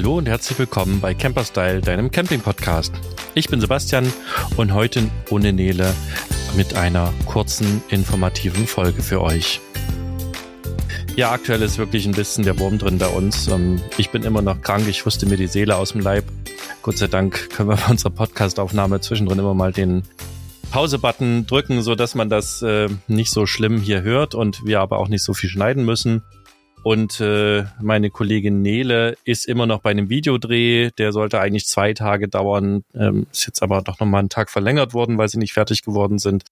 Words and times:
Hallo 0.00 0.16
und 0.16 0.28
herzlich 0.28 0.58
willkommen 0.58 1.02
bei 1.02 1.12
Camperstyle, 1.12 1.82
deinem 1.82 2.10
Camping-Podcast. 2.10 2.90
Ich 3.34 3.50
bin 3.50 3.60
Sebastian 3.60 4.10
und 4.56 4.72
heute 4.72 5.10
ohne 5.28 5.52
Nele 5.52 5.92
mit 6.56 6.74
einer 6.74 7.12
kurzen, 7.26 7.82
informativen 7.90 8.66
Folge 8.66 9.02
für 9.02 9.20
euch. 9.20 9.60
Ja, 11.16 11.32
aktuell 11.32 11.60
ist 11.60 11.76
wirklich 11.76 12.06
ein 12.06 12.12
bisschen 12.12 12.44
der 12.44 12.58
Wurm 12.58 12.78
drin 12.78 12.96
bei 12.96 13.08
uns. 13.08 13.48
Ähm, 13.48 13.78
ich 13.98 14.08
bin 14.08 14.22
immer 14.22 14.40
noch 14.40 14.62
krank, 14.62 14.88
ich 14.88 15.04
wusste 15.04 15.26
mir 15.26 15.36
die 15.36 15.48
Seele 15.48 15.76
aus 15.76 15.92
dem 15.92 16.00
Leib. 16.00 16.24
Gott 16.80 16.96
sei 16.96 17.06
Dank 17.06 17.50
können 17.50 17.68
wir 17.68 17.76
bei 17.76 17.90
unserer 17.90 18.12
Podcastaufnahme 18.12 19.02
zwischendrin 19.02 19.38
immer 19.38 19.52
mal 19.52 19.70
den 19.70 20.04
Pause-Button 20.70 21.46
drücken, 21.46 21.82
so 21.82 21.94
dass 21.94 22.14
man 22.14 22.30
das 22.30 22.62
äh, 22.62 22.88
nicht 23.06 23.30
so 23.30 23.44
schlimm 23.44 23.78
hier 23.78 24.00
hört 24.00 24.34
und 24.34 24.64
wir 24.64 24.80
aber 24.80 24.96
auch 24.96 25.08
nicht 25.08 25.22
so 25.22 25.34
viel 25.34 25.50
schneiden 25.50 25.84
müssen. 25.84 26.22
Und 26.82 27.20
äh, 27.20 27.64
meine 27.80 28.10
Kollegin 28.10 28.62
Nele 28.62 29.16
ist 29.24 29.46
immer 29.46 29.66
noch 29.66 29.80
bei 29.80 29.90
einem 29.90 30.08
Videodreh. 30.08 30.90
Der 30.96 31.12
sollte 31.12 31.38
eigentlich 31.38 31.66
zwei 31.66 31.92
Tage 31.92 32.28
dauern. 32.28 32.84
Ähm, 32.94 33.26
ist 33.30 33.46
jetzt 33.46 33.62
aber 33.62 33.82
doch 33.82 34.00
nochmal 34.00 34.20
einen 34.20 34.30
Tag 34.30 34.50
verlängert 34.50 34.94
worden, 34.94 35.18
weil 35.18 35.28
sie 35.28 35.38
nicht 35.38 35.52
fertig 35.52 35.82
geworden 35.82 36.18
sind. 36.18 36.44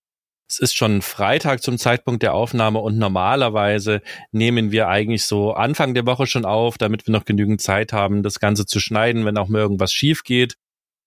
Es 0.50 0.58
ist 0.58 0.76
schon 0.76 1.02
Freitag 1.02 1.62
zum 1.62 1.76
Zeitpunkt 1.76 2.22
der 2.22 2.32
Aufnahme 2.34 2.78
und 2.78 2.98
normalerweise 2.98 4.00
nehmen 4.32 4.70
wir 4.72 4.88
eigentlich 4.88 5.24
so 5.24 5.52
Anfang 5.52 5.92
der 5.92 6.06
Woche 6.06 6.26
schon 6.26 6.46
auf, 6.46 6.78
damit 6.78 7.06
wir 7.06 7.12
noch 7.12 7.26
genügend 7.26 7.60
Zeit 7.60 7.92
haben, 7.92 8.22
das 8.22 8.40
Ganze 8.40 8.64
zu 8.64 8.80
schneiden, 8.80 9.26
wenn 9.26 9.36
auch 9.36 9.48
mal 9.48 9.60
irgendwas 9.60 9.92
schief 9.92 10.24
geht. 10.24 10.56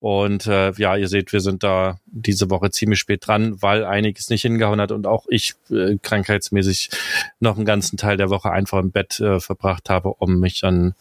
Und 0.01 0.47
äh, 0.47 0.71
ja, 0.77 0.95
ihr 0.95 1.07
seht, 1.07 1.31
wir 1.31 1.41
sind 1.41 1.61
da 1.61 1.99
diese 2.07 2.49
Woche 2.49 2.71
ziemlich 2.71 2.97
spät 2.97 3.27
dran, 3.27 3.61
weil 3.61 3.85
einiges 3.85 4.31
nicht 4.31 4.41
hingehauen 4.41 4.81
hat 4.81 4.91
und 4.91 5.05
auch 5.05 5.27
ich 5.29 5.53
äh, 5.69 5.95
krankheitsmäßig 6.01 6.89
noch 7.39 7.55
einen 7.55 7.65
ganzen 7.65 7.98
Teil 7.98 8.17
der 8.17 8.31
Woche 8.31 8.49
einfach 8.49 8.79
im 8.79 8.89
Bett 8.89 9.20
äh, 9.20 9.39
verbracht 9.39 9.91
habe, 9.91 10.09
um 10.09 10.39
mich 10.39 10.61
dann 10.61 10.95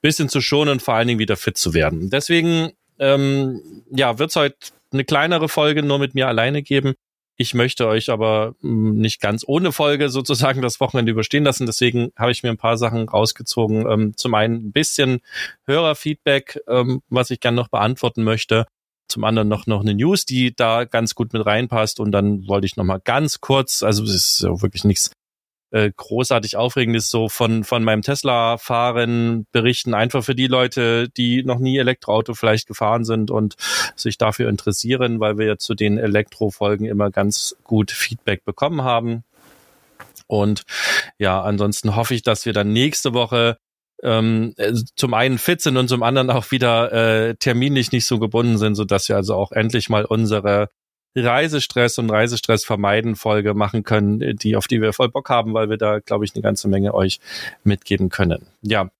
bisschen 0.00 0.30
zu 0.30 0.40
schonen 0.40 0.72
und 0.72 0.82
vor 0.82 0.94
allen 0.94 1.06
Dingen 1.06 1.20
wieder 1.20 1.36
fit 1.36 1.58
zu 1.58 1.74
werden. 1.74 2.08
Deswegen 2.08 2.72
ähm, 2.98 3.60
ja, 3.90 4.18
wird 4.18 4.30
es 4.30 4.36
heute 4.36 4.56
eine 4.90 5.04
kleinere 5.04 5.50
Folge 5.50 5.82
nur 5.82 5.98
mit 5.98 6.14
mir 6.14 6.26
alleine 6.26 6.62
geben. 6.62 6.94
Ich 7.36 7.54
möchte 7.54 7.86
euch 7.86 8.10
aber 8.10 8.54
hm, 8.62 8.96
nicht 8.96 9.20
ganz 9.20 9.44
ohne 9.46 9.72
Folge 9.72 10.08
sozusagen 10.08 10.62
das 10.62 10.80
Wochenende 10.80 11.12
überstehen 11.12 11.44
lassen. 11.44 11.66
Deswegen 11.66 12.12
habe 12.16 12.32
ich 12.32 12.42
mir 12.42 12.50
ein 12.50 12.56
paar 12.56 12.78
Sachen 12.78 13.08
rausgezogen. 13.08 13.86
Ähm, 13.90 14.16
zum 14.16 14.34
einen 14.34 14.68
ein 14.68 14.72
bisschen 14.72 15.20
Hörerfeedback, 15.66 16.60
ähm, 16.66 17.02
was 17.08 17.30
ich 17.30 17.40
gerne 17.40 17.56
noch 17.56 17.68
beantworten 17.68 18.24
möchte. 18.24 18.66
Zum 19.08 19.24
anderen 19.24 19.48
noch, 19.48 19.66
noch 19.66 19.82
eine 19.82 19.94
News, 19.94 20.24
die 20.24 20.56
da 20.56 20.84
ganz 20.84 21.14
gut 21.14 21.32
mit 21.32 21.44
reinpasst. 21.44 22.00
Und 22.00 22.12
dann 22.12 22.48
wollte 22.48 22.66
ich 22.66 22.76
noch 22.76 22.84
mal 22.84 23.00
ganz 23.00 23.40
kurz, 23.40 23.82
also 23.82 24.02
es 24.04 24.14
ist 24.14 24.42
wirklich 24.42 24.84
nichts 24.84 25.10
äh, 25.76 25.92
großartig 25.94 26.56
aufregendes 26.56 27.10
so 27.10 27.28
von, 27.28 27.62
von 27.62 27.84
meinem 27.84 28.00
Tesla-Fahren 28.00 29.46
berichten, 29.52 29.92
einfach 29.92 30.24
für 30.24 30.34
die 30.34 30.46
Leute, 30.46 31.10
die 31.10 31.42
noch 31.42 31.58
nie 31.58 31.76
Elektroauto 31.76 32.32
vielleicht 32.32 32.66
gefahren 32.66 33.04
sind 33.04 33.30
und 33.30 33.56
sich 33.94 34.16
dafür 34.16 34.48
interessieren, 34.48 35.20
weil 35.20 35.36
wir 35.36 35.46
ja 35.46 35.58
zu 35.58 35.74
den 35.74 35.98
Elektrofolgen 35.98 36.86
immer 36.86 37.10
ganz 37.10 37.56
gut 37.62 37.90
Feedback 37.90 38.44
bekommen 38.46 38.84
haben. 38.84 39.24
Und 40.26 40.62
ja, 41.18 41.42
ansonsten 41.42 41.94
hoffe 41.94 42.14
ich, 42.14 42.22
dass 42.22 42.46
wir 42.46 42.54
dann 42.54 42.72
nächste 42.72 43.12
Woche 43.12 43.58
ähm, 44.02 44.54
äh, 44.56 44.72
zum 44.94 45.12
einen 45.12 45.36
fit 45.36 45.60
sind 45.60 45.76
und 45.76 45.88
zum 45.88 46.02
anderen 46.02 46.30
auch 46.30 46.50
wieder 46.52 46.92
äh, 46.92 47.34
terminlich 47.34 47.92
nicht 47.92 48.06
so 48.06 48.18
gebunden 48.18 48.56
sind, 48.56 48.76
so 48.76 48.84
dass 48.84 49.10
wir 49.10 49.16
also 49.16 49.34
auch 49.34 49.52
endlich 49.52 49.90
mal 49.90 50.06
unsere 50.06 50.70
Reisestress 51.16 51.98
und 51.98 52.10
Reisestress 52.10 52.64
vermeiden 52.64 53.16
Folge 53.16 53.54
machen 53.54 53.82
können, 53.82 54.36
die 54.36 54.56
auf 54.56 54.66
die 54.66 54.82
wir 54.82 54.92
voll 54.92 55.08
Bock 55.08 55.30
haben, 55.30 55.54
weil 55.54 55.70
wir 55.70 55.78
da, 55.78 55.98
glaube 55.98 56.24
ich, 56.24 56.34
eine 56.34 56.42
ganze 56.42 56.68
Menge 56.68 56.94
euch 56.94 57.20
mitgeben 57.64 58.10
können. 58.10 58.46
Ja, 58.62 58.90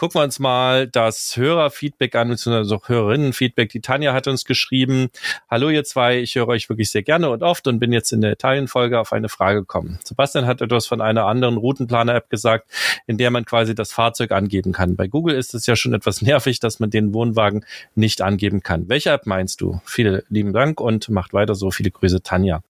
gucken 0.00 0.18
wir 0.18 0.24
uns 0.24 0.38
mal 0.38 0.88
das 0.88 1.36
Hörerfeedback 1.36 2.14
an, 2.14 2.30
beziehungsweise 2.30 2.74
auch 2.74 2.88
Hörerinnenfeedback. 2.88 3.68
Die 3.68 3.82
Tanja 3.82 4.14
hat 4.14 4.28
uns 4.28 4.46
geschrieben, 4.46 5.10
hallo 5.50 5.68
ihr 5.68 5.84
zwei, 5.84 6.20
ich 6.20 6.36
höre 6.36 6.48
euch 6.48 6.70
wirklich 6.70 6.90
sehr 6.90 7.02
gerne 7.02 7.28
und 7.28 7.42
oft 7.42 7.66
und 7.66 7.80
bin 7.80 7.92
jetzt 7.92 8.10
in 8.10 8.22
der 8.22 8.32
Italienfolge 8.32 8.98
auf 8.98 9.12
eine 9.12 9.28
Frage 9.28 9.60
gekommen. 9.60 9.98
Sebastian 10.02 10.46
hat 10.46 10.62
etwas 10.62 10.86
von 10.86 11.02
einer 11.02 11.26
anderen 11.26 11.58
Routenplaner-App 11.58 12.30
gesagt, 12.30 12.70
in 13.06 13.18
der 13.18 13.30
man 13.30 13.44
quasi 13.44 13.74
das 13.74 13.92
Fahrzeug 13.92 14.32
angeben 14.32 14.72
kann. 14.72 14.96
Bei 14.96 15.06
Google 15.06 15.34
ist 15.34 15.52
es 15.52 15.66
ja 15.66 15.76
schon 15.76 15.92
etwas 15.92 16.22
nervig, 16.22 16.60
dass 16.60 16.80
man 16.80 16.88
den 16.88 17.12
Wohnwagen 17.12 17.66
nicht 17.94 18.22
angeben 18.22 18.62
kann. 18.62 18.88
Welche 18.88 19.10
App 19.10 19.26
meinst 19.26 19.60
du? 19.60 19.82
Vielen 19.84 20.22
lieben 20.30 20.54
Dank 20.54 20.80
und 20.80 21.10
macht 21.10 21.34
weiter 21.34 21.54
so. 21.54 21.70
Viele 21.70 21.90
Grüße, 21.90 22.22
Tanja. 22.22 22.62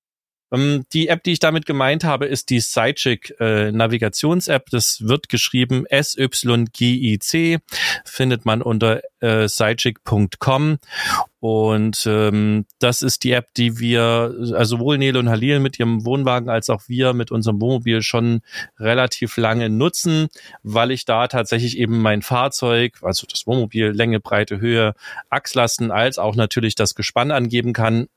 Ähm, 0.52 0.84
die 0.92 1.08
App, 1.08 1.22
die 1.24 1.32
ich 1.32 1.38
damit 1.38 1.66
gemeint 1.66 2.04
habe, 2.04 2.26
ist 2.26 2.50
die 2.50 2.60
Sidechick 2.60 3.34
äh, 3.40 3.72
Navigations-App. 3.72 4.70
Das 4.70 5.06
wird 5.06 5.28
geschrieben 5.28 5.86
S-Y-G-I-C, 5.86 7.58
findet 8.04 8.44
man 8.44 8.62
unter 8.62 9.00
äh, 9.20 9.48
sidechick.com. 9.48 10.78
Und 11.40 12.04
ähm, 12.06 12.66
das 12.80 13.00
ist 13.00 13.24
die 13.24 13.32
App, 13.32 13.48
die 13.56 13.78
wir, 13.78 14.34
also 14.54 14.76
sowohl 14.76 14.98
Nele 14.98 15.18
und 15.18 15.30
Halil 15.30 15.58
mit 15.58 15.78
ihrem 15.78 16.04
Wohnwagen 16.04 16.50
als 16.50 16.68
auch 16.68 16.82
wir 16.86 17.14
mit 17.14 17.30
unserem 17.30 17.60
Wohnmobil 17.60 18.02
schon 18.02 18.42
relativ 18.78 19.36
lange 19.38 19.70
nutzen, 19.70 20.28
weil 20.62 20.90
ich 20.90 21.06
da 21.06 21.28
tatsächlich 21.28 21.78
eben 21.78 22.02
mein 22.02 22.20
Fahrzeug, 22.20 22.98
also 23.02 23.26
das 23.26 23.46
Wohnmobil, 23.46 23.88
Länge, 23.88 24.20
Breite, 24.20 24.60
Höhe, 24.60 24.94
Achslasten, 25.30 25.90
als 25.90 26.18
auch 26.18 26.36
natürlich 26.36 26.74
das 26.74 26.94
Gespann 26.94 27.30
angeben 27.30 27.72
kann 27.72 28.08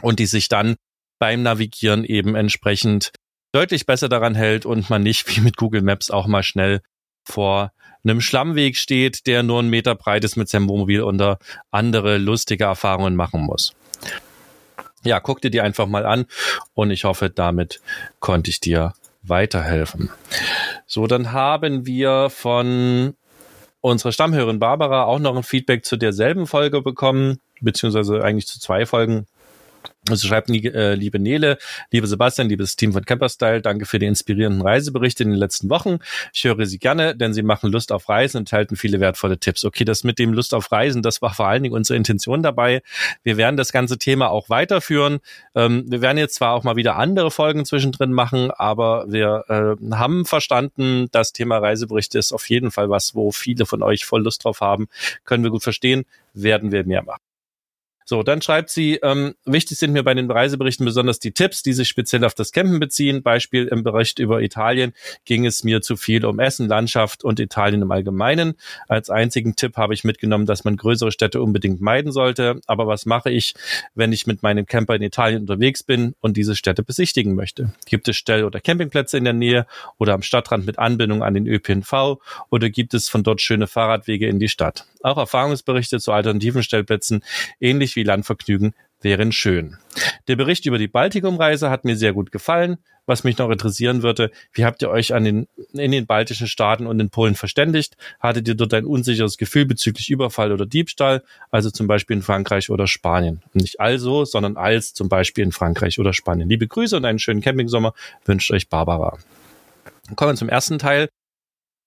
und 0.00 0.18
die 0.18 0.26
sich 0.26 0.48
dann 0.48 0.76
beim 1.24 1.42
Navigieren 1.42 2.04
eben 2.04 2.34
entsprechend 2.34 3.10
deutlich 3.50 3.86
besser 3.86 4.10
daran 4.10 4.34
hält 4.34 4.66
und 4.66 4.90
man 4.90 5.02
nicht 5.02 5.26
wie 5.34 5.40
mit 5.40 5.56
Google 5.56 5.80
Maps 5.80 6.10
auch 6.10 6.26
mal 6.26 6.42
schnell 6.42 6.82
vor 7.24 7.72
einem 8.04 8.20
Schlammweg 8.20 8.76
steht, 8.76 9.26
der 9.26 9.42
nur 9.42 9.60
einen 9.60 9.70
Meter 9.70 9.94
breit 9.94 10.22
ist 10.24 10.36
mit 10.36 10.50
seinem 10.50 10.68
Wohnmobil 10.68 11.00
und 11.00 11.16
da 11.16 11.38
andere 11.70 12.18
lustige 12.18 12.64
Erfahrungen 12.64 13.16
machen 13.16 13.40
muss. 13.40 13.72
Ja, 15.02 15.18
guck 15.18 15.40
dir 15.40 15.50
die 15.50 15.62
einfach 15.62 15.86
mal 15.86 16.04
an 16.04 16.26
und 16.74 16.90
ich 16.90 17.04
hoffe, 17.04 17.30
damit 17.30 17.80
konnte 18.20 18.50
ich 18.50 18.60
dir 18.60 18.92
weiterhelfen. 19.22 20.10
So, 20.84 21.06
dann 21.06 21.32
haben 21.32 21.86
wir 21.86 22.28
von 22.28 23.14
unserer 23.80 24.12
Stammhörerin 24.12 24.58
Barbara 24.58 25.04
auch 25.04 25.20
noch 25.20 25.34
ein 25.34 25.42
Feedback 25.42 25.86
zu 25.86 25.96
derselben 25.96 26.46
Folge 26.46 26.82
bekommen, 26.82 27.40
beziehungsweise 27.62 28.22
eigentlich 28.22 28.46
zu 28.46 28.60
zwei 28.60 28.84
Folgen. 28.84 29.26
Also 30.10 30.28
schreibt 30.28 30.50
äh, 30.50 30.94
liebe 30.94 31.18
Nele, 31.18 31.56
liebe 31.90 32.06
Sebastian, 32.06 32.50
liebes 32.50 32.76
Team 32.76 32.92
von 32.92 33.04
Camperstyle, 33.04 33.62
danke 33.62 33.86
für 33.86 33.98
die 33.98 34.04
inspirierenden 34.04 34.60
Reiseberichte 34.60 35.22
in 35.22 35.30
den 35.30 35.38
letzten 35.38 35.70
Wochen. 35.70 35.98
Ich 36.32 36.44
höre 36.44 36.66
sie 36.66 36.78
gerne, 36.78 37.16
denn 37.16 37.32
sie 37.32 37.42
machen 37.42 37.72
Lust 37.72 37.90
auf 37.90 38.10
Reisen 38.10 38.38
und 38.38 38.42
enthalten 38.42 38.76
viele 38.76 39.00
wertvolle 39.00 39.38
Tipps. 39.38 39.64
Okay, 39.64 39.86
das 39.86 40.04
mit 40.04 40.18
dem 40.18 40.34
Lust 40.34 40.52
auf 40.52 40.70
Reisen, 40.70 41.00
das 41.00 41.22
war 41.22 41.32
vor 41.32 41.46
allen 41.46 41.62
Dingen 41.62 41.74
unsere 41.74 41.96
Intention 41.96 42.42
dabei. 42.42 42.82
Wir 43.22 43.38
werden 43.38 43.56
das 43.56 43.72
ganze 43.72 43.96
Thema 43.96 44.30
auch 44.30 44.50
weiterführen. 44.50 45.20
Ähm, 45.54 45.84
wir 45.88 46.02
werden 46.02 46.18
jetzt 46.18 46.34
zwar 46.34 46.52
auch 46.52 46.64
mal 46.64 46.76
wieder 46.76 46.96
andere 46.96 47.30
Folgen 47.30 47.64
zwischendrin 47.64 48.12
machen, 48.12 48.50
aber 48.50 49.06
wir 49.08 49.44
äh, 49.48 49.94
haben 49.94 50.26
verstanden, 50.26 51.08
das 51.12 51.32
Thema 51.32 51.58
Reiseberichte 51.58 52.18
ist 52.18 52.32
auf 52.32 52.50
jeden 52.50 52.70
Fall 52.70 52.90
was, 52.90 53.14
wo 53.14 53.32
viele 53.32 53.64
von 53.64 53.82
euch 53.82 54.04
voll 54.04 54.22
Lust 54.22 54.44
drauf 54.44 54.60
haben. 54.60 54.88
Können 55.24 55.44
wir 55.44 55.50
gut 55.50 55.62
verstehen, 55.62 56.04
werden 56.34 56.72
wir 56.72 56.84
mehr 56.84 57.02
machen. 57.02 57.33
So, 58.06 58.22
dann 58.22 58.42
schreibt 58.42 58.68
sie, 58.68 58.96
ähm, 59.02 59.34
wichtig 59.46 59.78
sind 59.78 59.92
mir 59.92 60.02
bei 60.02 60.12
den 60.12 60.30
Reiseberichten 60.30 60.84
besonders 60.84 61.20
die 61.20 61.32
Tipps, 61.32 61.62
die 61.62 61.72
sich 61.72 61.88
speziell 61.88 62.22
auf 62.24 62.34
das 62.34 62.52
Campen 62.52 62.78
beziehen. 62.78 63.22
Beispiel 63.22 63.66
im 63.66 63.82
Bericht 63.82 64.18
über 64.18 64.42
Italien 64.42 64.92
ging 65.24 65.46
es 65.46 65.64
mir 65.64 65.80
zu 65.80 65.96
viel 65.96 66.26
um 66.26 66.38
Essen, 66.38 66.68
Landschaft 66.68 67.24
und 67.24 67.40
Italien 67.40 67.80
im 67.80 67.90
Allgemeinen. 67.90 68.54
Als 68.88 69.08
einzigen 69.08 69.56
Tipp 69.56 69.78
habe 69.78 69.94
ich 69.94 70.04
mitgenommen, 70.04 70.44
dass 70.44 70.64
man 70.64 70.76
größere 70.76 71.12
Städte 71.12 71.40
unbedingt 71.40 71.80
meiden 71.80 72.12
sollte. 72.12 72.60
Aber 72.66 72.86
was 72.86 73.06
mache 73.06 73.30
ich, 73.30 73.54
wenn 73.94 74.12
ich 74.12 74.26
mit 74.26 74.42
meinem 74.42 74.66
Camper 74.66 74.96
in 74.96 75.02
Italien 75.02 75.40
unterwegs 75.40 75.82
bin 75.82 76.14
und 76.20 76.36
diese 76.36 76.56
Städte 76.56 76.82
besichtigen 76.82 77.34
möchte? 77.34 77.72
Gibt 77.86 78.06
es 78.08 78.16
Stell- 78.16 78.44
oder 78.44 78.60
Campingplätze 78.60 79.16
in 79.16 79.24
der 79.24 79.32
Nähe 79.32 79.66
oder 79.98 80.12
am 80.12 80.22
Stadtrand 80.22 80.66
mit 80.66 80.78
Anbindung 80.78 81.22
an 81.22 81.32
den 81.32 81.46
ÖPNV 81.46 82.18
oder 82.50 82.68
gibt 82.68 82.92
es 82.92 83.08
von 83.08 83.22
dort 83.22 83.40
schöne 83.40 83.66
Fahrradwege 83.66 84.28
in 84.28 84.38
die 84.38 84.48
Stadt? 84.48 84.84
Auch 85.02 85.18
Erfahrungsberichte 85.18 86.00
zu 86.00 86.12
alternativen 86.12 86.62
Stellplätzen, 86.62 87.22
ähnlich 87.60 87.93
wie 87.96 88.02
Landvergnügen, 88.02 88.74
wären 89.00 89.32
schön. 89.32 89.76
Der 90.28 90.36
Bericht 90.36 90.66
über 90.66 90.78
die 90.78 90.88
Baltikumreise 90.88 91.70
hat 91.70 91.84
mir 91.84 91.96
sehr 91.96 92.12
gut 92.12 92.32
gefallen. 92.32 92.78
Was 93.06 93.22
mich 93.22 93.36
noch 93.36 93.50
interessieren 93.50 94.02
würde, 94.02 94.30
wie 94.54 94.64
habt 94.64 94.80
ihr 94.80 94.88
euch 94.88 95.12
an 95.12 95.24
den, 95.24 95.46
in 95.74 95.92
den 95.92 96.06
baltischen 96.06 96.46
Staaten 96.46 96.86
und 96.86 96.98
in 97.00 97.10
Polen 97.10 97.34
verständigt? 97.34 97.98
Hattet 98.18 98.48
ihr 98.48 98.54
dort 98.54 98.72
ein 98.72 98.86
unsicheres 98.86 99.36
Gefühl 99.36 99.66
bezüglich 99.66 100.08
Überfall 100.08 100.52
oder 100.52 100.64
Diebstahl? 100.64 101.22
Also 101.50 101.70
zum 101.70 101.86
Beispiel 101.86 102.16
in 102.16 102.22
Frankreich 102.22 102.70
oder 102.70 102.86
Spanien. 102.86 103.42
Nicht 103.52 103.78
also, 103.78 104.24
sondern 104.24 104.56
als 104.56 104.94
zum 104.94 105.10
Beispiel 105.10 105.44
in 105.44 105.52
Frankreich 105.52 105.98
oder 105.98 106.14
Spanien. 106.14 106.48
Liebe 106.48 106.66
Grüße 106.66 106.96
und 106.96 107.04
einen 107.04 107.18
schönen 107.18 107.42
Campingsommer 107.42 107.92
wünscht 108.24 108.50
euch 108.50 108.70
Barbara. 108.70 109.18
Kommen 110.16 110.32
wir 110.32 110.36
zum 110.36 110.48
ersten 110.48 110.78
Teil. 110.78 111.10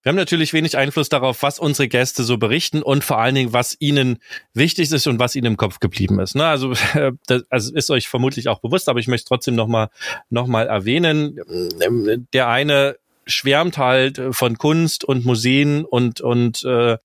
Wir 0.03 0.11
haben 0.11 0.15
natürlich 0.15 0.53
wenig 0.53 0.77
Einfluss 0.77 1.09
darauf, 1.09 1.41
was 1.41 1.59
unsere 1.59 1.87
Gäste 1.87 2.23
so 2.23 2.37
berichten 2.37 2.81
und 2.81 3.03
vor 3.03 3.19
allen 3.19 3.35
Dingen, 3.35 3.53
was 3.53 3.75
ihnen 3.79 4.19
wichtig 4.53 4.91
ist 4.91 5.07
und 5.07 5.19
was 5.19 5.35
ihnen 5.35 5.47
im 5.47 5.57
Kopf 5.57 5.79
geblieben 5.79 6.19
ist. 6.19 6.35
Ne? 6.35 6.45
Also 6.45 6.73
das 7.27 7.43
also 7.49 7.73
ist 7.73 7.89
euch 7.89 8.07
vermutlich 8.07 8.47
auch 8.47 8.59
bewusst, 8.59 8.89
aber 8.89 8.99
ich 8.99 9.07
möchte 9.07 9.27
trotzdem 9.27 9.55
nochmal 9.55 9.89
noch 10.29 10.47
mal 10.47 10.67
erwähnen. 10.67 11.39
Der 12.33 12.47
eine 12.47 12.97
schwärmt 13.25 13.77
halt 13.77 14.21
von 14.31 14.57
Kunst 14.57 15.03
und 15.03 15.25
Museen 15.25 15.83
und, 15.83 16.21
und 16.21 16.63
äh, 16.63 16.97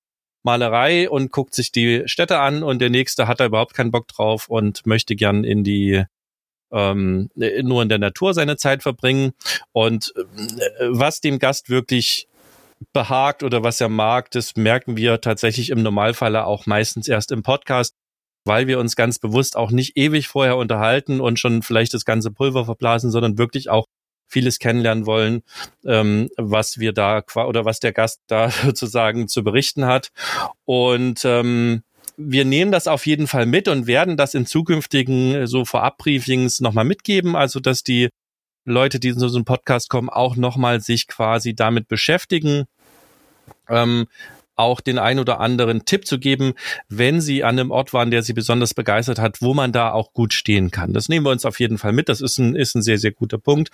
Malerei 0.42 1.08
und 1.08 1.30
guckt 1.32 1.54
sich 1.54 1.72
die 1.72 2.02
Städte 2.06 2.38
an 2.38 2.62
und 2.62 2.80
der 2.80 2.90
nächste 2.90 3.28
hat 3.28 3.40
da 3.40 3.46
überhaupt 3.46 3.74
keinen 3.74 3.90
Bock 3.90 4.08
drauf 4.08 4.48
und 4.48 4.86
möchte 4.86 5.16
gern 5.16 5.44
in 5.44 5.64
die 5.64 6.04
ähm, 6.72 7.30
nur 7.34 7.82
in 7.82 7.88
der 7.88 7.98
Natur 7.98 8.34
seine 8.34 8.56
Zeit 8.56 8.82
verbringen. 8.82 9.32
Und 9.72 10.12
äh, 10.16 10.88
was 10.88 11.20
dem 11.20 11.38
Gast 11.38 11.68
wirklich 11.68 12.28
behagt 12.92 13.42
oder 13.42 13.62
was 13.62 13.80
er 13.80 13.88
mag, 13.88 14.30
das 14.30 14.56
merken 14.56 14.96
wir 14.96 15.20
tatsächlich 15.20 15.70
im 15.70 15.82
Normalfall 15.82 16.36
auch 16.36 16.66
meistens 16.66 17.08
erst 17.08 17.32
im 17.32 17.42
Podcast, 17.42 17.94
weil 18.44 18.66
wir 18.66 18.78
uns 18.78 18.96
ganz 18.96 19.18
bewusst 19.18 19.56
auch 19.56 19.70
nicht 19.70 19.96
ewig 19.96 20.28
vorher 20.28 20.56
unterhalten 20.56 21.20
und 21.20 21.38
schon 21.38 21.62
vielleicht 21.62 21.94
das 21.94 22.04
ganze 22.04 22.30
Pulver 22.30 22.64
verblasen, 22.64 23.10
sondern 23.10 23.38
wirklich 23.38 23.70
auch 23.70 23.86
vieles 24.28 24.58
kennenlernen 24.58 25.06
wollen, 25.06 25.42
ähm, 25.84 26.28
was 26.36 26.78
wir 26.78 26.92
da 26.92 27.22
oder 27.36 27.64
was 27.64 27.80
der 27.80 27.92
Gast 27.92 28.20
da 28.26 28.50
sozusagen 28.64 29.28
zu 29.28 29.44
berichten 29.44 29.86
hat. 29.86 30.08
Und 30.64 31.24
ähm, 31.24 31.82
wir 32.16 32.44
nehmen 32.44 32.72
das 32.72 32.88
auf 32.88 33.06
jeden 33.06 33.26
Fall 33.26 33.46
mit 33.46 33.68
und 33.68 33.86
werden 33.86 34.16
das 34.16 34.34
in 34.34 34.46
zukünftigen 34.46 35.34
äh, 35.34 35.46
so 35.46 35.64
Vorabbriefings 35.64 36.60
nochmal 36.60 36.84
mitgeben, 36.84 37.36
also 37.36 37.60
dass 37.60 37.82
die 37.82 38.08
Leute, 38.64 39.00
die 39.00 39.08
in 39.08 39.18
so 39.18 39.26
einen 39.34 39.44
Podcast 39.44 39.88
kommen, 39.88 40.08
auch 40.08 40.36
nochmal 40.36 40.80
sich 40.80 41.08
quasi 41.08 41.54
damit 41.54 41.88
beschäftigen. 41.88 42.64
Ähm, 43.68 44.06
auch 44.54 44.80
den 44.80 44.98
ein 44.98 45.18
oder 45.18 45.40
anderen 45.40 45.84
Tipp 45.84 46.06
zu 46.06 46.18
geben, 46.18 46.52
wenn 46.88 47.20
Sie 47.20 47.42
an 47.42 47.58
einem 47.58 47.70
Ort 47.70 47.92
waren, 47.92 48.10
der 48.10 48.22
Sie 48.22 48.32
besonders 48.32 48.74
begeistert 48.74 49.18
hat, 49.18 49.40
wo 49.40 49.54
man 49.54 49.72
da 49.72 49.92
auch 49.92 50.12
gut 50.12 50.34
stehen 50.34 50.70
kann. 50.70 50.92
Das 50.92 51.08
nehmen 51.08 51.26
wir 51.26 51.30
uns 51.30 51.44
auf 51.44 51.58
jeden 51.58 51.78
Fall 51.78 51.92
mit. 51.92 52.08
Das 52.08 52.20
ist 52.20 52.38
ein, 52.38 52.54
ist 52.54 52.74
ein 52.74 52.82
sehr, 52.82 52.98
sehr 52.98 53.12
guter 53.12 53.38
Punkt. 53.38 53.70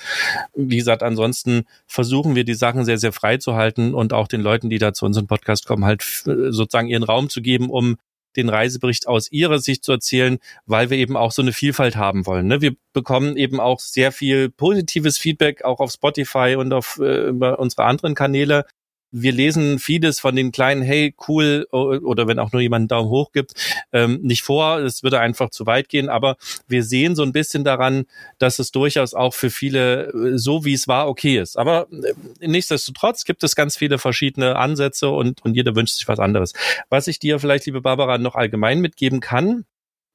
Wie 0.55 0.76
gesagt, 0.76 1.02
ansonsten 1.02 1.64
versuchen 1.87 2.37
wir 2.37 2.44
die 2.44 2.55
Sachen 2.55 2.85
sehr, 2.85 2.99
sehr 2.99 3.12
frei 3.12 3.38
zu 3.38 3.55
halten 3.55 3.93
und 3.93 4.12
auch 4.12 4.29
den 4.29 4.40
Leuten, 4.40 4.70
die 4.70 4.79
da 4.79 4.93
zu 4.93 5.05
unserem 5.05 5.26
Podcast 5.26 5.67
kommen, 5.67 5.85
halt 5.85 6.02
sozusagen 6.02 6.88
ihren 6.88 7.02
Raum 7.02 7.29
zu 7.29 7.43
geben, 7.43 7.70
um 7.70 7.96
den 8.38 8.49
Reisebericht 8.49 9.06
aus 9.06 9.31
ihrer 9.31 9.58
Sicht 9.58 9.85
zu 9.85 9.93
erzählen, 9.93 10.38
weil 10.67 10.90
wir 10.90 10.96
eben 10.96 11.17
auch 11.17 11.32
so 11.32 11.43
eine 11.43 11.52
Vielfalt 11.52 11.96
haben 11.96 12.25
wollen. 12.26 12.46
Ne? 12.46 12.61
Wir 12.61 12.75
bekommen 12.93 13.37
eben 13.37 13.61
auch 13.61 13.81
sehr 13.81 14.12
viel 14.12 14.49
positives 14.49 15.19
Feedback, 15.19 15.64
auch 15.64 15.81
auf 15.81 15.90
Spotify 15.93 16.56
und 16.56 16.73
auf 16.73 16.99
äh, 17.02 17.29
über 17.29 17.58
unsere 17.58 17.85
anderen 17.85 18.14
Kanäle 18.14 18.64
wir 19.10 19.32
lesen 19.32 19.78
vieles 19.78 20.20
von 20.20 20.37
den 20.37 20.52
kleinen, 20.52 20.82
hey, 20.82 21.14
cool, 21.28 21.66
oder 21.70 22.26
wenn 22.26 22.38
auch 22.38 22.52
nur 22.52 22.60
jemand 22.60 22.82
einen 22.82 22.88
Daumen 22.88 23.10
hoch 23.10 23.32
gibt, 23.32 23.52
ähm, 23.93 24.20
nicht 24.22 24.43
vor. 24.43 24.78
Es 24.78 25.02
würde 25.02 25.20
einfach 25.20 25.50
zu 25.50 25.66
weit 25.66 25.88
gehen. 25.88 26.08
Aber 26.08 26.37
wir 26.66 26.82
sehen 26.84 27.16
so 27.16 27.22
ein 27.22 27.32
bisschen 27.32 27.64
daran, 27.64 28.05
dass 28.38 28.58
es 28.58 28.70
durchaus 28.70 29.14
auch 29.14 29.34
für 29.34 29.50
viele, 29.50 30.08
äh, 30.08 30.38
so 30.38 30.64
wie 30.64 30.75
es 30.75 30.88
war, 30.88 31.08
okay 31.08 31.38
ist. 31.38 31.56
Aber 31.56 31.88
äh, 31.90 32.46
nichtsdestotrotz 32.46 33.25
gibt 33.25 33.43
es 33.43 33.56
ganz 33.56 33.76
viele 33.76 33.99
verschiedene 33.99 34.56
Ansätze 34.56 35.08
und, 35.08 35.44
und 35.44 35.54
jeder 35.54 35.75
wünscht 35.75 35.96
sich 35.96 36.08
was 36.08 36.19
anderes. 36.19 36.52
Was 36.88 37.08
ich 37.08 37.19
dir 37.19 37.38
vielleicht, 37.38 37.66
liebe 37.66 37.81
Barbara, 37.81 38.19
noch 38.19 38.34
allgemein 38.34 38.81
mitgeben 38.81 39.20
kann, 39.20 39.64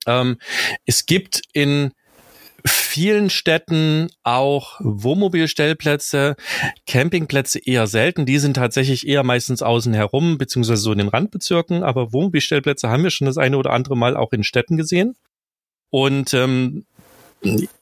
ähm, 0.05 0.37
es 0.85 1.05
gibt 1.05 1.41
in 1.53 1.93
vielen 2.65 3.29
Städten 3.29 4.09
auch 4.23 4.79
Wohnmobilstellplätze, 4.79 6.35
Campingplätze 6.87 7.59
eher 7.59 7.87
selten. 7.87 8.25
Die 8.25 8.39
sind 8.39 8.55
tatsächlich 8.55 9.07
eher 9.07 9.23
meistens 9.23 9.61
außen 9.61 9.93
herum, 9.93 10.37
beziehungsweise 10.37 10.81
so 10.81 10.91
in 10.91 10.99
den 10.99 11.09
Randbezirken. 11.09 11.83
Aber 11.83 12.13
Wohnmobilstellplätze 12.13 12.89
haben 12.89 13.03
wir 13.03 13.11
schon 13.11 13.27
das 13.27 13.37
eine 13.37 13.57
oder 13.57 13.71
andere 13.71 13.97
Mal 13.97 14.15
auch 14.15 14.31
in 14.33 14.43
Städten 14.43 14.77
gesehen. 14.77 15.15
Und 15.89 16.33
ähm, 16.33 16.85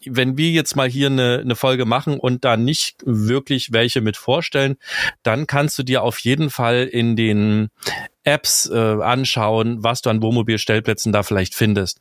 wenn 0.06 0.38
wir 0.38 0.50
jetzt 0.50 0.76
mal 0.76 0.90
hier 0.90 1.08
eine, 1.08 1.40
eine 1.40 1.56
Folge 1.56 1.86
machen 1.86 2.20
und 2.20 2.44
da 2.44 2.58
nicht 2.58 2.98
wirklich 3.06 3.72
welche 3.72 4.02
mit 4.02 4.18
vorstellen, 4.18 4.78
dann 5.22 5.46
kannst 5.46 5.78
du 5.78 5.84
dir 5.84 6.02
auf 6.02 6.20
jeden 6.20 6.50
Fall 6.50 6.88
in 6.88 7.16
den 7.16 7.70
Apps 8.24 8.70
äh, 8.70 8.78
anschauen, 8.78 9.84
was 9.84 10.02
du 10.02 10.10
an 10.10 10.22
Wohnmobilstellplätzen 10.24 11.12
da 11.12 11.24
vielleicht 11.24 11.54
findest 11.54 12.00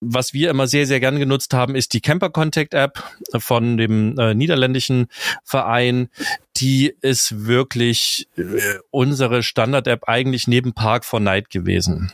was 0.00 0.32
wir 0.32 0.50
immer 0.50 0.66
sehr, 0.66 0.86
sehr 0.86 1.00
gern 1.00 1.18
genutzt 1.18 1.54
haben, 1.54 1.74
ist 1.74 1.92
die 1.94 2.00
Camper 2.00 2.30
Contact 2.30 2.74
App 2.74 3.02
von 3.38 3.76
dem 3.76 4.18
äh, 4.18 4.34
niederländischen 4.34 5.06
Verein. 5.44 6.08
Die 6.56 6.94
ist 7.00 7.46
wirklich 7.46 8.28
äh, 8.36 8.42
unsere 8.90 9.42
Standard-App 9.42 10.08
eigentlich 10.08 10.46
neben 10.46 10.74
Park 10.74 11.04
for 11.04 11.20
Night 11.20 11.50
gewesen 11.50 12.12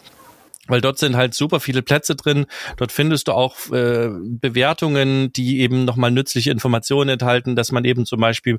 weil 0.68 0.80
dort 0.80 0.98
sind 0.98 1.16
halt 1.16 1.34
super 1.34 1.58
viele 1.58 1.82
Plätze 1.82 2.14
drin. 2.14 2.46
Dort 2.76 2.92
findest 2.92 3.28
du 3.28 3.32
auch 3.32 3.56
äh, 3.72 4.10
Bewertungen, 4.22 5.32
die 5.32 5.58
eben 5.60 5.84
nochmal 5.84 6.12
nützliche 6.12 6.52
Informationen 6.52 7.10
enthalten, 7.10 7.56
dass 7.56 7.72
man 7.72 7.84
eben 7.84 8.06
zum 8.06 8.20
Beispiel 8.20 8.58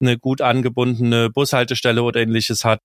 eine 0.00 0.18
gut 0.18 0.40
angebundene 0.40 1.30
Bushaltestelle 1.30 2.02
oder 2.02 2.20
ähnliches 2.20 2.64
hat. 2.64 2.80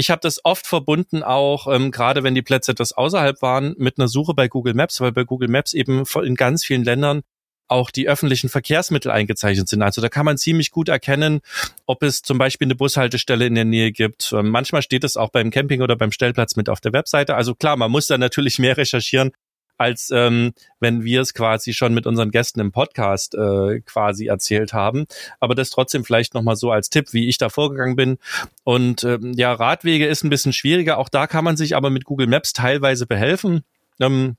Ich 0.00 0.10
habe 0.10 0.20
das 0.20 0.44
oft 0.44 0.68
verbunden 0.68 1.24
auch, 1.24 1.66
ähm, 1.66 1.90
gerade 1.90 2.22
wenn 2.22 2.36
die 2.36 2.42
Plätze 2.42 2.70
etwas 2.70 2.92
außerhalb 2.92 3.42
waren, 3.42 3.74
mit 3.78 3.98
einer 3.98 4.06
Suche 4.06 4.32
bei 4.32 4.46
Google 4.46 4.74
Maps, 4.74 5.00
weil 5.00 5.10
bei 5.10 5.24
Google 5.24 5.48
Maps 5.48 5.72
eben 5.72 6.04
in 6.22 6.36
ganz 6.36 6.64
vielen 6.64 6.84
Ländern 6.84 7.22
auch 7.66 7.90
die 7.90 8.08
öffentlichen 8.08 8.48
Verkehrsmittel 8.48 9.10
eingezeichnet 9.10 9.68
sind. 9.68 9.82
Also 9.82 10.00
da 10.00 10.08
kann 10.08 10.24
man 10.24 10.38
ziemlich 10.38 10.70
gut 10.70 10.88
erkennen, 10.88 11.40
ob 11.84 12.04
es 12.04 12.22
zum 12.22 12.38
Beispiel 12.38 12.68
eine 12.68 12.76
Bushaltestelle 12.76 13.44
in 13.44 13.56
der 13.56 13.64
Nähe 13.64 13.90
gibt. 13.90 14.32
Ähm, 14.32 14.50
manchmal 14.50 14.82
steht 14.82 15.02
es 15.02 15.16
auch 15.16 15.30
beim 15.30 15.50
Camping 15.50 15.82
oder 15.82 15.96
beim 15.96 16.12
Stellplatz 16.12 16.54
mit 16.54 16.68
auf 16.68 16.80
der 16.80 16.92
Webseite. 16.92 17.34
Also 17.34 17.56
klar, 17.56 17.76
man 17.76 17.90
muss 17.90 18.06
da 18.06 18.18
natürlich 18.18 18.60
mehr 18.60 18.76
recherchieren, 18.76 19.32
als 19.78 20.10
ähm, 20.12 20.52
wenn 20.80 21.04
wir 21.04 21.22
es 21.22 21.34
quasi 21.34 21.72
schon 21.72 21.94
mit 21.94 22.06
unseren 22.06 22.30
Gästen 22.30 22.60
im 22.60 22.72
Podcast 22.72 23.34
äh, 23.34 23.80
quasi 23.80 24.26
erzählt 24.26 24.72
haben. 24.72 25.06
Aber 25.40 25.54
das 25.54 25.70
trotzdem 25.70 26.04
vielleicht 26.04 26.34
nochmal 26.34 26.56
so 26.56 26.70
als 26.70 26.90
Tipp, 26.90 27.12
wie 27.12 27.28
ich 27.28 27.38
da 27.38 27.48
vorgegangen 27.48 27.96
bin. 27.96 28.18
Und 28.64 29.04
ähm, 29.04 29.32
ja, 29.36 29.52
Radwege 29.52 30.06
ist 30.06 30.24
ein 30.24 30.30
bisschen 30.30 30.52
schwieriger. 30.52 30.98
Auch 30.98 31.08
da 31.08 31.26
kann 31.26 31.44
man 31.44 31.56
sich 31.56 31.76
aber 31.76 31.90
mit 31.90 32.04
Google 32.04 32.26
Maps 32.26 32.52
teilweise 32.52 33.06
behelfen. 33.06 33.62
Ähm, 34.00 34.36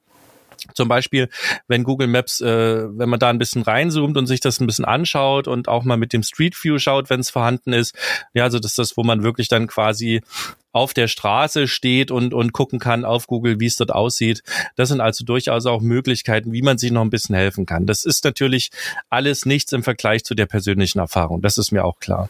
zum 0.74 0.88
Beispiel, 0.88 1.30
wenn 1.68 1.84
Google 1.84 2.08
Maps, 2.08 2.42
äh, 2.42 2.88
wenn 2.98 3.10
man 3.10 3.20
da 3.20 3.30
ein 3.30 3.40
bisschen 3.40 3.62
reinzoomt 3.62 4.18
und 4.18 4.28
sich 4.28 4.40
das 4.40 4.60
ein 4.60 4.68
bisschen 4.68 4.86
anschaut 4.86 5.48
und 5.48 5.68
auch 5.68 5.84
mal 5.84 5.98
mit 5.98 6.14
dem 6.14 6.24
Street 6.24 6.62
View 6.62 6.80
schaut, 6.80 7.10
wenn 7.10 7.22
es 7.22 7.30
vorhanden 7.30 7.74
ist. 7.74 7.96
Ja, 8.34 8.44
also 8.44 8.60
das 8.60 8.72
ist 8.72 8.80
das, 8.80 8.98
wo 8.98 9.04
man 9.04 9.24
wirklich 9.24 9.48
dann 9.48 9.68
quasi 9.68 10.22
auf 10.71 10.94
der 10.94 11.07
Straße 11.07 11.68
steht 11.68 12.12
und, 12.12 12.33
und 12.33 12.54
gucken 12.54 12.80
kann 12.80 13.06
auf 13.06 13.27
Google, 13.27 13.60
wie 13.60 13.66
es 13.66 13.75
dort 13.75 13.92
aussieht. 13.92 14.44
Das 14.75 14.89
sind 14.89 15.01
also 15.01 15.25
durchaus 15.25 15.66
auch 15.66 15.81
Möglichkeiten, 15.81 16.51
wie 16.51 16.62
man 16.62 16.77
sich 16.77 16.92
noch 16.92 17.01
ein 17.01 17.10
bisschen 17.10 17.36
helfen 17.36 17.66
kann. 17.66 17.86
Das 17.86 18.06
ist 18.06 18.24
natürlich 18.24 18.69
alles 19.09 19.45
nichts 19.45 19.73
im 19.73 19.83
Vergleich 19.83 20.23
zu 20.23 20.35
der 20.35 20.45
persönlichen 20.45 20.99
Erfahrung. 20.99 21.42
Das 21.42 21.57
ist 21.57 21.71
mir 21.71 21.85
auch 21.85 21.99
klar 21.99 22.30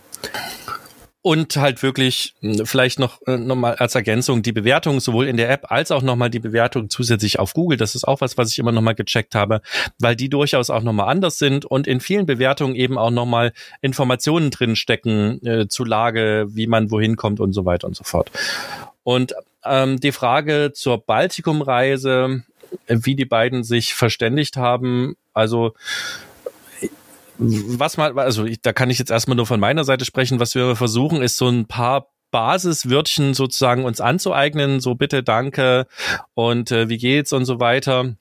und 1.22 1.58
halt 1.58 1.84
wirklich 1.84 2.36
hm, 2.40 2.66
vielleicht 2.66 3.00
noch, 3.00 3.22
äh, 3.28 3.38
noch 3.38 3.56
mal 3.56 3.76
als 3.76 3.96
Ergänzung 3.96 4.42
die 4.42 4.52
Bewertung 4.52 5.00
sowohl 5.00 5.28
in 5.28 5.38
der 5.38 5.50
App 5.50 5.72
als 5.72 5.92
auch 5.92 6.02
nochmal 6.02 6.30
die 6.30 6.40
Bewertung 6.40 6.90
zusätzlich 6.90 7.40
auf 7.40 7.54
Google. 7.54 7.78
Das 7.78 7.96
ist 7.96 8.08
auch 8.08 8.22
was, 8.22 8.38
was 8.38 8.52
ich 8.52 8.60
immer 8.60 8.72
nochmal 8.72 8.96
gecheckt 8.96 9.36
habe, 9.36 9.62
weil 10.00 10.16
die 10.16 10.30
durchaus 10.30 10.70
auch 10.70 10.84
nochmal 10.84 11.10
anders 11.10 11.38
sind 11.38 11.66
und 11.66 11.88
in 11.88 12.00
vielen 12.00 12.26
Bewertungen 12.26 12.76
eben 12.76 12.98
auch 12.98 13.12
nochmal 13.12 13.54
Informationen 13.82 14.50
drin 14.52 14.76
stecken 14.76 15.46
äh, 15.46 15.68
zu 15.68 15.84
Lage, 15.84 16.48
wie 16.50 16.68
man 16.68 16.92
wohin 16.92 17.16
kommt 17.16 17.40
und 17.40 17.54
so 17.54 17.66
weiter 17.66 17.88
und 17.88 17.96
so 17.96 18.04
fort. 18.04 18.32
Und 19.04 19.34
ähm, 19.66 20.00
die 20.00 20.12
Frage 20.12 20.72
zur 20.74 21.00
Baltikumreise, 21.00 22.44
wie 22.88 23.16
die 23.16 23.26
beiden 23.26 23.64
sich 23.64 23.94
verständigt 23.94 24.56
haben, 24.56 25.16
also 25.34 25.74
was 27.40 27.98
mal, 27.98 28.18
also 28.20 28.46
ich, 28.46 28.62
da 28.62 28.74
kann 28.74 28.90
ich 28.90 29.00
jetzt 29.00 29.12
erstmal 29.12 29.38
nur 29.38 29.48
von 29.48 29.60
meiner 29.60 29.84
Seite 29.84 30.06
sprechen. 30.06 30.40
Was 30.40 30.56
wir 30.56 30.76
versuchen, 30.76 31.22
ist 31.22 31.38
so 31.38 31.48
ein 31.48 31.66
paar 31.66 32.12
Basiswörtchen 32.32 33.34
sozusagen 33.34 33.86
uns 33.86 34.02
anzueignen. 34.02 34.80
So 34.80 34.96
bitte, 34.96 35.24
danke 35.24 35.88
und 36.34 36.72
äh, 36.72 36.90
wie 36.90 36.98
geht's 36.98 37.34
und 37.34 37.46
so 37.46 37.60
weiter. 37.60 38.16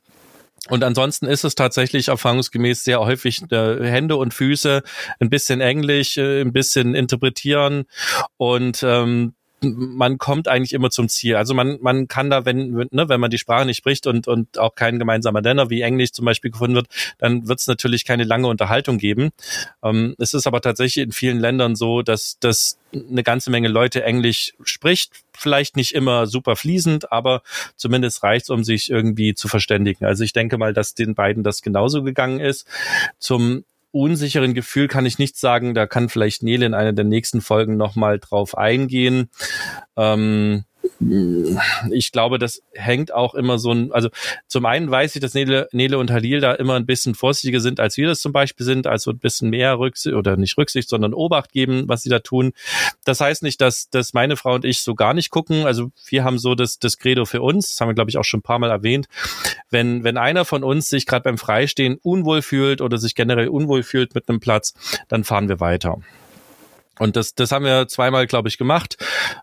Und 0.69 0.85
ansonsten 0.85 1.27
ist 1.27 1.45
es 1.45 1.55
tatsächlich 1.55 2.09
erfahrungsgemäß 2.09 2.85
sehr 2.85 3.01
häufig 3.01 3.43
äh, 3.51 3.85
Hände 3.85 4.17
und 4.17 4.35
Füße, 4.35 4.83
ein 5.21 5.31
bisschen 5.31 5.61
Englisch, 5.61 6.17
äh, 6.17 6.41
ein 6.41 6.53
bisschen 6.53 6.95
interpretieren 6.95 7.85
und 8.37 8.83
ähm, 8.83 9.35
man 9.61 10.19
kommt 10.19 10.49
eigentlich 10.49 10.73
immer 10.73 10.91
zum 10.91 11.09
Ziel. 11.09 11.37
Also 11.37 11.55
man, 11.55 11.79
man 11.81 12.07
kann 12.09 12.31
da, 12.31 12.45
wenn, 12.45 12.89
ne, 12.91 13.09
wenn 13.09 13.21
man 13.21 13.31
die 13.31 13.39
Sprache 13.39 13.67
nicht 13.67 13.79
spricht 13.79 14.07
und, 14.07 14.29
und 14.29 14.59
auch 14.59 14.75
kein 14.75 14.99
gemeinsamer 14.99 15.41
Nenner 15.41 15.71
wie 15.71 15.81
Englisch 15.83 16.13
zum 16.13 16.25
Beispiel 16.25 16.51
gefunden 16.51 16.77
wird, 16.77 16.87
dann 17.19 17.49
wird 17.49 17.61
es 17.61 17.67
natürlich 17.67 18.05
keine 18.05 18.25
lange 18.25 18.47
Unterhaltung 18.47 18.99
geben. 18.99 19.31
Ähm, 19.83 20.15
es 20.19 20.35
ist 20.35 20.47
aber 20.47 20.61
tatsächlich 20.61 21.05
in 21.05 21.13
vielen 21.13 21.39
Ländern 21.41 21.75
so, 21.75 22.03
dass, 22.03 22.39
dass 22.39 22.79
eine 22.93 23.23
ganze 23.23 23.51
Menge 23.51 23.69
Leute 23.69 24.03
Englisch 24.05 24.55
spricht. 24.63 25.13
Vielleicht 25.37 25.77
nicht 25.77 25.93
immer 25.93 26.27
super 26.27 26.57
fließend, 26.57 27.13
aber 27.13 27.43
zumindest 27.77 28.23
reicht 28.23 28.51
um 28.51 28.65
sich 28.65 28.91
irgendwie 28.91 29.35
zu 29.35 29.49
verständigen. 29.49 30.05
Also 30.05 30.25
ich 30.25 30.33
denke 30.33 30.57
mal, 30.59 30.73
dass 30.73 30.95
den 30.95 31.15
beiden 31.15 31.43
das 31.43 31.63
genauso 31.63 32.03
gegangen 32.03 32.41
ist. 32.41 32.67
Zum 33.19 33.65
unsicheren 33.91 34.55
Gefühl 34.55 34.89
kann 34.89 35.07
ich 35.07 35.19
nicht 35.19 35.37
sagen. 35.37 35.75
Da 35.75 35.87
kann 35.87 36.09
vielleicht 36.09 36.43
Nele 36.43 36.67
in 36.67 36.75
einer 36.75 36.93
der 36.93 37.05
nächsten 37.05 37.41
Folgen 37.41 37.77
nochmal 37.77 38.19
drauf 38.19 38.57
eingehen. 38.57 39.31
Ähm, 39.97 40.65
ich 41.91 42.11
glaube, 42.11 42.39
das 42.39 42.63
hängt 42.73 43.15
auch 43.15 43.35
immer 43.35 43.59
so 43.59 43.73
ein, 43.73 43.93
also 43.93 44.09
zum 44.49 44.67
einen 44.67 44.91
weiß 44.91 45.15
ich, 45.15 45.21
dass 45.21 45.35
Nele, 45.35 45.69
Nele 45.71 45.99
und 45.99 46.11
Halil 46.11 46.41
da 46.41 46.53
immer 46.55 46.75
ein 46.75 46.87
bisschen 46.87 47.15
vorsichtiger 47.15 47.61
sind, 47.61 47.79
als 47.79 47.97
wir 47.97 48.09
das 48.09 48.21
zum 48.21 48.33
Beispiel 48.33 48.67
sind, 48.67 48.87
also 48.87 49.13
ein 49.13 49.19
bisschen 49.19 49.51
mehr 49.51 49.79
Rücksicht 49.79 50.15
oder 50.15 50.37
nicht 50.37 50.59
Rücksicht, 50.59 50.89
sondern 50.89 51.15
Obacht 51.15 51.53
geben, 51.53 51.85
was 51.87 52.03
sie 52.03 52.09
da 52.09 52.19
tun. 52.19 52.53
Das 53.05 53.21
heißt 53.21 53.45
nicht, 53.45 53.61
dass, 53.61 53.91
dass 53.91 54.13
meine 54.13 54.37
Frau 54.37 54.55
und 54.55 54.65
ich 54.65 54.81
so 54.81 54.97
gar 54.97 55.15
nicht 55.15 55.31
gucken. 55.31 55.67
Also 55.67 55.93
wir 56.07 56.25
haben 56.25 56.39
so 56.39 56.57
das, 56.57 56.81
das 56.81 56.99
Credo 56.99 57.25
für 57.25 57.43
uns, 57.43 57.69
das 57.69 57.81
haben 57.81 57.89
wir, 57.89 57.95
glaube 57.95 58.11
ich, 58.11 58.19
auch 58.19 58.25
schon 58.25 58.39
ein 58.39 58.43
paar 58.43 58.59
Mal 58.59 58.71
erwähnt. 58.71 59.07
Wenn, 59.71 60.03
wenn 60.03 60.17
einer 60.17 60.45
von 60.45 60.65
uns 60.65 60.89
sich 60.89 61.07
gerade 61.07 61.23
beim 61.23 61.39
Freistehen 61.39 61.99
unwohl 62.03 62.43
fühlt 62.43 62.81
oder 62.81 62.99
sich 62.99 63.15
generell 63.15 63.49
unwohl 63.49 63.85
fühlt 63.85 64.15
mit 64.15 64.29
einem 64.29 64.41
Platz, 64.41 64.75
dann 65.07 65.23
fahren 65.23 65.49
wir 65.49 65.61
weiter. 65.61 65.99
Und 66.99 67.17
das, 67.17 67.35
das 67.35 67.53
haben 67.53 67.65
wir 67.65 67.89
zweimal, 67.89 68.27
glaube 68.27 68.49
ich, 68.49 68.59
gemacht. 68.59 68.97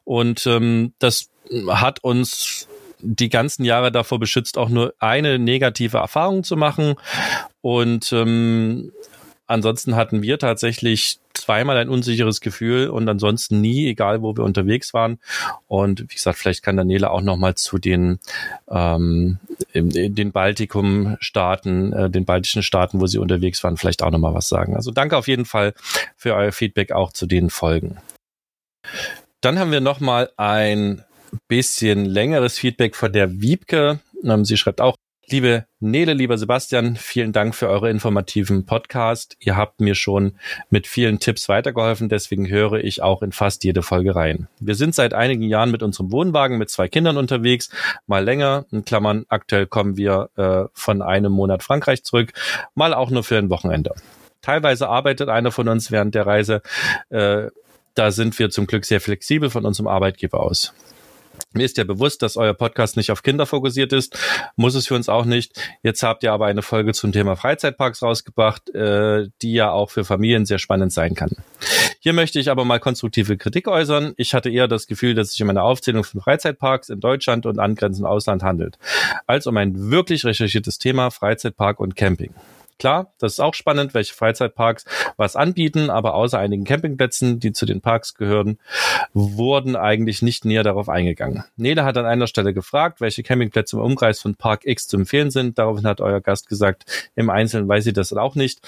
Und 0.04 0.46
ähm, 0.46 0.94
das 1.00 1.30
hat 1.70 2.04
uns 2.04 2.68
die 3.00 3.30
ganzen 3.30 3.66
Jahre 3.66 3.92
davor 3.92 4.20
beschützt, 4.20 4.58
auch 4.58 4.70
nur 4.70 4.94
eine 5.00 5.38
negative 5.40 5.98
Erfahrung 5.98 6.44
zu 6.44 6.56
machen. 6.58 6.96
Und 7.62 8.12
ähm, 8.12 8.92
ansonsten 9.48 9.96
hatten 9.96 10.22
wir 10.22 10.40
tatsächlich 10.40 11.20
zweimal 11.36 11.78
ein 11.78 11.90
unsicheres 11.90 12.42
Gefühl 12.42 12.90
und 12.90 13.08
ansonsten 13.08 13.62
nie, 13.62 13.88
egal 13.88 14.22
wo 14.22 14.36
wir 14.36 14.44
unterwegs 14.44 14.94
waren. 14.94 15.20
Und 15.68 16.02
wie 16.02 16.16
gesagt, 16.16 16.40
vielleicht 16.40 16.64
kann 16.64 16.78
Daniela 16.78 17.10
auch 17.12 17.22
noch 17.22 17.38
mal 17.38 17.56
zu 17.56 17.78
den 17.78 18.20
ähm, 18.70 19.40
in, 19.74 19.92
in 19.92 20.16
den 20.16 20.32
Baltikum-Staaten, 20.32 21.94
äh, 21.94 22.10
den 22.10 22.26
baltischen 22.26 22.64
Staaten, 22.64 23.00
wo 23.02 23.08
sie 23.08 23.18
unterwegs 23.18 23.64
waren, 23.64 23.78
vielleicht 23.78 24.04
auch 24.04 24.12
noch 24.12 24.20
mal 24.20 24.34
was 24.34 24.50
sagen. 24.50 24.76
Also 24.76 24.92
danke 24.92 25.18
auf 25.18 25.28
jeden 25.28 25.46
Fall 25.46 25.74
für 26.16 26.34
euer 26.34 26.52
Feedback 26.52 26.92
auch 26.92 27.12
zu 27.14 27.26
den 27.26 27.50
Folgen. 27.50 27.98
Dann 29.42 29.60
haben 29.60 29.72
wir 29.72 29.82
noch 29.82 30.00
mal 30.00 30.30
ein 30.38 31.04
bisschen 31.48 32.06
längeres 32.06 32.58
Feedback 32.58 32.96
von 32.96 33.14
der 33.14 33.42
Wiebke. 33.42 34.00
Ähm, 34.24 34.46
sie 34.46 34.58
schreibt 34.58 34.82
auch, 34.82 34.96
Liebe 35.28 35.66
Nele, 35.80 36.14
lieber 36.14 36.38
Sebastian, 36.38 36.98
vielen 36.98 37.34
Dank 37.34 37.56
für 37.56 37.68
eure 37.68 37.90
informativen 37.90 38.68
Podcast. 38.68 39.36
Ihr 39.40 39.56
habt 39.58 39.82
mir 39.82 39.96
schon 39.96 40.34
mit 40.70 40.86
vielen 40.86 41.18
Tipps 41.18 41.50
weitergeholfen, 41.50 42.10
deswegen 42.10 42.48
höre 42.48 42.84
ich 42.84 43.02
auch 43.02 43.24
in 43.24 43.32
fast 43.32 43.64
jede 43.64 43.82
Folge 43.82 44.16
rein. 44.16 44.48
Wir 44.60 44.76
sind 44.76 44.94
seit 44.94 45.16
einigen 45.16 45.42
Jahren 45.42 45.72
mit 45.72 45.82
unserem 45.82 46.12
Wohnwagen 46.12 46.60
mit 46.60 46.70
zwei 46.70 46.88
Kindern 46.90 47.18
unterwegs, 47.18 47.72
mal 48.06 48.24
länger, 48.24 48.66
in 48.72 48.86
Klammern, 48.86 49.26
aktuell 49.28 49.66
kommen 49.66 49.98
wir 49.98 50.30
äh, 50.36 50.66
von 50.74 51.02
einem 51.02 51.32
Monat 51.32 51.64
Frankreich 51.64 52.04
zurück, 52.04 52.34
mal 52.76 52.94
auch 52.94 53.10
nur 53.10 53.24
für 53.24 53.40
ein 53.40 53.50
Wochenende. 53.50 53.96
Teilweise 54.44 54.90
arbeitet 54.90 55.30
einer 55.30 55.52
von 55.52 55.68
uns 55.68 55.90
während 55.92 56.14
der 56.14 56.28
Reise. 56.28 56.62
Äh, 57.10 57.48
da 57.96 58.12
sind 58.12 58.38
wir 58.38 58.52
zum 58.52 58.68
Glück 58.68 58.86
sehr 58.86 59.02
flexibel 59.02 59.50
von 59.50 59.66
unserem 59.66 59.88
Arbeitgeber 59.88 60.40
aus. 60.40 60.72
Mir 61.56 61.64
ist 61.64 61.78
ja 61.78 61.86
bewusst, 61.86 62.22
dass 62.22 62.36
euer 62.36 62.54
Podcast 62.54 62.98
nicht 62.98 63.12
auf 63.12 63.24
Kinder 63.24 63.46
fokussiert 63.46 63.94
ist, 63.94 64.18
muss 64.58 64.76
es 64.76 64.88
für 64.88 64.96
uns 64.96 65.08
auch 65.08 65.24
nicht. 65.24 65.54
Jetzt 65.84 66.04
habt 66.04 66.22
ihr 66.24 66.34
aber 66.34 66.48
eine 66.48 66.62
Folge 66.62 66.94
zum 66.94 67.14
Thema 67.14 67.38
Freizeitparks 67.38 68.02
rausgebracht, 68.02 68.76
äh, 68.76 69.30
die 69.42 69.54
ja 69.54 69.72
auch 69.72 69.90
für 69.90 70.04
Familien 70.04 70.46
sehr 70.46 70.60
spannend 70.60 70.92
sein 70.92 71.16
kann. 71.16 71.32
Hier 72.02 72.12
möchte 72.12 72.40
ich 72.40 72.52
aber 72.52 72.66
mal 72.66 72.82
konstruktive 72.82 73.38
Kritik 73.38 73.70
äußern. 73.70 74.14
Ich 74.18 74.34
hatte 74.34 74.50
eher 74.50 74.68
das 74.68 74.86
Gefühl, 74.86 75.16
dass 75.16 75.28
es 75.28 75.34
sich 75.34 75.44
um 75.44 75.50
eine 75.50 75.64
Aufzählung 75.64 76.04
von 76.04 76.20
Freizeitparks 76.20 76.90
in 76.90 77.00
Deutschland 77.00 77.46
und 77.46 77.58
angrenzendem 77.58 78.12
Ausland 78.12 78.44
handelt, 78.44 78.78
als 79.26 79.48
um 79.48 79.56
ein 79.56 79.92
wirklich 79.92 80.26
recherchiertes 80.26 80.78
Thema 80.78 81.10
Freizeitpark 81.10 81.80
und 81.80 81.96
Camping. 81.96 82.34
Klar, 82.78 83.14
das 83.20 83.34
ist 83.34 83.40
auch 83.40 83.54
spannend, 83.54 83.94
welche 83.94 84.14
Freizeitparks 84.14 84.84
was 85.16 85.36
anbieten, 85.36 85.90
aber 85.90 86.14
außer 86.14 86.38
einigen 86.38 86.66
Campingplätzen, 86.66 87.40
die 87.40 87.54
zu 87.54 87.66
den 87.66 87.80
Parks 87.80 88.16
gehören, 88.16 88.60
wurden 89.14 89.78
eigentlich 89.78 90.22
nicht 90.22 90.44
näher 90.44 90.64
darauf 90.64 90.90
eingegangen. 90.90 91.46
Nele 91.56 91.86
hat 91.86 91.98
an 91.98 92.06
einer 92.06 92.28
Stelle 92.28 92.54
gefragt, 92.54 93.00
welche 93.00 93.24
Campingplätze 93.24 93.78
im 93.78 93.82
Umkreis 93.82 94.20
von 94.20 94.36
Park 94.36 94.66
X 94.66 94.88
zu 94.88 94.98
empfehlen 94.98 95.32
sind. 95.32 95.58
Daraufhin 95.58 95.88
hat 95.88 96.02
euer 96.02 96.20
Gast 96.20 96.50
gesagt, 96.50 97.12
im 97.16 97.30
Einzelnen 97.30 97.68
weiß 97.70 97.86
sie 97.86 97.94
das 97.94 98.12
auch 98.12 98.36
nicht. 98.36 98.60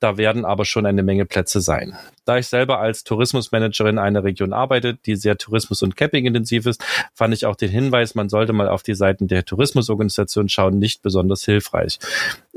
Da 0.00 0.16
werden 0.16 0.44
aber 0.44 0.64
schon 0.64 0.86
eine 0.86 1.02
Menge 1.02 1.26
Plätze 1.26 1.60
sein. 1.60 1.96
Da 2.24 2.38
ich 2.38 2.46
selber 2.46 2.80
als 2.80 3.04
Tourismusmanagerin 3.04 3.98
einer 3.98 4.24
Region 4.24 4.52
arbeite, 4.52 4.94
die 4.94 5.16
sehr 5.16 5.38
tourismus- 5.38 5.82
und 5.82 5.96
campingintensiv 5.96 6.66
ist, 6.66 6.84
fand 7.14 7.34
ich 7.34 7.46
auch 7.46 7.56
den 7.56 7.70
Hinweis, 7.70 8.14
man 8.14 8.28
sollte 8.28 8.52
mal 8.52 8.68
auf 8.68 8.82
die 8.82 8.94
Seiten 8.94 9.28
der 9.28 9.44
Tourismusorganisation 9.44 10.48
schauen, 10.48 10.78
nicht 10.78 11.02
besonders 11.02 11.44
hilfreich. 11.44 11.98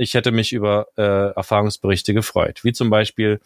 Ich 0.02 0.14
hätte 0.14 0.32
mich 0.32 0.54
über 0.54 0.88
äh, 0.98 1.36
Erfahrungsberichte 1.36 2.14
gefreut. 2.14 2.64
Wie 2.64 2.72
zum 2.72 2.90
Beispiel, 2.90 3.42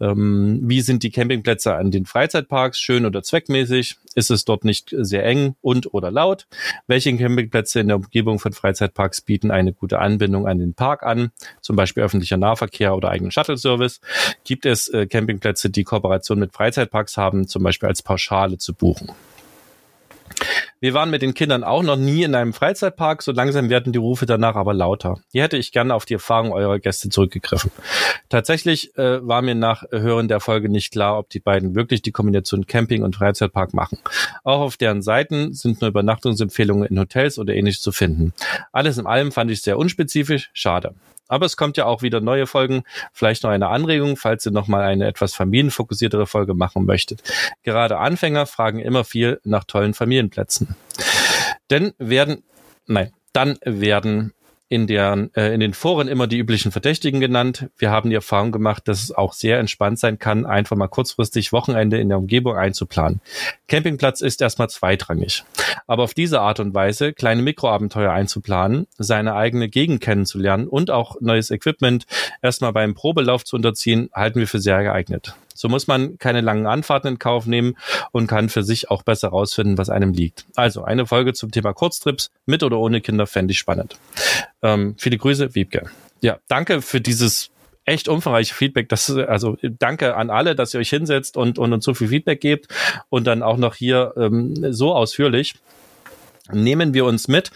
ähm, 0.00 0.60
wie 0.62 0.80
sind 0.80 1.02
die 1.02 1.10
Campingplätze 1.10 1.74
an 1.74 1.90
den 1.90 2.06
Freizeitparks, 2.06 2.80
schön 2.80 3.04
oder 3.04 3.22
zweckmäßig? 3.22 3.96
Ist 4.14 4.30
es 4.30 4.46
dort 4.46 4.64
nicht 4.64 4.94
sehr 4.96 5.26
eng 5.26 5.56
und 5.60 5.92
oder 5.92 6.10
laut? 6.10 6.46
Welche 6.86 7.14
Campingplätze 7.14 7.80
in 7.80 7.88
der 7.88 7.96
Umgebung 7.96 8.38
von 8.38 8.54
Freizeitparks 8.54 9.20
bieten 9.20 9.50
eine 9.50 9.74
gute 9.74 9.98
Anbindung 9.98 10.48
an 10.48 10.58
den 10.58 10.72
Park 10.72 11.02
an? 11.02 11.32
Zum 11.60 11.76
Beispiel 11.76 12.02
öffentlicher 12.02 12.38
Nahverkehr 12.38 12.96
oder 12.96 13.10
eigenen 13.10 13.30
Shuttle-Service? 13.30 14.00
Gibt 14.44 14.64
es 14.64 14.88
äh, 14.88 15.06
Campingplätze, 15.06 15.68
die 15.68 15.84
Kooperation 15.84 16.38
mit 16.38 16.54
Freizeitparks 16.54 17.18
haben, 17.18 17.46
zum 17.46 17.62
Beispiel 17.62 17.90
als 17.90 18.02
Pauschale 18.02 18.56
zu 18.56 18.72
buchen? 18.72 19.10
Wir 20.80 20.94
waren 20.94 21.10
mit 21.10 21.22
den 21.22 21.34
Kindern 21.34 21.64
auch 21.64 21.82
noch 21.82 21.96
nie 21.96 22.22
in 22.22 22.34
einem 22.34 22.52
Freizeitpark, 22.52 23.22
so 23.22 23.32
langsam 23.32 23.68
werden 23.68 23.92
die 23.92 23.98
Rufe 23.98 24.26
danach 24.26 24.56
aber 24.56 24.72
lauter. 24.72 25.18
Hier 25.30 25.42
hätte 25.42 25.56
ich 25.56 25.72
gerne 25.72 25.94
auf 25.94 26.04
die 26.04 26.14
Erfahrung 26.14 26.52
eurer 26.52 26.78
Gäste 26.78 27.08
zurückgegriffen. 27.10 27.70
Tatsächlich 28.28 28.96
äh, 28.96 29.26
war 29.26 29.42
mir 29.42 29.54
nach 29.54 29.84
Hören 29.90 30.28
der 30.28 30.40
Folge 30.40 30.68
nicht 30.68 30.92
klar, 30.92 31.18
ob 31.18 31.28
die 31.28 31.40
beiden 31.40 31.74
wirklich 31.74 32.02
die 32.02 32.12
Kombination 32.12 32.66
Camping 32.66 33.02
und 33.02 33.16
Freizeitpark 33.16 33.74
machen. 33.74 33.98
Auch 34.44 34.60
auf 34.60 34.76
deren 34.76 35.02
Seiten 35.02 35.52
sind 35.52 35.80
nur 35.80 35.88
Übernachtungsempfehlungen 35.88 36.86
in 36.86 36.98
Hotels 36.98 37.38
oder 37.38 37.54
ähnliches 37.54 37.82
zu 37.82 37.92
finden. 37.92 38.32
Alles 38.72 38.98
in 38.98 39.06
allem 39.06 39.32
fand 39.32 39.50
ich 39.50 39.62
sehr 39.62 39.78
unspezifisch, 39.78 40.50
schade. 40.54 40.94
Aber 41.30 41.46
es 41.46 41.56
kommt 41.56 41.76
ja 41.76 41.86
auch 41.86 42.02
wieder 42.02 42.20
neue 42.20 42.48
Folgen. 42.48 42.82
Vielleicht 43.12 43.44
noch 43.44 43.50
eine 43.50 43.68
Anregung, 43.68 44.16
falls 44.16 44.44
ihr 44.44 44.52
nochmal 44.52 44.82
eine 44.82 45.06
etwas 45.06 45.32
familienfokussiertere 45.32 46.26
Folge 46.26 46.54
machen 46.54 46.84
möchtet. 46.84 47.22
Gerade 47.62 47.98
Anfänger 47.98 48.46
fragen 48.46 48.80
immer 48.80 49.04
viel 49.04 49.40
nach 49.44 49.62
tollen 49.62 49.94
Familienplätzen. 49.94 50.74
Denn 51.70 51.92
werden, 51.98 52.42
nein, 52.86 53.12
dann 53.32 53.58
werden 53.64 54.32
in, 54.70 54.86
der, 54.86 55.28
äh, 55.34 55.52
in 55.52 55.58
den 55.58 55.74
Foren 55.74 56.06
immer 56.06 56.28
die 56.28 56.38
üblichen 56.38 56.70
Verdächtigen 56.70 57.20
genannt. 57.20 57.68
Wir 57.76 57.90
haben 57.90 58.08
die 58.08 58.14
Erfahrung 58.14 58.52
gemacht, 58.52 58.86
dass 58.86 59.02
es 59.02 59.12
auch 59.12 59.32
sehr 59.32 59.58
entspannt 59.58 59.98
sein 59.98 60.20
kann, 60.20 60.46
einfach 60.46 60.76
mal 60.76 60.86
kurzfristig 60.86 61.52
Wochenende 61.52 61.98
in 61.98 62.08
der 62.08 62.18
Umgebung 62.18 62.56
einzuplanen. 62.56 63.20
Campingplatz 63.66 64.20
ist 64.20 64.40
erstmal 64.40 64.70
zweitrangig. 64.70 65.42
Aber 65.88 66.04
auf 66.04 66.14
diese 66.14 66.40
Art 66.40 66.60
und 66.60 66.72
Weise 66.72 67.12
kleine 67.12 67.42
Mikroabenteuer 67.42 68.12
einzuplanen, 68.12 68.86
seine 68.96 69.34
eigene 69.34 69.68
Gegend 69.68 70.00
kennenzulernen 70.00 70.68
und 70.68 70.92
auch 70.92 71.20
neues 71.20 71.50
Equipment 71.50 72.06
erstmal 72.40 72.72
beim 72.72 72.94
Probelauf 72.94 73.44
zu 73.44 73.56
unterziehen, 73.56 74.08
halten 74.14 74.38
wir 74.38 74.46
für 74.46 74.60
sehr 74.60 74.84
geeignet. 74.84 75.34
So 75.54 75.68
muss 75.68 75.86
man 75.86 76.18
keine 76.18 76.40
langen 76.40 76.66
Anfahrten 76.66 77.08
in 77.08 77.18
Kauf 77.18 77.46
nehmen 77.46 77.76
und 78.12 78.26
kann 78.26 78.48
für 78.48 78.62
sich 78.62 78.90
auch 78.90 79.02
besser 79.02 79.28
rausfinden, 79.28 79.78
was 79.78 79.90
einem 79.90 80.12
liegt. 80.12 80.46
Also 80.56 80.84
eine 80.84 81.06
Folge 81.06 81.32
zum 81.32 81.50
Thema 81.50 81.72
Kurztrips 81.72 82.30
mit 82.46 82.62
oder 82.62 82.78
ohne 82.78 83.00
Kinder 83.00 83.26
fände 83.26 83.52
ich 83.52 83.58
spannend. 83.58 83.96
Ähm, 84.62 84.94
viele 84.98 85.18
Grüße, 85.18 85.54
Wiebke. 85.54 85.90
Ja, 86.20 86.38
danke 86.48 86.82
für 86.82 87.00
dieses 87.00 87.50
echt 87.84 88.08
umfangreiche 88.08 88.54
Feedback. 88.54 88.88
Das, 88.88 89.10
also 89.10 89.56
danke 89.62 90.16
an 90.16 90.30
alle, 90.30 90.54
dass 90.54 90.74
ihr 90.74 90.80
euch 90.80 90.90
hinsetzt 90.90 91.36
und, 91.36 91.58
und 91.58 91.72
uns 91.72 91.84
so 91.84 91.94
viel 91.94 92.08
Feedback 92.08 92.40
gebt 92.40 92.68
und 93.08 93.26
dann 93.26 93.42
auch 93.42 93.56
noch 93.56 93.74
hier 93.74 94.14
ähm, 94.16 94.72
so 94.72 94.94
ausführlich. 94.94 95.54
Nehmen 96.52 96.94
wir 96.94 97.04
uns 97.04 97.28
mit. 97.28 97.50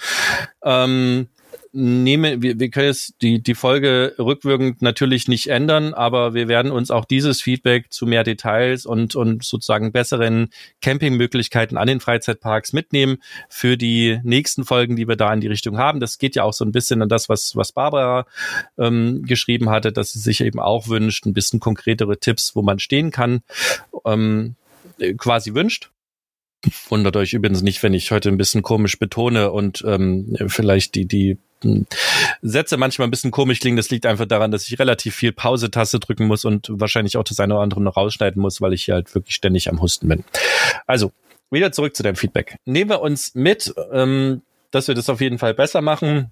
Ähm, 0.63 1.29
nehmen, 1.75 2.41
wir, 2.41 2.59
wir 2.61 2.71
können 2.71 2.87
jetzt 2.87 3.15
die, 3.21 3.43
die 3.43 3.55
Folge 3.55 4.15
rückwirkend 4.19 4.81
natürlich 4.81 5.27
nicht 5.27 5.49
ändern, 5.49 5.93
aber 5.93 6.33
wir 6.33 6.47
werden 6.47 6.71
uns 6.71 6.93
auch 6.93 7.05
dieses 7.05 7.43
Feedback 7.43 7.93
zu 7.93 8.07
mehr 8.07 8.23
Details 8.23 8.87
und, 8.87 9.17
und 9.17 9.45
sozusagen 9.45 9.91
besseren 9.91 10.51
Campingmöglichkeiten 10.81 11.77
an 11.77 11.89
den 11.89 11.99
Freizeitparks 11.99 12.73
mitnehmen 12.73 13.19
für 13.49 13.77
die 13.77 14.21
nächsten 14.23 14.65
Folgen, 14.65 14.95
die 14.95 15.09
wir 15.09 15.17
da 15.17 15.35
in 15.35 15.41
die 15.41 15.49
Richtung 15.49 15.77
haben. 15.77 15.99
Das 15.99 16.19
geht 16.19 16.37
ja 16.37 16.45
auch 16.45 16.53
so 16.53 16.65
ein 16.65 16.71
bisschen 16.71 17.03
an 17.03 17.09
das, 17.09 17.29
was, 17.29 17.57
was 17.57 17.73
Barbara 17.73 18.27
ähm, 18.79 19.23
geschrieben 19.25 19.69
hatte, 19.69 19.91
dass 19.91 20.13
sie 20.13 20.21
sich 20.21 20.41
eben 20.43 20.61
auch 20.61 20.89
wünscht, 20.89 21.27
ein 21.27 21.35
bisschen 21.35 21.59
konkretere 21.59 22.19
Tipps, 22.19 22.55
wo 22.55 22.63
man 22.63 22.79
stehen 22.79 23.11
kann, 23.11 23.43
ähm, 24.05 24.55
quasi 25.19 25.55
wünscht. 25.55 25.91
Wundert 26.89 27.17
euch 27.17 27.35
übrigens 27.35 27.63
nicht, 27.63 27.83
wenn 27.83 27.95
ich 27.95 28.11
heute 28.13 28.29
ein 28.29 28.39
bisschen 28.39 28.63
komisch 28.63 28.99
betone 28.99 29.51
und 29.51 29.85
ähm, 29.87 30.37
vielleicht 30.47 30.95
die, 30.95 31.07
die 31.07 31.37
Sätze 32.43 32.77
manchmal 32.77 33.09
ein 33.09 33.11
bisschen 33.11 33.31
komisch 33.31 33.61
klingen. 33.61 33.77
Das 33.77 33.91
liegt 33.91 34.07
einfach 34.07 34.27
daran, 34.27 34.51
dass 34.51 34.67
ich 34.69 34.79
relativ 34.79 35.15
viel 35.15 35.33
Pause-Taste 35.33 36.01
drücken 36.01 36.27
muss 36.27 36.45
und 36.45 36.69
wahrscheinlich 36.71 37.17
auch 37.17 37.25
das 37.25 37.41
eine 37.41 37.55
oder 37.55 37.63
andere 37.63 37.83
noch 37.83 37.97
rausschneiden 37.97 38.41
muss, 38.41 38.61
weil 38.61 38.73
ich 38.73 38.85
hier 38.85 38.95
halt 38.95 39.15
wirklich 39.15 39.35
ständig 39.35 39.69
am 39.71 39.81
Husten 39.81 40.09
bin. 40.09 40.25
Also, 40.87 41.13
wieder 41.51 41.73
zurück 41.73 41.95
zu 41.97 42.03
deinem 42.03 42.17
Feedback. 42.17 42.57
Nehmen 42.65 42.91
wir 42.91 43.01
uns 43.01 43.35
mit, 43.35 43.73
ähm, 43.93 44.43
dass 44.71 44.89
wir 44.89 44.95
das 44.95 45.09
auf 45.09 45.21
jeden 45.21 45.39
Fall 45.39 45.55
besser 45.55 45.81
machen. 45.81 46.31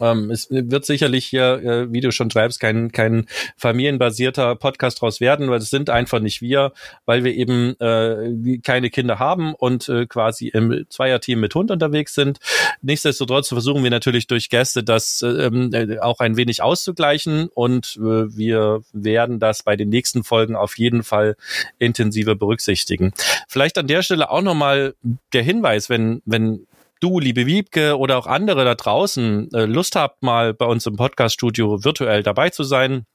Ähm, 0.00 0.30
es 0.30 0.48
wird 0.50 0.84
sicherlich 0.84 1.26
hier, 1.26 1.62
äh, 1.62 1.92
wie 1.92 2.00
du 2.00 2.12
schon 2.12 2.30
schreibst, 2.30 2.60
kein, 2.60 2.92
kein 2.92 3.26
familienbasierter 3.56 4.56
Podcast 4.56 5.00
draus 5.00 5.20
werden, 5.20 5.50
weil 5.50 5.58
es 5.58 5.70
sind 5.70 5.90
einfach 5.90 6.20
nicht 6.20 6.40
wir, 6.40 6.72
weil 7.04 7.24
wir 7.24 7.34
eben 7.34 7.78
äh, 7.78 8.58
keine 8.62 8.90
Kinder 8.90 9.18
haben 9.18 9.54
und 9.54 9.88
äh, 9.88 10.06
quasi 10.06 10.48
im 10.48 10.86
Zweierteam 10.88 11.40
mit 11.40 11.54
Hund 11.54 11.70
unterwegs 11.70 12.14
sind. 12.14 12.38
Nichtsdestotrotz 12.80 13.48
versuchen 13.48 13.82
wir 13.82 13.90
natürlich 13.90 14.26
durch 14.26 14.48
Gäste 14.48 14.82
das 14.82 15.22
ähm, 15.22 15.70
äh, 15.72 15.98
auch 15.98 16.20
ein 16.20 16.36
wenig 16.36 16.62
auszugleichen 16.62 17.48
und 17.48 17.98
äh, 17.98 18.36
wir 18.36 18.82
werden 18.92 19.40
das 19.40 19.62
bei 19.62 19.76
den 19.76 19.90
nächsten 19.90 20.24
Folgen 20.24 20.56
auf 20.56 20.78
jeden 20.78 21.02
Fall 21.02 21.36
intensiver 21.78 22.34
berücksichtigen. 22.34 23.12
Vielleicht 23.46 23.76
an 23.78 23.86
der 23.86 24.02
Stelle 24.02 24.30
auch 24.30 24.42
nochmal 24.42 24.94
der 25.32 25.42
Hinweis, 25.42 25.90
wenn, 25.90 26.22
wenn 26.24 26.66
du, 27.02 27.18
liebe 27.18 27.46
Wiebke 27.46 27.98
oder 27.98 28.16
auch 28.18 28.26
andere 28.26 28.64
da 28.64 28.74
draußen 28.74 29.52
äh, 29.52 29.64
Lust 29.64 29.96
habt, 29.96 30.22
mal 30.22 30.54
bei 30.54 30.66
uns 30.66 30.86
im 30.86 30.96
Podcaststudio 30.96 31.84
virtuell 31.84 32.22
dabei 32.22 32.50
zu 32.50 32.62
sein, 32.62 33.06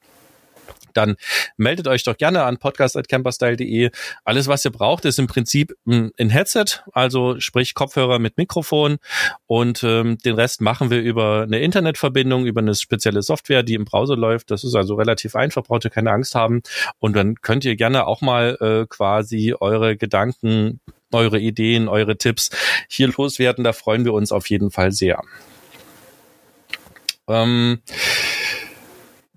dann 0.94 1.16
meldet 1.58 1.88
euch 1.88 2.04
doch 2.04 2.18
gerne 2.18 2.44
an 2.44 2.58
podcast.camperstyle.de. 2.58 3.92
Alles, 4.26 4.48
was 4.48 4.66
ihr 4.66 4.72
braucht, 4.72 5.06
ist 5.06 5.20
im 5.20 5.28
Prinzip 5.28 5.74
ein 5.86 6.30
Headset, 6.30 6.82
also 6.92 7.40
sprich 7.40 7.76
Kopfhörer 7.76 8.20
mit 8.20 8.38
Mikrofon 8.38 8.98
und 9.46 9.84
ähm, 9.84 10.18
den 10.18 10.36
Rest 10.36 10.60
machen 10.62 10.90
wir 10.90 11.00
über 11.00 11.44
eine 11.44 11.60
Internetverbindung, 11.60 12.46
über 12.46 12.62
eine 12.62 12.74
spezielle 12.74 13.22
Software, 13.22 13.64
die 13.64 13.76
im 13.76 13.86
Browser 13.86 14.18
läuft. 14.18 14.50
Das 14.50 14.64
ist 14.64 14.76
also 14.76 14.96
relativ 14.96 15.36
einfach, 15.36 15.64
braucht 15.64 15.86
ihr 15.86 15.92
keine 15.92 16.12
Angst 16.12 16.34
haben 16.34 16.62
und 17.00 17.16
dann 17.16 17.36
könnt 17.36 17.64
ihr 17.64 17.76
gerne 17.76 18.08
auch 18.08 18.22
mal 18.22 18.58
äh, 18.60 18.88
quasi 18.90 19.54
eure 19.60 19.98
Gedanken 19.98 20.82
eure 21.12 21.40
Ideen, 21.40 21.88
eure 21.88 22.18
Tipps 22.18 22.50
hier 22.88 23.08
loswerden. 23.10 23.64
Da 23.64 23.74
freuen 23.74 24.06
wir 24.06 24.14
uns 24.14 24.32
auf 24.32 24.50
jeden 24.50 24.72
Fall 24.72 24.92
sehr. 24.92 25.22
Ähm, 27.28 27.82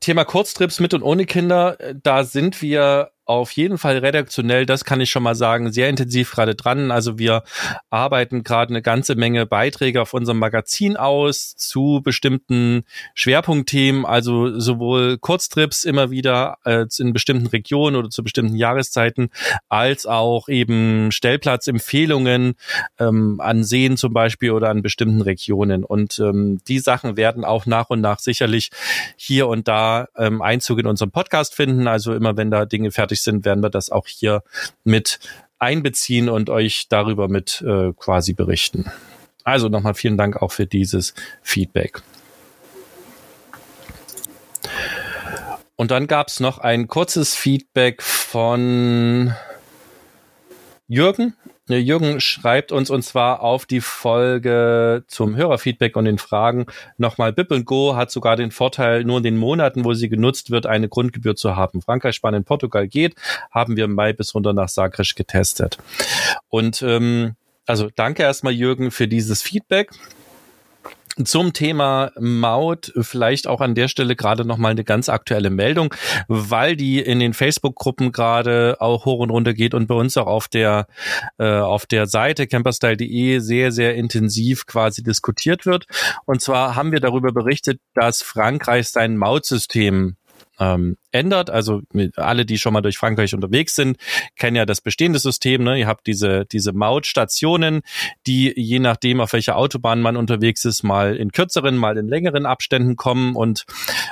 Thema 0.01 0.25
Kurztrips 0.25 0.81
mit 0.81 0.95
und 0.95 1.03
ohne 1.03 1.27
Kinder, 1.27 1.77
da 2.03 2.25
sind 2.25 2.63
wir 2.63 3.11
auf 3.31 3.53
jeden 3.53 3.79
Fall 3.79 3.99
redaktionell, 3.99 4.67
das 4.67 4.85
kann 4.85 5.01
ich 5.01 5.09
schon 5.09 5.23
mal 5.23 5.37
sagen, 5.37 5.71
sehr 5.71 5.89
intensiv 5.89 6.33
gerade 6.33 6.57
dran. 6.57 6.91
Also 6.91 7.17
wir 7.17 7.45
arbeiten 7.89 8.43
gerade 8.43 8.71
eine 8.71 8.83
ganze 8.83 9.15
Menge 9.15 9.47
Beiträge 9.47 10.03
auf 10.03 10.15
unserem 10.15 10.41
Magazin 10.41 10.97
aus 10.97 11.55
zu 11.55 12.01
bestimmten 12.03 12.83
Schwerpunktthemen, 13.15 14.05
also 14.05 14.59
sowohl 14.59 15.17
Kurztrips 15.19 15.85
immer 15.85 16.11
wieder 16.11 16.59
äh, 16.65 16.87
in 16.99 17.13
bestimmten 17.13 17.47
Regionen 17.47 17.95
oder 17.95 18.11
zu 18.11 18.25
bestimmten 18.25 18.57
Jahreszeiten, 18.57 19.31
als 19.69 20.07
auch 20.07 20.49
eben 20.49 21.13
Stellplatzempfehlungen 21.13 22.55
ähm, 22.99 23.41
an 23.41 23.63
Seen 23.63 23.97
zum 23.97 24.13
Beispiel 24.13 24.51
oder 24.51 24.71
an 24.71 24.83
bestimmten 24.83 25.23
Regionen. 25.23 25.85
Und 25.85 26.19
ähm, 26.19 26.59
die 26.67 26.81
Sachen 26.81 27.17
werden 27.17 27.45
auch 27.45 27.65
nach 27.65 27.91
und 27.91 28.01
nach 28.01 28.19
sicherlich 28.19 28.71
hier 29.17 29.47
und 29.47 29.69
da 29.69 30.09
ähm, 30.17 30.43
Einzug 30.43 30.81
in 30.81 30.87
unserem 30.87 31.13
Podcast 31.13 31.55
finden. 31.55 31.87
Also 31.87 32.13
immer 32.13 32.37
wenn 32.37 32.51
da 32.51 32.65
Dinge 32.65 32.91
fertig 32.91 33.20
fertig 33.21 33.23
sind, 33.23 33.45
werden 33.45 33.63
wir 33.63 33.71
das 33.71 33.91
auch 33.91 34.07
hier 34.07 34.43
mit 34.85 35.21
einbeziehen 35.59 36.29
und 36.29 36.49
euch 36.51 36.87
darüber 36.89 37.29
mit 37.29 37.63
äh, 37.67 37.93
quasi 37.93 38.33
berichten. 38.33 38.91
Also 39.45 39.69
nochmal 39.69 39.95
vielen 39.95 40.17
Dank 40.17 40.41
auch 40.43 40.53
für 40.53 40.67
dieses 40.67 41.15
Feedback. 41.43 42.03
Und 45.77 45.91
dann 45.91 46.07
gab 46.07 46.29
es 46.29 46.41
noch 46.41 46.59
ein 46.59 46.89
kurzes 46.89 47.35
Feedback 47.35 48.03
von 48.03 49.35
Jürgen. 50.89 51.35
Jürgen 51.79 52.21
schreibt 52.21 52.73
uns 52.73 52.91
und 52.91 53.03
zwar 53.03 53.41
auf 53.43 53.67
die 53.67 53.81
Folge 53.81 55.05
zum 55.07 55.37
Hörerfeedback 55.37 55.97
und 55.97 56.05
den 56.05 56.19
Fragen 56.19 56.67
nochmal. 56.99 57.33
Bip 57.33 57.51
Go 57.65 57.97
hat 57.97 58.11
sogar 58.11 58.37
den 58.37 58.51
Vorteil, 58.51 59.05
nur 59.05 59.19
in 59.19 59.25
den 59.25 59.37
Monaten, 59.37 59.85
wo 59.85 59.93
sie 59.95 60.09
genutzt 60.09 60.51
wird, 60.51 60.67
eine 60.67 60.89
Grundgebühr 60.89 61.37
zu 61.37 61.57
haben. 61.57 61.83
Frankreich, 61.83 62.15
Spanien, 62.15 62.45
Portugal 62.45 62.89
geht, 62.89 63.15
haben 63.51 63.77
wir 63.77 63.85
im 63.85 63.95
Mai 63.95 64.13
bis 64.13 64.35
runter 64.35 64.53
nach 64.53 64.69
Sagres 64.69 65.15
getestet. 65.15 65.79
Und 66.49 66.83
ähm, 66.83 67.35
also 67.67 67.89
danke 67.95 68.23
erstmal 68.23 68.53
Jürgen 68.53 68.91
für 68.91 69.09
dieses 69.09 69.43
Feedback. 69.43 69.91
Zum 71.25 71.53
Thema 71.53 72.13
Maut 72.19 72.93
vielleicht 73.01 73.47
auch 73.47 73.61
an 73.61 73.75
der 73.75 73.89
Stelle 73.89 74.17
gerade 74.17 74.45
noch 74.45 74.57
mal 74.57 74.71
eine 74.71 74.85
ganz 74.85 75.09
aktuelle 75.09 75.51
Meldung, 75.51 75.95
weil 76.29 76.77
die 76.77 77.01
in 77.01 77.19
den 77.21 77.35
Facebook-Gruppen 77.35 78.13
gerade 78.13 78.77
auch 78.81 79.05
hoch 79.05 79.21
und 79.21 79.31
runter 79.31 79.55
geht 79.55 79.75
und 79.75 79.87
bei 79.87 79.95
uns 79.95 80.17
auch 80.17 80.27
auf 80.27 80.49
der 80.49 80.87
äh, 81.39 81.45
auf 81.45 81.87
der 81.87 82.07
Seite 82.07 82.47
camperstyle.de 82.47 83.39
sehr 83.41 83.73
sehr 83.73 83.95
intensiv 83.95 84.67
quasi 84.67 85.03
diskutiert 85.03 85.67
wird. 85.67 85.87
Und 86.27 86.41
zwar 86.41 86.75
haben 86.77 86.93
wir 86.93 87.01
darüber 87.01 87.33
berichtet, 87.33 87.81
dass 87.95 88.23
Frankreich 88.23 88.89
sein 88.89 89.17
Mautsystem 89.17 90.17
ähm, 90.59 90.97
ändert. 91.13 91.51
Also 91.51 91.83
alle, 92.17 92.45
die 92.45 92.59
schon 92.59 92.73
mal 92.73 92.81
durch 92.81 92.99
Frankreich 92.99 93.35
unterwegs 93.35 93.75
sind, 93.75 93.97
kennen 94.37 94.57
ja 94.57 94.67
das 94.67 94.81
bestehende 94.81 95.19
System. 95.19 95.65
Ne? 95.65 95.79
Ihr 95.79 95.87
habt 95.87 96.07
diese, 96.07 96.47
diese 96.47 96.73
Mautstationen, 96.73 97.83
die 98.27 98.53
je 98.57 98.79
nachdem, 98.79 99.21
auf 99.21 99.33
welcher 99.33 99.57
Autobahn 99.57 100.01
man 100.01 100.17
unterwegs 100.17 100.65
ist, 100.65 100.83
mal 100.83 101.17
in 101.17 101.33
kürzeren, 101.33 101.77
mal 101.77 101.97
in 101.99 102.09
längeren 102.09 102.47
Abständen 102.47 102.97
kommen. 102.97 103.37
Und 103.37 103.65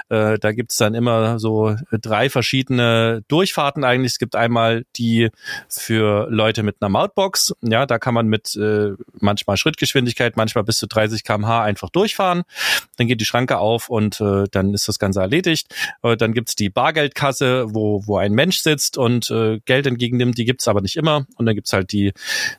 äh, 0.09 0.39
da 0.39 0.53
gibt's 0.53 0.77
dann 0.77 0.95
immer 0.95 1.39
so 1.39 1.77
drei 1.91 2.31
verschiedene 2.31 3.23
Durchfahrten 3.29 3.85
eigentlich. 3.85 4.13
Es 4.13 4.19
gibt 4.19 4.37
einmal 4.37 4.85
die 4.97 5.31
für 5.69 6.29
Leute 6.31 6.63
mit 6.63 6.77
einer 6.81 6.89
Mautbox. 6.89 7.55
Ja, 7.63 7.87
da 7.87 7.99
kann 7.99 8.15
man 8.15 8.27
mit 8.27 8.57
äh, 8.57 8.93
manchmal 9.21 9.57
Schrittgeschwindigkeit, 9.57 10.37
manchmal 10.37 10.65
bis 10.65 10.79
zu 10.79 10.87
30 10.87 11.25
kmh 11.25 11.63
einfach 11.63 11.91
durchfahren. 11.91 12.43
Dann 12.97 13.07
geht 13.07 13.21
die 13.21 13.25
Schranke 13.25 13.59
auf 13.59 13.89
und 13.89 14.21
äh, 14.21 14.45
dann 14.51 14.75
ist 14.75 14.89
das 14.89 14.99
Ganze 14.99 15.21
erledigt. 15.21 15.75
Äh, 16.03 16.17
dann 16.17 16.33
gibt's 16.33 16.55
die 16.57 16.71
Bar 16.71 16.88
Bargeldkasse, 16.88 17.66
wo, 17.74 18.03
wo 18.07 18.16
ein 18.16 18.33
Mensch 18.33 18.61
sitzt 18.61 18.96
und 18.96 19.31
äh, 19.31 19.61
Geld 19.66 19.87
entgegennimmt, 19.87 20.38
die 20.38 20.46
gibt's 20.46 20.68
aber 20.68 20.81
nicht 20.81 20.96
immer. 20.96 21.27
Und 21.37 21.44
dann 21.44 21.55
gibt's 21.55 21.74
halt 21.74 21.92
die, 21.92 22.14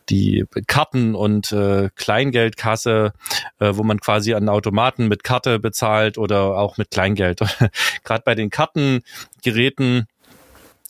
die 0.08 0.46
Karten- 0.68 1.16
und 1.16 1.52
äh, 1.52 1.90
Kleingeldkasse, 1.96 3.14
äh, 3.58 3.72
wo 3.74 3.82
man 3.82 4.00
quasi 4.00 4.36
an 4.36 4.48
Automaten 4.48 5.08
mit 5.08 5.24
Karte 5.24 5.58
bezahlt 5.58 6.20
oder 6.20 6.60
auch 6.60 6.78
mit 6.78 6.92
Kleingeld. 6.92 7.40
Gerade 8.04 8.22
bei 8.24 8.36
den 8.36 8.52
Kartengeräten 8.52 10.06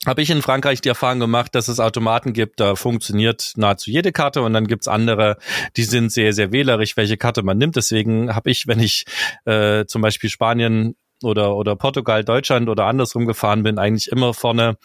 habe 0.05 0.21
ich 0.21 0.29
in 0.29 0.41
Frankreich 0.41 0.81
die 0.81 0.89
Erfahrung 0.89 1.21
gemacht, 1.21 1.55
dass 1.55 1.69
es 1.69 1.79
Automaten 1.79 2.33
gibt, 2.33 2.59
da 2.59 2.75
funktioniert 2.75 3.53
nahezu 3.55 3.89
jede 3.89 4.11
Karte 4.11 4.41
und 4.41 4.51
dann 4.51 4.67
gibt's 4.67 4.89
andere, 4.89 5.37
die 5.77 5.83
sind 5.83 6.11
sehr, 6.11 6.33
sehr 6.33 6.51
wählerisch, 6.51 6.97
welche 6.97 7.15
Karte 7.15 7.41
man 7.43 7.57
nimmt. 7.57 7.77
Deswegen 7.77 8.35
habe 8.35 8.49
ich, 8.49 8.67
wenn 8.67 8.79
ich 8.81 9.05
äh, 9.45 9.85
zum 9.85 10.01
Beispiel 10.01 10.29
Spanien 10.29 10.95
oder, 11.23 11.55
oder 11.55 11.75
Portugal, 11.75 12.23
Deutschland 12.23 12.69
oder 12.69 12.85
andersrum 12.85 13.25
gefahren 13.25 13.63
bin, 13.63 13.77
eigentlich 13.77 14.07
immer 14.11 14.33
vorne 14.33 14.77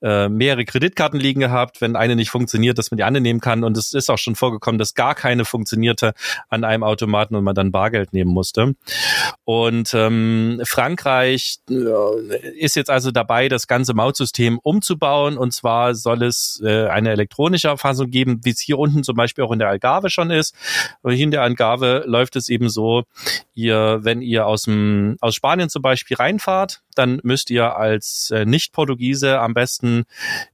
äh, 0.00 0.28
mehrere 0.28 0.64
Kreditkarten 0.64 1.20
liegen 1.20 1.40
gehabt. 1.40 1.80
Wenn 1.80 1.96
eine 1.96 2.16
nicht 2.16 2.30
funktioniert, 2.30 2.78
dass 2.78 2.90
man 2.90 2.96
die 2.96 3.04
andere 3.04 3.22
nehmen 3.22 3.40
kann. 3.40 3.64
Und 3.64 3.76
es 3.76 3.92
ist 3.92 4.10
auch 4.10 4.18
schon 4.18 4.34
vorgekommen, 4.34 4.78
dass 4.78 4.94
gar 4.94 5.14
keine 5.14 5.44
funktionierte 5.44 6.14
an 6.48 6.64
einem 6.64 6.82
Automaten 6.82 7.34
und 7.34 7.44
man 7.44 7.54
dann 7.54 7.72
Bargeld 7.72 8.12
nehmen 8.12 8.32
musste. 8.32 8.74
Und 9.44 9.92
ähm, 9.94 10.60
Frankreich 10.64 11.58
äh, 11.70 12.58
ist 12.58 12.76
jetzt 12.76 12.90
also 12.90 13.10
dabei, 13.10 13.48
das 13.48 13.66
ganze 13.66 13.94
Mautsystem 13.94 14.58
umzubauen. 14.58 15.36
Und 15.36 15.52
zwar 15.52 15.94
soll 15.94 16.22
es 16.22 16.62
äh, 16.64 16.86
eine 16.86 17.10
elektronische 17.10 17.68
Erfassung 17.68 18.10
geben, 18.10 18.40
wie 18.44 18.50
es 18.50 18.60
hier 18.60 18.78
unten 18.78 19.04
zum 19.04 19.16
Beispiel 19.16 19.44
auch 19.44 19.52
in 19.52 19.58
der 19.58 19.68
Algarve 19.68 20.10
schon 20.10 20.30
ist. 20.30 20.54
Und 21.02 21.12
hier 21.12 21.24
in 21.24 21.30
der 21.30 21.42
Algarve 21.42 22.04
läuft 22.06 22.36
es 22.36 22.48
eben 22.48 22.68
so, 22.68 23.04
ihr, 23.54 24.00
wenn 24.02 24.22
ihr 24.22 24.46
aus 24.46 24.62
dem 24.62 25.16
aus 25.20 25.34
Spanien 25.34 25.68
zum 25.68 25.81
Beispiel 25.82 26.16
reinfahrt, 26.16 26.82
dann 26.94 27.20
müsst 27.22 27.50
ihr 27.50 27.76
als 27.76 28.30
äh, 28.30 28.44
Nicht-Portugiese 28.44 29.40
am 29.40 29.54
besten 29.54 30.04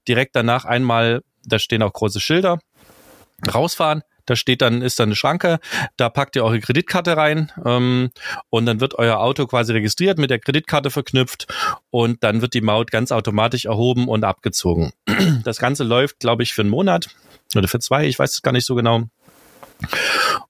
direkt 0.07 0.35
danach 0.37 0.65
einmal, 0.65 1.23
da 1.45 1.59
stehen 1.59 1.83
auch 1.83 1.93
große 1.93 2.21
Schilder, 2.21 2.59
rausfahren, 3.55 4.03
da 4.29 4.37
steht 4.37 4.61
dann, 4.61 4.83
ist 4.83 4.99
dann 5.01 5.09
eine 5.09 5.17
Schranke, 5.17 5.59
da 5.97 6.11
packt 6.11 6.37
ihr 6.37 6.45
eure 6.45 6.61
Kreditkarte 6.61 7.17
rein 7.17 7.51
ähm, 7.65 8.11
und 8.51 8.67
dann 8.67 8.81
wird 8.81 8.95
euer 8.95 9.19
Auto 9.19 9.47
quasi 9.47 9.73
registriert, 9.73 10.19
mit 10.19 10.29
der 10.29 10.39
Kreditkarte 10.39 10.91
verknüpft 10.91 11.47
und 11.91 12.23
dann 12.23 12.43
wird 12.43 12.53
die 12.53 12.61
Maut 12.61 12.91
ganz 12.91 13.11
automatisch 13.11 13.65
erhoben 13.65 14.09
und 14.09 14.25
abgezogen. 14.25 14.93
Das 15.45 15.59
Ganze 15.59 15.85
läuft, 15.85 16.21
glaube 16.21 16.43
ich, 16.43 16.53
für 16.53 16.63
einen 16.63 16.71
Monat 16.71 17.09
oder 17.55 17.69
für 17.69 17.79
zwei, 17.79 18.07
ich 18.07 18.19
weiß 18.19 18.33
es 18.33 18.43
gar 18.43 18.53
nicht 18.53 18.67
so 18.67 18.75
genau. 18.75 19.05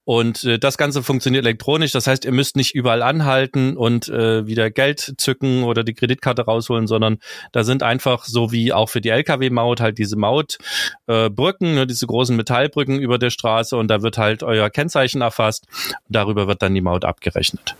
Und 0.04 0.44
äh, 0.44 0.58
das 0.58 0.78
Ganze 0.78 1.02
funktioniert 1.02 1.44
elektronisch. 1.44 1.92
Das 1.92 2.06
heißt, 2.06 2.24
ihr 2.24 2.32
müsst 2.32 2.56
nicht 2.56 2.74
überall 2.74 3.02
anhalten 3.02 3.76
und 3.76 4.08
äh, 4.08 4.46
wieder 4.46 4.70
Geld 4.70 5.14
zücken 5.18 5.64
oder 5.64 5.84
die 5.84 5.94
Kreditkarte 5.94 6.42
rausholen, 6.42 6.86
sondern 6.86 7.18
da 7.52 7.62
sind 7.62 7.82
einfach 7.82 8.24
so 8.24 8.50
wie 8.50 8.72
auch 8.72 8.88
für 8.88 9.00
die 9.00 9.10
Lkw-Maut 9.10 9.80
halt 9.80 9.98
diese 9.98 10.16
Mautbrücken, 10.16 11.66
äh, 11.66 11.74
ne, 11.74 11.86
diese 11.86 12.06
großen 12.06 12.36
Metallbrücken 12.36 12.98
über 12.98 13.18
der 13.18 13.30
Straße 13.30 13.76
und 13.76 13.88
da 13.88 14.02
wird 14.02 14.18
halt 14.18 14.42
euer 14.42 14.70
Kennzeichen 14.70 15.20
erfasst. 15.20 15.66
Darüber 16.08 16.46
wird 16.46 16.62
dann 16.62 16.74
die 16.74 16.80
Maut 16.80 17.04
abgerechnet. 17.04 17.76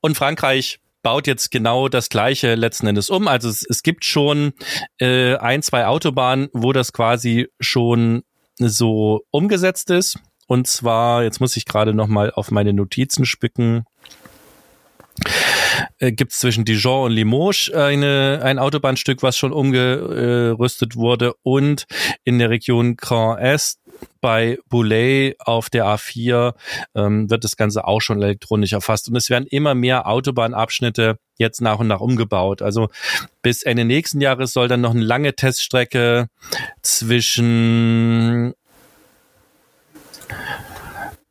Und 0.00 0.16
Frankreich 0.16 0.78
baut 1.02 1.26
jetzt 1.26 1.50
genau 1.50 1.88
das 1.88 2.08
gleiche 2.08 2.54
letzten 2.54 2.86
Endes 2.86 3.10
um. 3.10 3.28
Also 3.28 3.48
es, 3.48 3.64
es 3.68 3.82
gibt 3.82 4.04
schon 4.04 4.54
äh, 4.98 5.36
ein, 5.36 5.62
zwei 5.62 5.86
Autobahnen, 5.86 6.48
wo 6.52 6.72
das 6.72 6.92
quasi 6.92 7.48
schon 7.60 8.22
so 8.58 9.22
umgesetzt 9.30 9.90
ist. 9.90 10.18
Und 10.46 10.66
zwar, 10.66 11.22
jetzt 11.22 11.40
muss 11.40 11.56
ich 11.56 11.64
gerade 11.64 11.94
noch 11.94 12.06
mal 12.06 12.30
auf 12.30 12.50
meine 12.50 12.72
Notizen 12.72 13.24
spicken. 13.24 13.84
Äh, 15.98 16.12
gibt 16.12 16.32
es 16.32 16.38
zwischen 16.38 16.64
Dijon 16.64 17.06
und 17.06 17.12
Limoges 17.12 17.70
eine, 17.72 18.40
ein 18.42 18.58
Autobahnstück, 18.58 19.22
was 19.22 19.36
schon 19.36 19.52
umgerüstet 19.52 20.96
wurde 20.96 21.34
und 21.42 21.86
in 22.24 22.38
der 22.38 22.50
Region 22.50 22.96
Grand 22.96 23.40
Est 23.40 23.80
bei 24.20 24.58
Boulay 24.68 25.36
auf 25.38 25.70
der 25.70 25.84
A4 25.84 26.54
ähm, 26.94 27.30
wird 27.30 27.44
das 27.44 27.56
Ganze 27.56 27.86
auch 27.86 28.00
schon 28.00 28.22
elektronisch 28.22 28.72
erfasst. 28.72 29.08
Und 29.08 29.16
es 29.16 29.30
werden 29.30 29.46
immer 29.46 29.74
mehr 29.74 30.06
Autobahnabschnitte 30.06 31.18
jetzt 31.36 31.60
nach 31.60 31.78
und 31.78 31.88
nach 31.88 32.00
umgebaut. 32.00 32.62
Also 32.62 32.88
bis 33.42 33.62
Ende 33.62 33.84
nächsten 33.84 34.20
Jahres 34.20 34.52
soll 34.52 34.68
dann 34.68 34.80
noch 34.80 34.92
eine 34.92 35.04
lange 35.04 35.34
Teststrecke 35.34 36.28
zwischen 36.82 38.54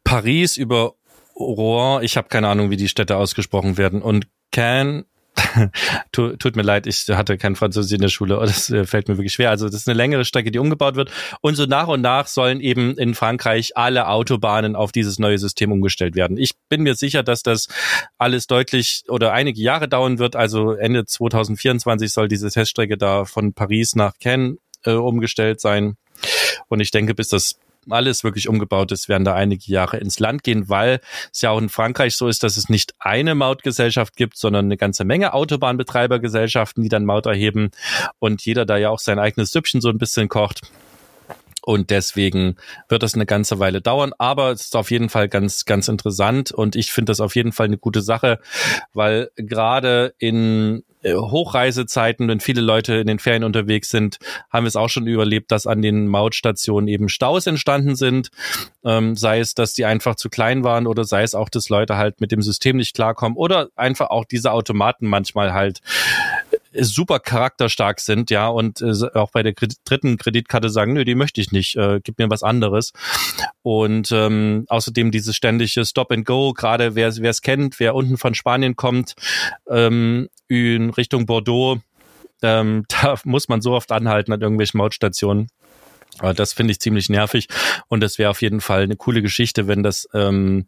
Paris 0.03 0.57
über 0.57 0.93
Rouen, 1.35 2.03
ich 2.03 2.17
habe 2.17 2.27
keine 2.29 2.47
Ahnung, 2.47 2.69
wie 2.69 2.77
die 2.77 2.89
Städte 2.89 3.17
ausgesprochen 3.17 3.77
werden, 3.77 4.01
und 4.01 4.27
Tut, 6.11 6.39
tut 6.39 6.55
mir 6.55 6.61
leid, 6.61 6.85
ich 6.85 7.09
hatte 7.09 7.37
kein 7.37 7.55
Französisch 7.55 7.93
in 7.93 8.01
der 8.01 8.09
Schule, 8.09 8.37
das 8.39 8.69
äh, 8.69 8.85
fällt 8.85 9.07
mir 9.07 9.17
wirklich 9.17 9.33
schwer. 9.33 9.49
Also 9.49 9.65
das 9.65 9.75
ist 9.75 9.87
eine 9.87 9.97
längere 9.97 10.25
Strecke, 10.25 10.51
die 10.51 10.59
umgebaut 10.59 10.95
wird. 10.95 11.11
Und 11.41 11.55
so 11.55 11.65
nach 11.65 11.87
und 11.87 12.01
nach 12.01 12.27
sollen 12.27 12.61
eben 12.61 12.97
in 12.97 13.15
Frankreich 13.15 13.75
alle 13.75 14.07
Autobahnen 14.07 14.75
auf 14.75 14.91
dieses 14.91 15.19
neue 15.19 15.39
System 15.39 15.71
umgestellt 15.71 16.15
werden. 16.15 16.37
Ich 16.37 16.51
bin 16.69 16.83
mir 16.83 16.95
sicher, 16.95 17.23
dass 17.23 17.41
das 17.41 17.67
alles 18.17 18.47
deutlich 18.47 19.03
oder 19.09 19.33
einige 19.33 19.61
Jahre 19.61 19.87
dauern 19.87 20.19
wird. 20.19 20.35
Also 20.35 20.73
Ende 20.73 21.05
2024 21.05 22.11
soll 22.11 22.27
diese 22.27 22.49
Teststrecke 22.49 22.97
da 22.97 23.25
von 23.25 23.53
Paris 23.53 23.95
nach 23.95 24.13
Cannes 24.19 24.57
äh, 24.85 24.91
umgestellt 24.91 25.61
sein. 25.61 25.97
Und 26.67 26.79
ich 26.79 26.91
denke, 26.91 27.15
bis 27.15 27.29
das 27.29 27.57
alles 27.89 28.23
wirklich 28.23 28.47
umgebaut 28.47 28.91
ist, 28.91 29.09
werden 29.09 29.25
da 29.25 29.33
einige 29.33 29.71
Jahre 29.71 29.97
ins 29.97 30.19
Land 30.19 30.43
gehen, 30.43 30.69
weil 30.69 30.99
es 31.31 31.41
ja 31.41 31.51
auch 31.51 31.59
in 31.59 31.69
Frankreich 31.69 32.15
so 32.15 32.27
ist, 32.27 32.43
dass 32.43 32.57
es 32.57 32.69
nicht 32.69 32.93
eine 32.99 33.35
Mautgesellschaft 33.35 34.15
gibt, 34.15 34.37
sondern 34.37 34.65
eine 34.65 34.77
ganze 34.77 35.05
Menge 35.05 35.33
Autobahnbetreibergesellschaften, 35.33 36.83
die 36.83 36.89
dann 36.89 37.05
Maut 37.05 37.25
erheben 37.25 37.71
und 38.19 38.45
jeder 38.45 38.65
da 38.65 38.77
ja 38.77 38.89
auch 38.89 38.99
sein 38.99 39.19
eigenes 39.19 39.51
Süppchen 39.51 39.81
so 39.81 39.89
ein 39.89 39.97
bisschen 39.97 40.29
kocht. 40.29 40.61
Und 41.65 41.91
deswegen 41.91 42.57
wird 42.89 43.03
das 43.03 43.15
eine 43.15 43.25
ganze 43.25 43.57
Weile 43.57 43.79
dauern. 43.79 44.11
Aber 44.17 44.51
es 44.51 44.65
ist 44.65 44.75
auf 44.75 44.91
jeden 44.91 45.07
Fall 45.07 45.29
ganz, 45.29 45.63
ganz 45.63 45.87
interessant. 45.87 46.51
Und 46.51 46.75
ich 46.75 46.91
finde 46.91 47.11
das 47.11 47.21
auf 47.21 47.37
jeden 47.37 47.53
Fall 47.53 47.67
eine 47.67 47.77
gute 47.77 48.01
Sache, 48.01 48.39
weil 48.93 49.31
gerade 49.37 50.13
in 50.17 50.83
Hochreisezeiten, 51.05 52.27
wenn 52.27 52.39
viele 52.39 52.61
Leute 52.61 52.95
in 52.95 53.07
den 53.07 53.19
Ferien 53.19 53.43
unterwegs 53.43 53.89
sind, 53.89 54.19
haben 54.49 54.63
wir 54.63 54.69
es 54.69 54.75
auch 54.75 54.89
schon 54.89 55.07
überlebt, 55.07 55.51
dass 55.51 55.67
an 55.67 55.81
den 55.81 56.07
Mautstationen 56.07 56.87
eben 56.87 57.09
Staus 57.09 57.47
entstanden 57.47 57.95
sind. 57.95 58.29
Ähm, 58.85 59.15
sei 59.15 59.39
es, 59.39 59.53
dass 59.53 59.73
die 59.73 59.85
einfach 59.85 60.15
zu 60.15 60.29
klein 60.29 60.63
waren 60.63 60.87
oder 60.87 61.03
sei 61.03 61.23
es 61.23 61.35
auch, 61.35 61.49
dass 61.49 61.69
Leute 61.69 61.97
halt 61.97 62.21
mit 62.21 62.31
dem 62.31 62.41
System 62.41 62.77
nicht 62.77 62.95
klarkommen 62.95 63.37
oder 63.37 63.69
einfach 63.75 64.09
auch 64.09 64.25
diese 64.25 64.51
Automaten 64.51 65.07
manchmal 65.07 65.53
halt 65.53 65.81
super 66.73 67.19
charakterstark 67.19 67.99
sind, 67.99 68.29
ja, 68.29 68.47
und 68.47 68.81
äh, 68.81 68.93
auch 69.13 69.31
bei 69.31 69.43
der 69.43 69.53
Kredit 69.53 69.77
dritten 69.85 70.17
Kreditkarte 70.17 70.69
sagen, 70.69 70.93
nö, 70.93 71.05
die 71.05 71.15
möchte 71.15 71.41
ich 71.41 71.51
nicht, 71.51 71.75
äh, 71.75 71.99
gib 72.03 72.19
mir 72.19 72.29
was 72.29 72.43
anderes. 72.43 72.93
Und 73.61 74.11
ähm, 74.11 74.65
außerdem 74.67 75.11
dieses 75.11 75.35
ständige 75.35 75.85
Stop 75.85 76.11
and 76.11 76.25
Go, 76.25 76.53
gerade 76.53 76.95
wer 76.95 77.09
es 77.09 77.41
kennt, 77.41 77.79
wer 77.79 77.95
unten 77.95 78.17
von 78.17 78.35
Spanien 78.35 78.75
kommt, 78.75 79.15
ähm, 79.69 80.29
in 80.47 80.89
Richtung 80.89 81.25
Bordeaux, 81.25 81.79
ähm, 82.41 82.85
da 82.89 83.15
muss 83.23 83.47
man 83.47 83.61
so 83.61 83.73
oft 83.73 83.91
anhalten 83.91 84.33
an 84.33 84.41
irgendwelchen 84.41 84.77
Mautstationen. 84.77 85.47
Das 86.35 86.53
finde 86.53 86.71
ich 86.71 86.79
ziemlich 86.79 87.09
nervig 87.09 87.47
und 87.87 88.01
das 88.01 88.19
wäre 88.19 88.29
auf 88.29 88.41
jeden 88.41 88.61
Fall 88.61 88.83
eine 88.83 88.95
coole 88.95 89.21
Geschichte, 89.21 89.67
wenn 89.67 89.83
das 89.83 90.07
ähm, 90.13 90.67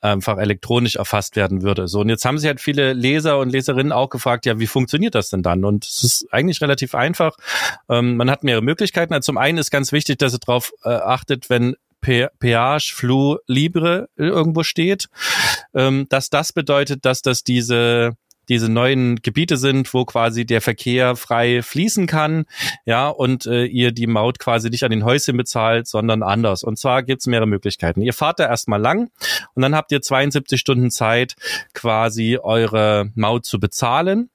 einfach 0.00 0.38
elektronisch 0.38 0.96
erfasst 0.96 1.36
werden 1.36 1.62
würde. 1.62 1.88
So 1.88 2.00
und 2.00 2.08
jetzt 2.08 2.24
haben 2.24 2.38
sich 2.38 2.48
halt 2.48 2.60
viele 2.60 2.94
Leser 2.94 3.38
und 3.38 3.50
Leserinnen 3.50 3.92
auch 3.92 4.08
gefragt, 4.08 4.46
ja, 4.46 4.58
wie 4.58 4.66
funktioniert 4.66 5.14
das 5.14 5.30
denn 5.30 5.42
dann? 5.42 5.64
Und 5.64 5.84
es 5.84 6.04
ist 6.04 6.32
eigentlich 6.32 6.60
relativ 6.60 6.94
einfach. 6.94 7.36
Ähm, 7.88 8.16
man 8.16 8.30
hat 8.30 8.44
mehrere 8.44 8.62
Möglichkeiten. 8.62 9.12
Also 9.12 9.26
zum 9.26 9.38
einen 9.38 9.58
ist 9.58 9.70
ganz 9.70 9.92
wichtig, 9.92 10.18
dass 10.18 10.32
ihr 10.34 10.38
darauf 10.38 10.72
äh, 10.84 10.88
achtet, 10.88 11.50
wenn 11.50 11.76
Peage 12.00 12.92
Flu 12.94 13.38
Libre 13.46 14.08
irgendwo 14.16 14.62
steht, 14.62 15.08
ähm, 15.74 16.06
dass 16.08 16.30
das 16.30 16.52
bedeutet, 16.52 17.04
dass 17.04 17.22
das 17.22 17.42
diese 17.42 18.16
diese 18.48 18.70
neuen 18.70 19.16
Gebiete 19.16 19.56
sind, 19.56 19.92
wo 19.94 20.04
quasi 20.04 20.46
der 20.46 20.60
Verkehr 20.60 21.16
frei 21.16 21.62
fließen 21.62 22.06
kann, 22.06 22.44
ja, 22.84 23.08
und 23.08 23.46
äh, 23.46 23.64
ihr 23.64 23.92
die 23.92 24.06
Maut 24.06 24.38
quasi 24.38 24.70
nicht 24.70 24.84
an 24.84 24.90
den 24.90 25.04
Häuschen 25.04 25.36
bezahlt, 25.36 25.86
sondern 25.86 26.22
anders. 26.22 26.62
Und 26.62 26.78
zwar 26.78 27.02
gibt's 27.02 27.26
mehrere 27.26 27.46
Möglichkeiten. 27.46 28.02
Ihr 28.02 28.14
fahrt 28.14 28.40
da 28.40 28.46
erstmal 28.46 28.80
lang 28.80 29.10
und 29.54 29.62
dann 29.62 29.74
habt 29.74 29.92
ihr 29.92 30.00
72 30.00 30.60
Stunden 30.60 30.90
Zeit, 30.90 31.36
quasi 31.74 32.38
eure 32.42 33.10
Maut 33.14 33.44
zu 33.44 33.60
bezahlen. 33.60 34.30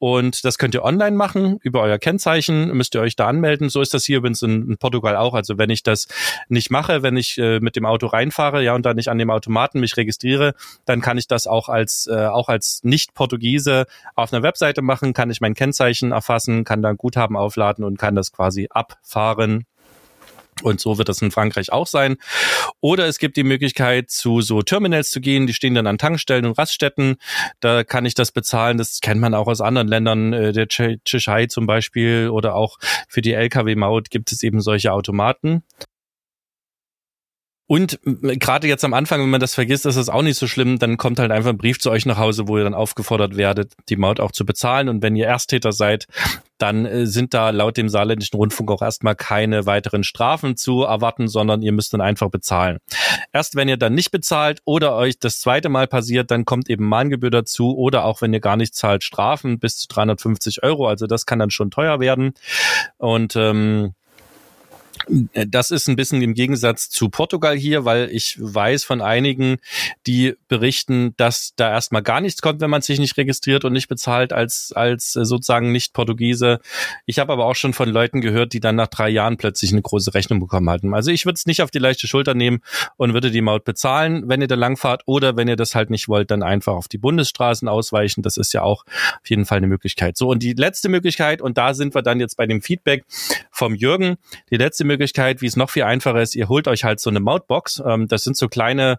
Und 0.00 0.46
das 0.46 0.56
könnt 0.56 0.74
ihr 0.74 0.82
online 0.82 1.14
machen 1.14 1.58
über 1.60 1.82
euer 1.82 1.98
Kennzeichen, 1.98 2.68
müsst 2.74 2.94
ihr 2.94 3.02
euch 3.02 3.16
da 3.16 3.26
anmelden. 3.26 3.68
So 3.68 3.82
ist 3.82 3.92
das 3.92 4.06
hier 4.06 4.16
übrigens 4.16 4.40
in, 4.40 4.70
in 4.70 4.78
Portugal 4.78 5.14
auch. 5.14 5.34
Also 5.34 5.58
wenn 5.58 5.68
ich 5.68 5.82
das 5.82 6.08
nicht 6.48 6.70
mache, 6.70 7.02
wenn 7.02 7.18
ich 7.18 7.36
äh, 7.36 7.60
mit 7.60 7.76
dem 7.76 7.84
Auto 7.84 8.06
reinfahre, 8.06 8.64
ja, 8.64 8.74
und 8.74 8.86
dann 8.86 8.96
nicht 8.96 9.08
an 9.08 9.18
dem 9.18 9.28
Automaten 9.28 9.78
mich 9.78 9.98
registriere, 9.98 10.54
dann 10.86 11.02
kann 11.02 11.18
ich 11.18 11.28
das 11.28 11.46
auch 11.46 11.68
als 11.68 12.08
äh, 12.10 12.24
auch 12.24 12.48
als 12.48 12.80
Nicht-Portugiese 12.82 13.84
auf 14.14 14.32
einer 14.32 14.42
Webseite 14.42 14.80
machen, 14.80 15.12
kann 15.12 15.30
ich 15.30 15.42
mein 15.42 15.52
Kennzeichen 15.52 16.12
erfassen, 16.12 16.64
kann 16.64 16.80
dann 16.80 16.96
Guthaben 16.96 17.36
aufladen 17.36 17.84
und 17.84 17.98
kann 17.98 18.14
das 18.14 18.32
quasi 18.32 18.68
abfahren 18.70 19.66
und 20.62 20.80
so 20.80 20.98
wird 20.98 21.08
das 21.08 21.22
in 21.22 21.30
Frankreich 21.30 21.72
auch 21.72 21.86
sein. 21.86 22.16
Oder 22.80 23.06
es 23.06 23.18
gibt 23.18 23.36
die 23.36 23.44
Möglichkeit, 23.44 24.10
zu 24.10 24.40
so 24.40 24.62
Terminals 24.62 25.10
zu 25.10 25.20
gehen, 25.20 25.46
die 25.46 25.54
stehen 25.54 25.74
dann 25.74 25.86
an 25.86 25.98
Tankstellen 25.98 26.46
und 26.46 26.58
Raststätten. 26.58 27.16
Da 27.60 27.84
kann 27.84 28.04
ich 28.04 28.14
das 28.14 28.32
bezahlen. 28.32 28.78
Das 28.78 29.00
kennt 29.00 29.20
man 29.20 29.34
auch 29.34 29.48
aus 29.48 29.60
anderen 29.60 29.88
Ländern, 29.88 30.32
äh, 30.32 30.52
der 30.52 30.68
Tschechei 30.68 31.46
zum 31.46 31.66
Beispiel 31.66 32.28
oder 32.30 32.54
auch 32.54 32.78
für 33.08 33.22
die 33.22 33.32
Lkw-Maut 33.32 34.10
gibt 34.10 34.32
es 34.32 34.42
eben 34.42 34.60
solche 34.60 34.92
Automaten. 34.92 35.62
Und 37.70 38.00
gerade 38.02 38.66
jetzt 38.66 38.84
am 38.84 38.94
Anfang, 38.94 39.20
wenn 39.20 39.30
man 39.30 39.38
das 39.40 39.54
vergisst, 39.54 39.86
ist 39.86 39.94
es 39.94 40.08
auch 40.08 40.22
nicht 40.22 40.36
so 40.36 40.48
schlimm. 40.48 40.80
Dann 40.80 40.96
kommt 40.96 41.20
halt 41.20 41.30
einfach 41.30 41.50
ein 41.50 41.56
Brief 41.56 41.78
zu 41.78 41.92
euch 41.92 42.04
nach 42.04 42.18
Hause, 42.18 42.48
wo 42.48 42.58
ihr 42.58 42.64
dann 42.64 42.74
aufgefordert 42.74 43.36
werdet, 43.36 43.74
die 43.88 43.94
Maut 43.94 44.18
auch 44.18 44.32
zu 44.32 44.44
bezahlen. 44.44 44.88
Und 44.88 45.04
wenn 45.04 45.14
ihr 45.14 45.28
Ersttäter 45.28 45.70
seid, 45.70 46.08
dann 46.58 46.84
äh, 46.84 47.06
sind 47.06 47.32
da 47.32 47.50
laut 47.50 47.76
dem 47.76 47.88
saarländischen 47.88 48.36
Rundfunk 48.36 48.72
auch 48.72 48.82
erstmal 48.82 49.14
keine 49.14 49.66
weiteren 49.66 50.02
Strafen 50.02 50.56
zu 50.56 50.82
erwarten, 50.82 51.28
sondern 51.28 51.62
ihr 51.62 51.70
müsst 51.70 51.94
dann 51.94 52.00
einfach 52.00 52.28
bezahlen. 52.28 52.78
Erst 53.32 53.54
wenn 53.54 53.68
ihr 53.68 53.76
dann 53.76 53.94
nicht 53.94 54.10
bezahlt 54.10 54.62
oder 54.64 54.96
euch 54.96 55.20
das 55.20 55.38
zweite 55.38 55.68
Mal 55.68 55.86
passiert, 55.86 56.32
dann 56.32 56.44
kommt 56.44 56.68
eben 56.70 56.88
Mahngebühr 56.88 57.30
dazu 57.30 57.76
oder 57.78 58.04
auch 58.04 58.20
wenn 58.20 58.34
ihr 58.34 58.40
gar 58.40 58.56
nicht 58.56 58.74
zahlt, 58.74 59.04
Strafen 59.04 59.60
bis 59.60 59.76
zu 59.76 59.86
350 59.86 60.64
Euro. 60.64 60.88
Also 60.88 61.06
das 61.06 61.24
kann 61.24 61.38
dann 61.38 61.50
schon 61.50 61.70
teuer 61.70 62.00
werden. 62.00 62.32
Und 62.98 63.36
ähm, 63.36 63.94
äh, 63.94 63.99
das 65.08 65.70
ist 65.70 65.88
ein 65.88 65.96
bisschen 65.96 66.22
im 66.22 66.34
Gegensatz 66.34 66.90
zu 66.90 67.08
Portugal 67.08 67.56
hier, 67.56 67.84
weil 67.84 68.08
ich 68.12 68.36
weiß 68.40 68.84
von 68.84 69.00
einigen, 69.00 69.58
die 70.06 70.34
berichten, 70.48 71.14
dass 71.16 71.52
da 71.56 71.70
erstmal 71.70 72.02
gar 72.02 72.20
nichts 72.20 72.42
kommt, 72.42 72.60
wenn 72.60 72.70
man 72.70 72.82
sich 72.82 72.98
nicht 72.98 73.16
registriert 73.16 73.64
und 73.64 73.72
nicht 73.72 73.88
bezahlt 73.88 74.32
als, 74.32 74.72
als 74.74 75.16
äh, 75.16 75.24
sozusagen 75.24 75.72
nicht 75.72 75.92
Portugiese. 75.92 76.60
Ich 77.06 77.18
habe 77.18 77.32
aber 77.32 77.46
auch 77.46 77.54
schon 77.54 77.72
von 77.72 77.88
Leuten 77.88 78.20
gehört, 78.20 78.52
die 78.52 78.60
dann 78.60 78.76
nach 78.76 78.88
drei 78.88 79.08
Jahren 79.08 79.36
plötzlich 79.36 79.72
eine 79.72 79.82
große 79.82 80.14
Rechnung 80.14 80.40
bekommen 80.40 80.68
hatten. 80.70 80.94
Also 80.94 81.10
ich 81.10 81.24
würde 81.24 81.36
es 81.36 81.46
nicht 81.46 81.62
auf 81.62 81.70
die 81.70 81.78
leichte 81.78 82.06
Schulter 82.06 82.34
nehmen 82.34 82.60
und 82.96 83.14
würde 83.14 83.30
die 83.30 83.42
Maut 83.42 83.64
bezahlen, 83.64 84.28
wenn 84.28 84.40
ihr 84.40 84.48
da 84.48 84.54
langfahrt 84.54 85.02
oder 85.06 85.36
wenn 85.36 85.48
ihr 85.48 85.56
das 85.56 85.74
halt 85.74 85.90
nicht 85.90 86.08
wollt, 86.08 86.30
dann 86.30 86.42
einfach 86.42 86.74
auf 86.74 86.88
die 86.88 86.98
Bundesstraßen 86.98 87.68
ausweichen. 87.68 88.22
Das 88.22 88.36
ist 88.36 88.52
ja 88.52 88.62
auch 88.62 88.84
auf 88.86 89.28
jeden 89.28 89.46
Fall 89.46 89.58
eine 89.58 89.66
Möglichkeit. 89.66 90.16
So, 90.16 90.28
und 90.28 90.42
die 90.42 90.52
letzte 90.52 90.88
Möglichkeit, 90.88 91.42
und 91.42 91.58
da 91.58 91.74
sind 91.74 91.94
wir 91.94 92.02
dann 92.02 92.20
jetzt 92.20 92.36
bei 92.36 92.46
dem 92.46 92.62
Feedback 92.62 93.04
vom 93.50 93.74
Jürgen, 93.74 94.16
die 94.50 94.56
letzte 94.56 94.84
Möglichkeit, 94.90 95.40
wie 95.42 95.46
es 95.46 95.56
noch 95.56 95.70
viel 95.70 95.84
einfacher 95.84 96.20
ist, 96.20 96.34
ihr 96.34 96.48
holt 96.48 96.68
euch 96.68 96.84
halt 96.84 97.00
so 97.00 97.10
eine 97.10 97.20
Mautbox. 97.20 97.82
Ähm, 97.84 98.08
das 98.08 98.22
sind 98.22 98.36
so 98.36 98.48
kleine, 98.48 98.98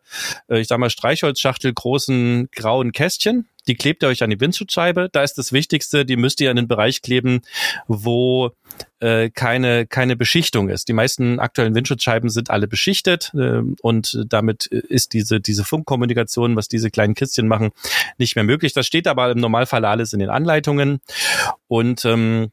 äh, 0.50 0.60
ich 0.60 0.68
sag 0.68 0.80
mal, 0.80 0.90
Streichholzschachtel 0.90 1.74
großen 1.74 2.50
grauen 2.52 2.92
Kästchen. 2.92 3.48
Die 3.68 3.76
klebt 3.76 4.02
ihr 4.04 4.10
euch 4.10 4.24
an 4.24 4.30
die 4.32 4.40
Windschutzscheibe. 4.40 5.10
Da 5.12 5.22
ist 5.22 5.38
das 5.38 5.54
Wichtigste, 5.54 6.06
die 6.06 6.16
müsst 6.16 6.42
ihr 6.42 6.50
an 6.50 6.56
den 6.56 6.68
Bereich 6.68 7.02
kleben, 7.02 7.42
wo 7.88 8.52
äh, 9.00 9.30
keine, 9.30 9.86
keine 9.86 10.16
Beschichtung 10.16 10.70
ist. 10.70 10.88
Die 10.88 10.94
meisten 10.94 11.40
aktuellen 11.40 11.76
Windschutzscheiben 11.76 12.30
sind 12.30 12.50
alle 12.50 12.68
beschichtet 12.68 13.32
äh, 13.36 13.62
und 13.82 14.24
damit 14.28 14.66
ist 14.66 15.14
diese, 15.14 15.40
diese 15.40 15.64
Funkkommunikation, 15.64 16.56
was 16.56 16.70
diese 16.70 16.90
kleinen 16.90 17.14
Kistchen 17.14 17.48
machen, 17.48 17.70
nicht 18.18 18.36
mehr 18.36 18.46
möglich. 18.46 18.74
Das 18.74 18.88
steht 18.88 19.08
aber 19.08 19.30
im 19.30 19.38
Normalfall 19.38 19.86
alles 19.86 20.14
in 20.14 20.20
den 20.20 20.30
Anleitungen. 20.30 21.00
Und 21.68 22.04
ähm, 22.06 22.52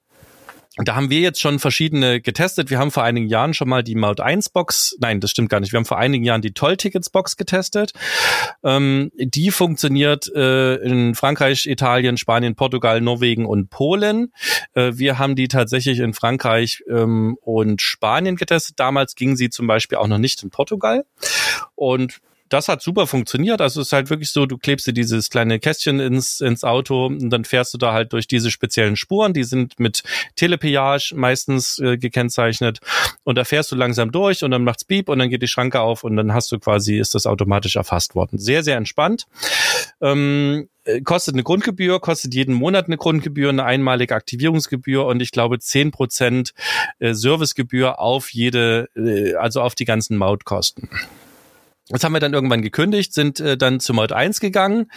da 0.76 0.94
haben 0.94 1.11
wir 1.11 1.20
jetzt 1.20 1.40
schon 1.40 1.59
verschiedene 1.59 2.20
getestet. 2.20 2.70
Wir 2.70 2.78
haben 2.78 2.90
vor 2.90 3.02
einigen 3.02 3.26
Jahren 3.26 3.52
schon 3.52 3.68
mal 3.68 3.83
die 3.83 3.94
Maut 3.94 4.20
1 4.20 4.50
Box, 4.50 4.96
nein, 5.00 5.20
das 5.20 5.31
stimmt 5.31 5.48
gar 5.48 5.61
nicht. 5.61 5.72
Wir 5.72 5.78
haben 5.78 5.85
vor 5.85 5.98
einigen 5.98 6.24
Jahren 6.24 6.42
die 6.42 6.52
Toll-Tickets 6.52 7.11
Box 7.11 7.37
getestet. 7.37 7.92
Ähm, 8.62 9.11
die 9.16 9.50
funktioniert 9.50 10.31
äh, 10.35 10.76
in 10.76 11.14
Frankreich, 11.14 11.66
Italien, 11.66 12.16
Spanien, 12.16 12.54
Portugal, 12.54 13.00
Norwegen 13.00 13.44
und 13.44 13.70
Polen. 13.70 14.33
Äh, 14.74 14.92
wir 14.94 15.18
haben 15.18 15.35
die 15.35 15.48
tatsächlich 15.48 15.98
in 15.98 16.14
Frankreich 16.14 16.85
ähm, 16.88 17.37
und 17.40 17.83
Spanien 17.83 18.37
getestet. 18.37 18.78
Damals 18.78 19.16
ging 19.16 19.37
sie 19.37 19.50
zum 19.50 19.66
Beispiel 19.66 19.98
auch 19.98 20.07
noch 20.07 20.18
nicht 20.18 20.42
in 20.42 20.50
Portugal. 20.50 21.04
Und 21.74 22.20
das 22.48 22.68
hat 22.68 22.82
super 22.82 23.06
funktioniert. 23.06 23.61
Also 23.61 23.80
es 23.80 23.88
ist 23.88 23.92
halt 23.92 24.11
wirklich 24.11 24.30
so, 24.30 24.46
du 24.46 24.58
klebst 24.58 24.87
dir 24.87 24.92
dieses 24.92 25.30
kleine 25.30 25.58
Kästchen 25.58 26.00
ins, 26.00 26.40
ins 26.40 26.64
Auto 26.64 27.06
und 27.06 27.30
dann 27.30 27.44
fährst 27.44 27.74
du 27.74 27.78
da 27.78 27.92
halt 27.92 28.12
durch 28.12 28.26
diese 28.26 28.50
speziellen 28.50 28.96
Spuren. 28.96 29.32
Die 29.32 29.44
sind 29.44 29.78
mit 29.78 30.02
Telepeage 30.37 31.14
meistens 31.14 31.78
äh, 31.78 31.96
gekennzeichnet. 31.98 32.80
Und 33.24 33.37
da 33.37 33.44
fährst 33.44 33.70
du 33.72 33.76
langsam 33.76 34.12
durch 34.12 34.42
und 34.44 34.50
dann 34.50 34.64
macht's 34.64 34.84
Beep 34.84 35.08
und 35.08 35.18
dann 35.18 35.28
geht 35.28 35.42
die 35.42 35.48
Schranke 35.48 35.80
auf 35.80 36.04
und 36.04 36.16
dann 36.16 36.32
hast 36.32 36.50
du 36.52 36.58
quasi, 36.58 36.98
ist 36.98 37.14
das 37.14 37.26
automatisch 37.26 37.76
erfasst 37.76 38.14
worden. 38.14 38.38
Sehr, 38.38 38.62
sehr 38.62 38.76
entspannt. 38.76 39.26
Ähm, 40.00 40.68
äh, 40.84 41.02
kostet 41.02 41.34
eine 41.34 41.42
Grundgebühr, 41.42 42.00
kostet 42.00 42.34
jeden 42.34 42.54
Monat 42.54 42.87
eine 42.87 42.96
Grundgebühr, 42.96 43.50
eine 43.50 43.64
einmalige 43.64 44.14
Aktivierungsgebühr 44.14 45.04
und 45.06 45.20
ich 45.20 45.32
glaube 45.32 45.58
zehn 45.58 45.90
Prozent 45.90 46.54
äh, 46.98 47.12
Servicegebühr 47.12 48.00
auf 48.00 48.32
jede, 48.32 48.88
äh, 48.96 49.34
also 49.34 49.61
auf 49.61 49.74
die 49.74 49.84
ganzen 49.84 50.16
Mautkosten. 50.16 50.88
Das 51.90 52.05
haben 52.05 52.12
wir 52.12 52.20
dann 52.20 52.35
irgendwann 52.35 52.61
gekündigt, 52.61 53.14
sind 53.14 53.40
äh, 53.40 53.57
dann 53.57 53.81
zu 53.81 53.94
Mod 53.94 54.12
1 54.12 54.40
gegangen. 54.40 54.90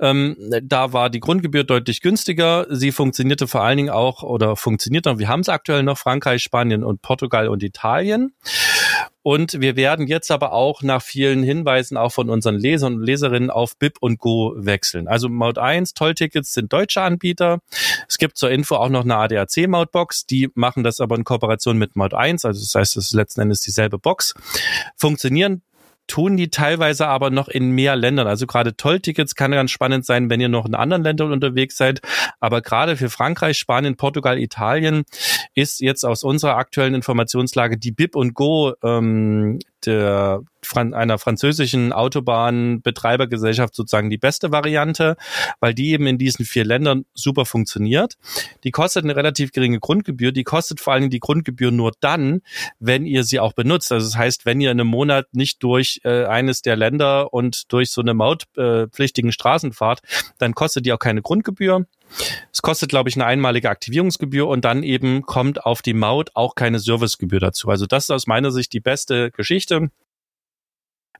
Ähm, 0.00 0.36
da 0.62 0.92
war 0.92 1.10
die 1.10 1.20
Grundgebühr 1.20 1.64
deutlich 1.64 2.00
günstiger. 2.00 2.66
Sie 2.70 2.90
funktionierte 2.90 3.46
vor 3.46 3.62
allen 3.62 3.76
Dingen 3.76 3.90
auch 3.90 4.22
oder 4.22 4.56
funktioniert 4.56 5.04
noch. 5.04 5.18
Wir 5.18 5.28
haben 5.28 5.40
es 5.40 5.50
aktuell 5.50 5.82
noch 5.82 5.98
Frankreich, 5.98 6.42
Spanien 6.42 6.84
und 6.84 7.02
Portugal 7.02 7.48
und 7.48 7.62
Italien. 7.62 8.34
Und 9.22 9.60
wir 9.60 9.76
werden 9.76 10.08
jetzt 10.08 10.32
aber 10.32 10.52
auch 10.52 10.82
nach 10.82 11.00
vielen 11.00 11.44
Hinweisen 11.44 11.96
auch 11.96 12.10
von 12.10 12.28
unseren 12.28 12.56
Lesern 12.56 12.94
und 12.94 13.02
Leserinnen 13.04 13.50
auf 13.50 13.76
BIP 13.76 13.98
und 14.00 14.18
Go 14.18 14.54
wechseln. 14.56 15.06
Also 15.06 15.28
Maut 15.28 15.58
1, 15.58 15.94
Tolltickets 15.94 16.52
sind 16.52 16.72
deutsche 16.72 17.02
Anbieter. 17.02 17.60
Es 18.08 18.18
gibt 18.18 18.36
zur 18.36 18.50
Info 18.50 18.74
auch 18.76 18.88
noch 18.88 19.04
eine 19.04 19.16
ADAC 19.16 19.68
Mautbox. 19.68 20.26
Die 20.26 20.50
machen 20.54 20.82
das 20.82 20.98
aber 20.98 21.14
in 21.14 21.24
Kooperation 21.24 21.78
mit 21.78 21.94
Maut 21.94 22.14
1. 22.14 22.44
Also 22.44 22.60
das 22.60 22.74
heißt, 22.74 22.96
es 22.96 23.06
ist 23.06 23.12
letzten 23.12 23.42
Endes 23.42 23.60
dieselbe 23.60 23.98
Box. 23.98 24.34
Funktionieren 24.96 25.62
tun 26.06 26.36
die 26.36 26.50
teilweise 26.50 27.06
aber 27.06 27.30
noch 27.30 27.48
in 27.48 27.70
mehr 27.70 27.96
Ländern. 27.96 28.26
Also 28.26 28.46
gerade 28.46 28.76
Tolltickets 28.76 29.34
kann 29.34 29.52
ganz 29.52 29.70
spannend 29.70 30.04
sein, 30.04 30.30
wenn 30.30 30.40
ihr 30.40 30.48
noch 30.48 30.66
in 30.66 30.74
anderen 30.74 31.02
Ländern 31.02 31.32
unterwegs 31.32 31.76
seid. 31.76 32.00
Aber 32.40 32.60
gerade 32.60 32.96
für 32.96 33.10
Frankreich, 33.10 33.58
Spanien, 33.58 33.96
Portugal, 33.96 34.38
Italien 34.38 35.04
ist 35.54 35.80
jetzt 35.80 36.04
aus 36.04 36.22
unserer 36.22 36.56
aktuellen 36.56 36.94
Informationslage 36.94 37.78
die 37.78 37.92
BIP 37.92 38.16
und 38.16 38.34
Go 38.34 38.74
ähm, 38.82 39.58
der 39.86 40.42
einer 40.74 41.18
französischen 41.18 41.92
Autobahnbetreibergesellschaft 41.92 43.74
sozusagen 43.74 44.10
die 44.10 44.18
beste 44.18 44.52
Variante, 44.52 45.16
weil 45.60 45.74
die 45.74 45.90
eben 45.90 46.06
in 46.06 46.18
diesen 46.18 46.44
vier 46.44 46.64
Ländern 46.64 47.04
super 47.14 47.44
funktioniert. 47.44 48.16
Die 48.64 48.70
kostet 48.70 49.04
eine 49.04 49.16
relativ 49.16 49.52
geringe 49.52 49.80
Grundgebühr. 49.80 50.32
Die 50.32 50.44
kostet 50.44 50.80
vor 50.80 50.92
allen 50.92 51.02
Dingen 51.02 51.10
die 51.10 51.20
Grundgebühr 51.20 51.70
nur 51.70 51.92
dann, 52.00 52.42
wenn 52.78 53.06
ihr 53.06 53.24
sie 53.24 53.40
auch 53.40 53.52
benutzt. 53.52 53.92
Also 53.92 54.06
das 54.06 54.16
heißt, 54.16 54.46
wenn 54.46 54.60
ihr 54.60 54.70
in 54.70 54.80
einem 54.80 54.88
Monat 54.88 55.26
nicht 55.32 55.62
durch 55.62 56.00
äh, 56.04 56.24
eines 56.24 56.62
der 56.62 56.76
Länder 56.76 57.32
und 57.32 57.72
durch 57.72 57.90
so 57.90 58.00
eine 58.00 58.14
mautpflichtigen 58.14 59.30
äh, 59.30 59.32
Straßen 59.32 59.72
fahrt, 59.72 60.00
dann 60.38 60.54
kostet 60.54 60.86
die 60.86 60.92
auch 60.92 60.98
keine 60.98 61.22
Grundgebühr. 61.22 61.86
Es 62.52 62.62
kostet, 62.62 62.90
glaube 62.90 63.08
ich, 63.08 63.16
eine 63.16 63.26
einmalige 63.26 63.70
Aktivierungsgebühr 63.70 64.46
und 64.46 64.64
dann 64.64 64.82
eben 64.82 65.22
kommt 65.22 65.64
auf 65.64 65.82
die 65.82 65.94
Maut 65.94 66.30
auch 66.34 66.54
keine 66.54 66.78
Servicegebühr 66.78 67.40
dazu. 67.40 67.68
Also 67.68 67.86
das 67.86 68.04
ist 68.04 68.10
aus 68.10 68.26
meiner 68.26 68.50
Sicht 68.50 68.72
die 68.72 68.80
beste 68.80 69.30
Geschichte. 69.30 69.90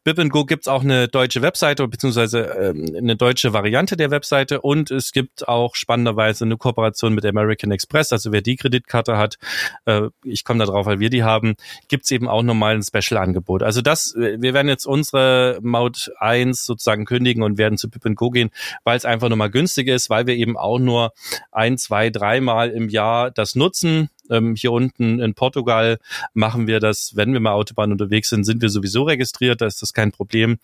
Bib 0.05 0.17
Go 0.31 0.45
gibt's 0.45 0.67
auch 0.69 0.83
eine 0.83 1.07
deutsche 1.09 1.43
Webseite 1.43 1.87
beziehungsweise 1.87 2.41
ähm, 2.41 2.95
eine 2.97 3.17
deutsche 3.17 3.53
Variante 3.53 3.97
der 3.97 4.11
Webseite 4.11 4.61
und 4.61 4.91
es 4.91 5.13
gibt 5.13 5.47
auch 5.47 5.77
spannenderweise 5.77 6.45
eine 6.45 6.57
Kooperation 6.57 7.15
mit 7.15 7.25
American 7.25 7.71
Express. 7.71 8.13
Also 8.13 8.33
wer 8.33 8.43
die 8.43 8.57
Kreditkarte 8.57 9.17
hat, 9.17 9.39
äh, 9.85 10.09
ich 10.25 10.45
komme 10.45 10.65
da 10.65 10.71
drauf, 10.71 10.87
weil 10.87 10.99
wir 10.99 11.11
die 11.11 11.23
haben, 11.23 11.55
gibt's 11.89 12.11
eben 12.11 12.29
auch 12.29 12.43
nochmal 12.43 12.75
ein 12.75 12.83
Special-Angebot. 12.83 13.63
Also 13.63 13.81
das, 13.81 14.15
wir 14.17 14.55
werden 14.55 14.69
jetzt 14.69 14.87
unsere 14.87 15.59
Maut 15.63 16.11
1 16.19 16.65
sozusagen 16.65 17.05
kündigen 17.05 17.43
und 17.43 17.59
werden 17.59 17.79
zu 17.79 17.89
Bib 17.89 18.03
Go 18.17 18.31
gehen, 18.31 18.51
weil 18.83 18.97
es 18.97 19.05
einfach 19.05 19.29
nochmal 19.29 19.51
günstig 19.51 19.87
ist, 19.87 20.11
weil 20.11 20.27
wir 20.27 20.35
eben 20.35 20.57
auch 20.57 20.79
nur 20.79 21.13
ein, 21.53 21.79
zwei, 21.79 22.11
dreimal 22.11 22.71
im 22.71 22.89
Jahr 22.89 23.31
das 23.31 23.55
nutzen 23.55 24.11
ähm, 24.31 24.55
hier 24.57 24.73
unten 24.73 25.21
in 25.21 25.35
Portugal 25.35 25.99
machen 26.35 26.67
wir 26.67 26.81
das, 26.81 27.13
wenn 27.15 27.33
wir 27.33 27.41
mal 27.41 27.53
Autobahn 27.53 27.93
unterwegs 27.93 28.29
sind, 28.29 28.45
sind 28.45 28.63
wir 28.63 28.69
sowieso 28.69 29.03
registriert, 29.05 29.61
da 29.61 29.67
ist 29.67 29.83
das 29.83 29.93
kein 29.93 30.13
Problem. 30.13 30.59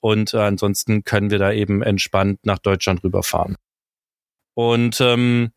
Und 0.00 0.34
äh, 0.34 0.38
ansonsten 0.38 1.04
können 1.04 1.30
wir 1.30 1.38
da 1.38 1.52
eben 1.52 1.82
entspannt 1.82 2.40
nach 2.44 2.58
Deutschland 2.58 3.04
rüberfahren. 3.04 3.56
Und 4.54 5.00
ähm, 5.00 5.50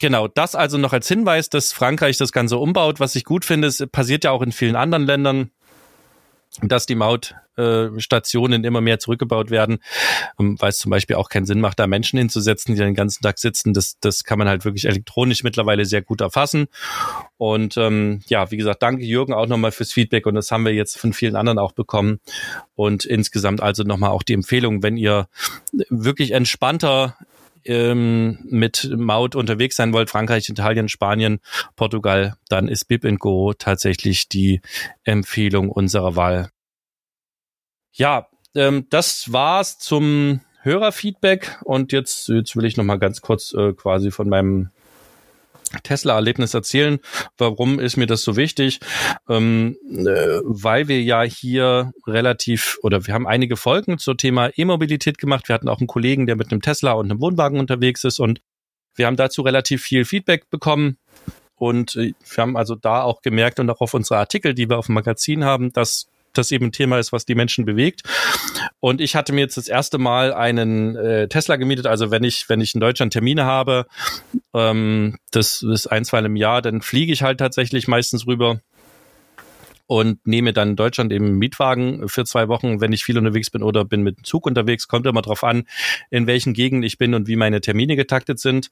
Genau, 0.00 0.28
das 0.28 0.54
also 0.54 0.76
noch 0.76 0.92
als 0.92 1.08
Hinweis, 1.08 1.48
dass 1.48 1.72
Frankreich 1.72 2.18
das 2.18 2.32
Ganze 2.32 2.58
umbaut. 2.58 3.00
Was 3.00 3.14
ich 3.14 3.24
gut 3.24 3.44
finde, 3.44 3.68
es 3.68 3.86
passiert 3.90 4.24
ja 4.24 4.32
auch 4.32 4.42
in 4.42 4.52
vielen 4.52 4.76
anderen 4.76 5.06
Ländern 5.06 5.50
dass 6.62 6.86
die 6.86 6.94
Mautstationen 6.94 8.62
immer 8.62 8.80
mehr 8.80 9.00
zurückgebaut 9.00 9.50
werden, 9.50 9.78
ähm, 10.38 10.56
weil 10.60 10.70
es 10.70 10.78
zum 10.78 10.90
Beispiel 10.90 11.16
auch 11.16 11.28
keinen 11.28 11.46
Sinn 11.46 11.60
macht, 11.60 11.80
da 11.80 11.86
Menschen 11.86 12.18
hinzusetzen, 12.18 12.74
die 12.74 12.80
den 12.80 12.94
ganzen 12.94 13.22
Tag 13.22 13.38
sitzen. 13.38 13.74
Das, 13.74 13.98
das 14.00 14.24
kann 14.24 14.38
man 14.38 14.48
halt 14.48 14.64
wirklich 14.64 14.86
elektronisch 14.86 15.42
mittlerweile 15.42 15.84
sehr 15.84 16.02
gut 16.02 16.20
erfassen. 16.20 16.66
Und 17.36 17.76
ähm, 17.76 18.20
ja, 18.26 18.50
wie 18.50 18.56
gesagt, 18.56 18.82
danke 18.82 19.04
Jürgen 19.04 19.32
auch 19.32 19.46
nochmal 19.46 19.72
fürs 19.72 19.92
Feedback 19.92 20.26
und 20.26 20.34
das 20.36 20.50
haben 20.50 20.64
wir 20.64 20.72
jetzt 20.72 20.96
von 20.96 21.12
vielen 21.12 21.36
anderen 21.36 21.58
auch 21.58 21.72
bekommen. 21.72 22.20
Und 22.76 23.04
insgesamt 23.04 23.60
also 23.60 23.82
nochmal 23.82 24.10
auch 24.10 24.22
die 24.22 24.34
Empfehlung, 24.34 24.82
wenn 24.82 24.96
ihr 24.96 25.28
wirklich 25.90 26.30
entspannter 26.30 27.16
ähm, 27.64 28.38
mit 28.44 28.90
Maut 28.96 29.34
unterwegs 29.34 29.76
sein 29.76 29.92
wollt, 29.92 30.10
Frankreich, 30.10 30.48
Italien, 30.48 30.88
Spanien, 30.88 31.40
Portugal, 31.76 32.36
dann 32.48 32.68
ist 32.68 32.86
Bib 32.86 33.04
Go 33.18 33.52
tatsächlich 33.52 34.28
die 34.28 34.60
Empfehlung 35.02 35.70
unserer 35.70 36.16
Wahl. 36.16 36.50
Ja, 37.92 38.28
ähm, 38.54 38.86
das 38.90 39.32
war's 39.32 39.78
zum 39.78 40.40
Hörerfeedback 40.62 41.60
und 41.64 41.92
jetzt, 41.92 42.28
jetzt 42.28 42.56
will 42.56 42.64
ich 42.64 42.76
noch 42.76 42.84
mal 42.84 42.98
ganz 42.98 43.20
kurz 43.20 43.52
äh, 43.52 43.72
quasi 43.74 44.10
von 44.10 44.28
meinem 44.28 44.70
Tesla-Erlebnis 45.82 46.54
erzählen. 46.54 46.98
Warum 47.38 47.78
ist 47.78 47.96
mir 47.96 48.06
das 48.06 48.22
so 48.22 48.36
wichtig? 48.36 48.80
Ähm, 49.28 49.76
äh, 49.90 50.40
weil 50.42 50.88
wir 50.88 51.02
ja 51.02 51.22
hier 51.22 51.92
relativ 52.06 52.78
oder 52.82 53.06
wir 53.06 53.14
haben 53.14 53.26
einige 53.26 53.56
Folgen 53.56 53.98
zum 53.98 54.16
Thema 54.16 54.50
E-Mobilität 54.56 55.18
gemacht. 55.18 55.48
Wir 55.48 55.54
hatten 55.54 55.68
auch 55.68 55.80
einen 55.80 55.86
Kollegen, 55.86 56.26
der 56.26 56.36
mit 56.36 56.52
einem 56.52 56.62
Tesla 56.62 56.92
und 56.92 57.10
einem 57.10 57.20
Wohnwagen 57.20 57.58
unterwegs 57.58 58.04
ist 58.04 58.20
und 58.20 58.40
wir 58.94 59.06
haben 59.06 59.16
dazu 59.16 59.42
relativ 59.42 59.82
viel 59.82 60.04
Feedback 60.04 60.48
bekommen. 60.50 60.98
Und 61.56 61.96
äh, 61.96 62.14
wir 62.28 62.42
haben 62.42 62.56
also 62.56 62.74
da 62.74 63.02
auch 63.02 63.22
gemerkt 63.22 63.60
und 63.60 63.70
auch 63.70 63.80
auf 63.80 63.94
unsere 63.94 64.18
Artikel, 64.18 64.54
die 64.54 64.68
wir 64.68 64.78
auf 64.78 64.86
dem 64.86 64.94
Magazin 64.94 65.44
haben, 65.44 65.72
dass 65.72 66.08
das 66.34 66.50
eben 66.50 66.66
ein 66.66 66.72
Thema 66.72 66.98
ist, 66.98 67.12
was 67.12 67.24
die 67.24 67.34
Menschen 67.34 67.64
bewegt. 67.64 68.02
Und 68.80 69.00
ich 69.00 69.16
hatte 69.16 69.32
mir 69.32 69.40
jetzt 69.40 69.56
das 69.56 69.68
erste 69.68 69.98
Mal 69.98 70.32
einen 70.32 70.96
äh, 70.96 71.28
Tesla 71.28 71.56
gemietet. 71.56 71.86
Also 71.86 72.10
wenn 72.10 72.24
ich, 72.24 72.48
wenn 72.48 72.60
ich 72.60 72.74
in 72.74 72.80
Deutschland 72.80 73.12
Termine 73.12 73.44
habe, 73.44 73.86
ähm, 74.52 75.16
das 75.30 75.62
ist 75.62 75.86
ein, 75.86 76.04
zwei 76.04 76.18
im 76.20 76.36
Jahr, 76.36 76.62
dann 76.62 76.82
fliege 76.82 77.12
ich 77.12 77.22
halt 77.22 77.38
tatsächlich 77.38 77.88
meistens 77.88 78.26
rüber 78.26 78.60
und 79.86 80.26
nehme 80.26 80.52
dann 80.52 80.70
in 80.70 80.76
Deutschland 80.76 81.12
eben 81.12 81.38
Mietwagen 81.38 82.08
für 82.08 82.24
zwei 82.24 82.48
Wochen, 82.48 82.80
wenn 82.80 82.92
ich 82.92 83.04
viel 83.04 83.18
unterwegs 83.18 83.50
bin 83.50 83.62
oder 83.62 83.84
bin 83.84 84.02
mit 84.02 84.18
dem 84.18 84.24
Zug 84.24 84.46
unterwegs. 84.46 84.88
Kommt 84.88 85.06
immer 85.06 85.22
drauf 85.22 85.44
an, 85.44 85.64
in 86.10 86.26
welchen 86.26 86.54
Gegenden 86.54 86.84
ich 86.84 86.98
bin 86.98 87.14
und 87.14 87.28
wie 87.28 87.36
meine 87.36 87.60
Termine 87.60 87.96
getaktet 87.96 88.40
sind. 88.40 88.70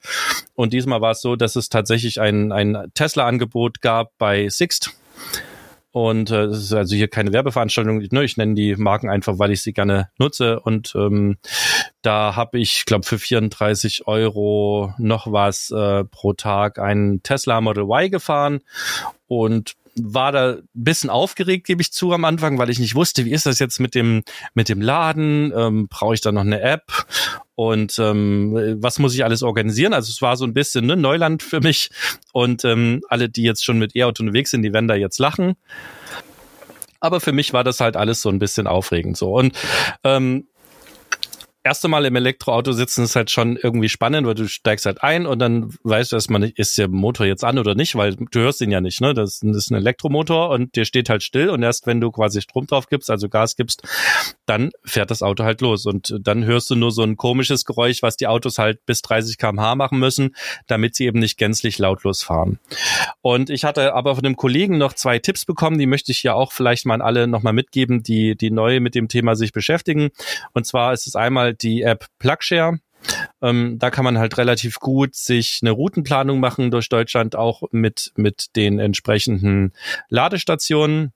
Und 0.55 0.73
diesmal 0.73 1.01
war 1.01 1.11
es 1.11 1.21
so, 1.21 1.35
dass 1.35 1.55
es 1.55 1.69
tatsächlich 1.69 2.19
ein, 2.19 2.51
ein 2.51 2.91
Tesla-Angebot 2.93 3.81
gab 3.81 4.17
bei 4.17 4.49
Sixt 4.49 4.91
und 5.93 6.31
äh, 6.31 6.47
das 6.47 6.57
ist 6.57 6.73
also 6.73 6.95
hier 6.95 7.07
keine 7.07 7.33
Werbeveranstaltung. 7.33 7.99
Ne, 8.09 8.23
ich 8.23 8.35
nenne 8.35 8.55
die 8.55 8.75
Marken 8.75 9.11
einfach, 9.11 9.37
weil 9.37 9.51
ich 9.51 9.61
sie 9.61 9.73
gerne 9.73 10.09
nutze. 10.17 10.59
Und 10.59 10.91
ähm, 10.95 11.37
da 12.01 12.35
habe 12.35 12.57
ich, 12.57 12.85
glaube 12.85 13.05
für 13.05 13.19
34 13.19 14.07
Euro 14.07 14.95
noch 14.97 15.31
was 15.31 15.69
äh, 15.69 16.03
pro 16.05 16.33
Tag 16.33 16.79
einen 16.79 17.21
Tesla 17.21 17.61
Model 17.61 17.83
Y 17.83 18.09
gefahren. 18.09 18.61
Und 19.27 19.75
war 19.95 20.31
da 20.31 20.53
ein 20.53 20.67
bisschen 20.73 21.09
aufgeregt, 21.09 21.67
gebe 21.67 21.81
ich 21.81 21.91
zu 21.91 22.13
am 22.13 22.25
Anfang, 22.25 22.57
weil 22.57 22.69
ich 22.69 22.79
nicht 22.79 22.95
wusste, 22.95 23.25
wie 23.25 23.31
ist 23.31 23.45
das 23.45 23.59
jetzt 23.59 23.79
mit 23.79 23.95
dem 23.95 24.23
mit 24.53 24.69
dem 24.69 24.81
Laden? 24.81 25.53
Ähm, 25.55 25.87
Brauche 25.87 26.13
ich 26.13 26.21
da 26.21 26.31
noch 26.31 26.41
eine 26.41 26.61
App? 26.61 27.05
Und 27.55 27.99
ähm, 27.99 28.77
was 28.81 28.99
muss 28.99 29.13
ich 29.13 29.23
alles 29.23 29.43
organisieren? 29.43 29.93
Also 29.93 30.09
es 30.09 30.21
war 30.21 30.37
so 30.37 30.45
ein 30.45 30.53
bisschen 30.53 30.85
ne, 30.87 30.95
Neuland 30.95 31.43
für 31.43 31.59
mich. 31.59 31.89
Und 32.31 32.65
ähm, 32.65 33.01
alle, 33.09 33.29
die 33.29 33.43
jetzt 33.43 33.63
schon 33.63 33.77
mit 33.77 33.95
E-Auto 33.95 34.23
unterwegs 34.23 34.51
sind, 34.51 34.63
die 34.63 34.73
werden 34.73 34.87
da 34.87 34.95
jetzt 34.95 35.19
lachen. 35.19 35.55
Aber 36.99 37.19
für 37.19 37.33
mich 37.33 37.53
war 37.53 37.63
das 37.63 37.79
halt 37.79 37.97
alles 37.97 38.21
so 38.21 38.29
ein 38.29 38.39
bisschen 38.39 38.65
aufregend 38.65 39.17
so. 39.17 39.33
Und 39.33 39.55
ähm, 40.03 40.47
erste 41.63 41.87
Mal 41.87 42.05
im 42.05 42.15
Elektroauto 42.15 42.73
sitzen 42.73 43.05
ist 43.05 43.15
halt 43.15 43.31
schon 43.31 43.57
irgendwie 43.57 43.89
spannend, 43.89 44.27
weil 44.27 44.35
du 44.35 44.47
steigst 44.47 44.85
halt 44.85 45.01
ein 45.01 45.25
und 45.25 45.39
dann 45.39 45.73
weißt 45.83 46.11
du 46.11 46.17
erstmal 46.17 46.41
nicht, 46.41 46.59
ist 46.59 46.77
der 46.77 46.89
Motor 46.89 47.25
jetzt 47.25 47.43
an 47.43 47.57
oder 47.57 47.73
nicht, 47.75 47.95
weil 47.95 48.15
du 48.15 48.39
hörst 48.39 48.61
ihn 48.61 48.71
ja 48.71 48.81
nicht, 48.81 49.01
ne? 49.01 49.13
Das, 49.13 49.41
ist 49.41 49.71
ein 49.71 49.75
Elektromotor 49.75 50.49
und 50.49 50.75
der 50.75 50.85
steht 50.85 51.09
halt 51.09 51.23
still 51.23 51.49
und 51.49 51.63
erst 51.63 51.87
wenn 51.87 52.01
du 52.01 52.11
quasi 52.11 52.41
Strom 52.41 52.67
drauf 52.67 52.87
gibst, 52.87 53.09
also 53.09 53.29
Gas 53.29 53.55
gibst, 53.55 53.83
dann 54.45 54.71
fährt 54.83 55.11
das 55.11 55.21
Auto 55.21 55.43
halt 55.43 55.61
los 55.61 55.85
und 55.85 56.17
dann 56.21 56.43
hörst 56.43 56.69
du 56.69 56.75
nur 56.75 56.91
so 56.91 57.03
ein 57.03 57.15
komisches 57.17 57.65
Geräusch, 57.65 58.01
was 58.01 58.17
die 58.17 58.27
Autos 58.27 58.57
halt 58.57 58.85
bis 58.85 59.01
30 59.01 59.37
kmh 59.37 59.75
machen 59.75 59.99
müssen, 59.99 60.35
damit 60.67 60.95
sie 60.95 61.05
eben 61.05 61.19
nicht 61.19 61.37
gänzlich 61.37 61.79
lautlos 61.79 62.23
fahren. 62.23 62.59
Und 63.21 63.49
ich 63.49 63.63
hatte 63.63 63.93
aber 63.93 64.15
von 64.15 64.25
einem 64.25 64.35
Kollegen 64.35 64.77
noch 64.77 64.93
zwei 64.93 65.19
Tipps 65.19 65.45
bekommen, 65.45 65.77
die 65.77 65.85
möchte 65.85 66.11
ich 66.11 66.23
ja 66.23 66.33
auch 66.33 66.51
vielleicht 66.51 66.85
mal 66.85 66.95
an 66.95 67.01
alle 67.01 67.27
nochmal 67.27 67.53
mitgeben, 67.53 68.03
die, 68.03 68.35
die 68.35 68.51
neu 68.51 68.79
mit 68.79 68.95
dem 68.95 69.07
Thema 69.07 69.35
sich 69.35 69.53
beschäftigen. 69.53 70.09
Und 70.53 70.65
zwar 70.65 70.93
ist 70.93 71.07
es 71.07 71.15
einmal 71.15 71.52
halt 71.53 71.63
die 71.63 71.83
App 71.83 72.05
Plugshare. 72.19 72.79
Ähm, 73.41 73.77
da 73.79 73.91
kann 73.91 74.05
man 74.05 74.17
halt 74.17 74.37
relativ 74.37 74.79
gut 74.79 75.13
sich 75.15 75.59
eine 75.61 75.71
Routenplanung 75.71 76.39
machen 76.39 76.71
durch 76.71 76.87
Deutschland, 76.87 77.35
auch 77.35 77.63
mit, 77.71 78.13
mit 78.15 78.55
den 78.55 78.79
entsprechenden 78.79 79.73
Ladestationen 80.07 81.11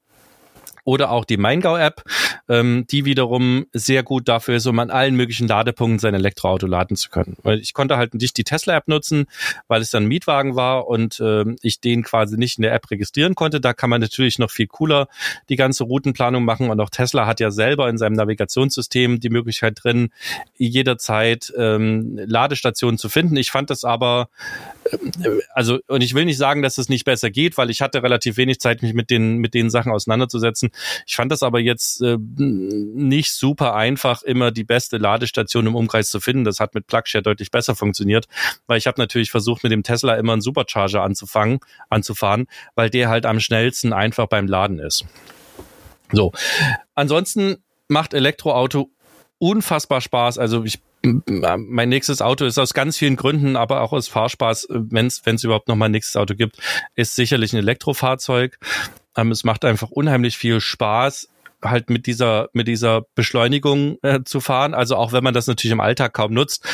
oder 0.88 1.12
auch 1.12 1.26
die 1.26 1.36
Maingau-App, 1.36 2.02
ähm, 2.48 2.86
die 2.90 3.04
wiederum 3.04 3.66
sehr 3.74 4.04
gut 4.04 4.30
dafür 4.30 4.56
ist, 4.56 4.68
um 4.68 4.80
an 4.80 4.90
allen 4.90 5.18
möglichen 5.18 5.46
Ladepunkten 5.46 6.00
sein 6.00 6.14
Elektroauto 6.14 6.66
laden 6.66 6.96
zu 6.96 7.10
können. 7.10 7.36
Weil 7.44 7.60
ich 7.60 7.74
konnte 7.74 7.98
halt 7.98 8.14
nicht 8.14 8.38
die 8.38 8.46
Tesla-App 8.46 8.88
nutzen, 8.88 9.26
weil 9.68 9.82
es 9.82 9.92
dann 9.92 10.04
ein 10.04 10.08
Mietwagen 10.08 10.56
war 10.56 10.88
und 10.88 11.20
äh, 11.20 11.44
ich 11.62 11.82
den 11.82 12.04
quasi 12.04 12.38
nicht 12.38 12.58
in 12.58 12.62
der 12.62 12.74
App 12.74 12.90
registrieren 12.90 13.36
konnte. 13.36 13.60
Da 13.60 13.74
kann 13.74 13.90
man 13.90 14.00
natürlich 14.00 14.40
noch 14.40 14.50
viel 14.50 14.68
cooler 14.68 15.10
die 15.50 15.58
ganze 15.58 15.84
Routenplanung 15.84 16.46
machen 16.46 16.70
und 16.70 16.80
auch 16.80 16.90
Tesla 16.90 17.28
hat 17.28 17.42
ja 17.42 17.52
selber 17.52 17.90
in 17.90 17.98
seinem 17.98 18.14
Navigationssystem 18.14 19.20
die 19.20 19.30
Möglichkeit 19.30 19.84
drin, 19.84 20.12
jederzeit 20.56 21.52
ähm, 21.58 22.18
Ladestationen 22.18 22.98
zu 22.98 23.10
finden. 23.10 23.36
Ich 23.36 23.52
fand 23.52 23.70
das 23.72 23.84
aber, 23.84 24.30
äh, 24.86 25.42
also 25.54 25.80
und 25.88 26.02
ich 26.02 26.14
will 26.14 26.24
nicht 26.24 26.38
sagen, 26.38 26.62
dass 26.62 26.78
es 26.78 26.88
nicht 26.88 27.04
besser 27.04 27.30
geht, 27.30 27.58
weil 27.58 27.70
ich 27.70 27.82
hatte 27.82 28.02
relativ 28.04 28.38
wenig 28.38 28.62
Zeit, 28.62 28.84
mich 28.84 28.94
mit 28.94 29.10
den 29.10 29.40
mit 29.40 29.54
den 29.54 29.70
Sachen 29.70 29.92
auseinanderzusetzen. 29.92 30.72
Ich 31.06 31.16
fand 31.16 31.32
das 31.32 31.44
aber 31.44 31.60
jetzt 31.60 32.02
äh, 32.02 32.18
nicht 32.20 33.32
super 33.32 33.76
einfach, 33.76 34.24
immer 34.24 34.52
die 34.52 34.64
beste 34.64 34.98
Ladestation 34.98 35.68
im 35.68 35.76
Umkreis 35.76 36.10
zu 36.10 36.20
finden. 36.20 36.44
Das 36.44 36.60
hat 36.60 36.74
mit 36.74 36.88
PlugShare 36.88 37.24
deutlich 37.24 37.52
besser 37.52 37.76
funktioniert, 37.76 38.28
weil 38.68 38.78
ich 38.78 38.88
habe 38.88 39.00
natürlich 39.00 39.32
versucht, 39.32 39.64
mit 39.64 39.72
dem 39.72 39.84
Tesla 39.84 40.16
immer 40.16 40.34
einen 40.34 40.42
Supercharger 40.42 41.04
anzufangen, 41.04 41.60
anzufahren, 41.90 42.48
weil 42.76 42.90
der 42.90 43.10
halt 43.10 43.26
am 43.26 43.40
schnellsten 43.40 43.94
einfach 43.94 44.28
beim 44.28 44.48
Laden 44.48 44.80
ist. 44.80 45.06
So. 46.12 46.32
Ansonsten 46.96 47.58
macht 47.88 48.14
Elektroauto 48.14 48.90
unfassbar 49.40 50.02
Spaß. 50.02 50.38
Also 50.38 50.64
ich 50.64 50.80
mein 51.26 51.90
nächstes 51.90 52.22
Auto 52.22 52.46
ist 52.46 52.58
aus 52.58 52.74
ganz 52.74 52.98
vielen 52.98 53.16
Gründen, 53.16 53.56
aber 53.56 53.82
auch 53.82 53.94
aus 53.94 54.08
Fahrspaß, 54.08 54.68
wenn 54.70 55.08
es 55.08 55.44
überhaupt 55.44 55.68
noch 55.68 55.76
mal 55.76 55.86
ein 55.86 55.92
nächstes 55.92 56.16
Auto 56.16 56.36
gibt, 56.36 56.58
ist 56.96 57.16
sicherlich 57.16 57.54
ein 57.54 57.60
Elektrofahrzeug. 57.60 58.58
Ähm, 59.18 59.32
es 59.32 59.44
macht 59.44 59.66
einfach 59.66 59.90
unheimlich 59.90 60.38
viel 60.38 60.62
Spaß, 60.62 61.30
halt 61.64 61.90
mit 61.90 62.06
dieser 62.06 62.50
mit 62.54 62.68
dieser 62.68 63.02
Beschleunigung 63.16 63.98
äh, 64.04 64.22
zu 64.24 64.40
fahren. 64.40 64.74
Also 64.74 64.96
auch 64.96 65.12
wenn 65.12 65.24
man 65.24 65.34
das 65.34 65.48
natürlich 65.48 65.74
im 65.74 65.82
Alltag 65.82 66.14
kaum 66.14 66.34
nutzt, 66.34 66.66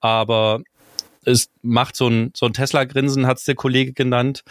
aber 0.00 0.60
es 1.24 1.50
macht 1.62 1.96
so 1.96 2.08
ein 2.08 2.30
so 2.34 2.46
ein 2.46 2.52
Tesla-Grinsen, 2.52 3.26
hat's 3.26 3.44
der 3.44 3.56
Kollege 3.56 3.92
genannt. 3.92 4.44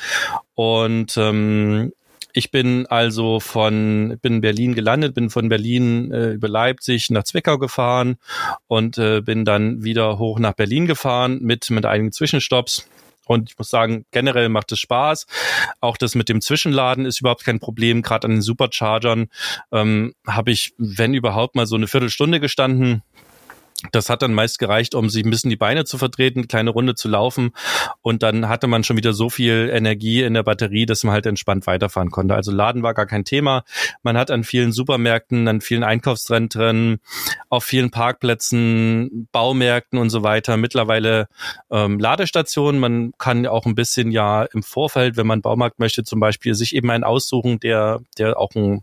Und 0.54 1.18
ähm, 1.18 1.94
ich 2.34 2.52
bin 2.52 2.86
also 2.86 3.40
von 3.40 4.20
bin 4.22 4.36
in 4.36 4.42
Berlin 4.42 4.76
gelandet, 4.76 5.16
bin 5.16 5.30
von 5.30 5.50
Berlin 5.50 6.12
äh, 6.12 6.32
über 6.34 6.50
Leipzig 6.50 7.10
nach 7.10 7.24
Zwickau 7.24 7.58
gefahren 7.58 8.18
und 8.68 8.98
äh, 8.98 9.22
bin 9.22 9.46
dann 9.46 9.84
wieder 9.84 10.20
hoch 10.20 10.38
nach 10.38 10.54
Berlin 10.54 10.86
gefahren 10.86 11.40
mit 11.42 11.70
mit 11.72 11.86
einigen 11.86 12.12
Zwischenstopps 12.12 12.88
und 13.30 13.52
ich 13.52 13.58
muss 13.58 13.70
sagen, 13.70 14.06
generell 14.12 14.50
macht 14.50 14.72
es 14.72 14.80
Spaß. 14.80 15.26
Auch 15.80 15.98
das 15.98 16.16
mit 16.16 16.30
dem 16.30 16.42
Zwischenladen 16.42 17.06
ist 17.06 17.20
überhaupt 17.20 17.44
kein 17.44 17.60
Problem. 17.60 18.02
Gerade 18.02 18.26
an 18.26 18.32
den 18.32 18.42
Superchargern 18.42 19.28
ähm, 19.72 20.14
habe 20.26 20.52
ich, 20.52 20.74
wenn 20.78 21.14
überhaupt, 21.14 21.56
mal 21.56 21.68
so 21.68 21.76
eine 21.76 21.88
Viertelstunde 21.88 22.40
gestanden. 22.40 23.04
Das 23.92 24.10
hat 24.10 24.24
dann 24.24 24.34
meist 24.34 24.58
gereicht, 24.58 24.96
um 24.96 25.10
sich 25.10 25.24
ein 25.24 25.30
bisschen 25.30 25.52
die 25.52 25.56
Beine 25.56 25.86
zu 25.86 26.00
vertreten, 26.00 26.40
eine 26.40 26.48
kleine 26.48 26.72
Runde 26.72 26.96
zu 26.96 27.08
laufen. 27.08 27.52
Und 28.02 28.24
dann 28.24 28.50
hatte 28.50 28.66
man 28.66 28.84
schon 28.84 28.98
wieder 28.98 29.14
so 29.14 29.30
viel 29.30 29.70
Energie 29.72 30.24
in 30.24 30.34
der 30.34 30.42
Batterie, 30.42 30.88
dass 30.88 31.04
man 31.04 31.14
halt 31.14 31.28
entspannt 31.28 31.68
weiterfahren 31.68 32.10
konnte. 32.10 32.34
Also 32.34 32.52
Laden 32.52 32.82
war 32.82 32.96
gar 32.96 33.06
kein 33.06 33.24
Thema. 33.24 33.64
Man 34.02 34.18
hat 34.18 34.32
an 34.32 34.44
vielen 34.44 34.72
Supermärkten, 34.72 35.48
an 35.48 35.62
vielen 35.62 35.84
Einkaufszentren, 35.84 37.00
auf 37.50 37.66
vielen 37.66 37.92
Parkplätzen, 37.92 39.28
Baumärkten 39.32 40.00
und 40.00 40.10
so 40.10 40.24
weiter 40.24 40.58
mittlerweile 40.58 41.28
ähm, 41.70 42.00
Ladestationen. 42.00 42.80
Man 42.80 43.12
kann 43.20 43.46
auch 43.46 43.68
ein 43.68 43.76
bisschen 43.76 44.10
ja 44.10 44.44
im 44.44 44.64
Vorfeld, 44.64 45.18
wenn 45.18 45.28
man 45.28 45.44
Baumarkt 45.44 45.78
möchte, 45.78 46.04
zum 46.04 46.20
Beispiel 46.20 46.56
sich 46.56 46.76
eben 46.76 46.90
einen 46.90 47.04
aussuchen, 47.04 47.60
der, 47.60 48.00
der 48.18 48.40
auch 48.40 48.56
ein, 48.56 48.82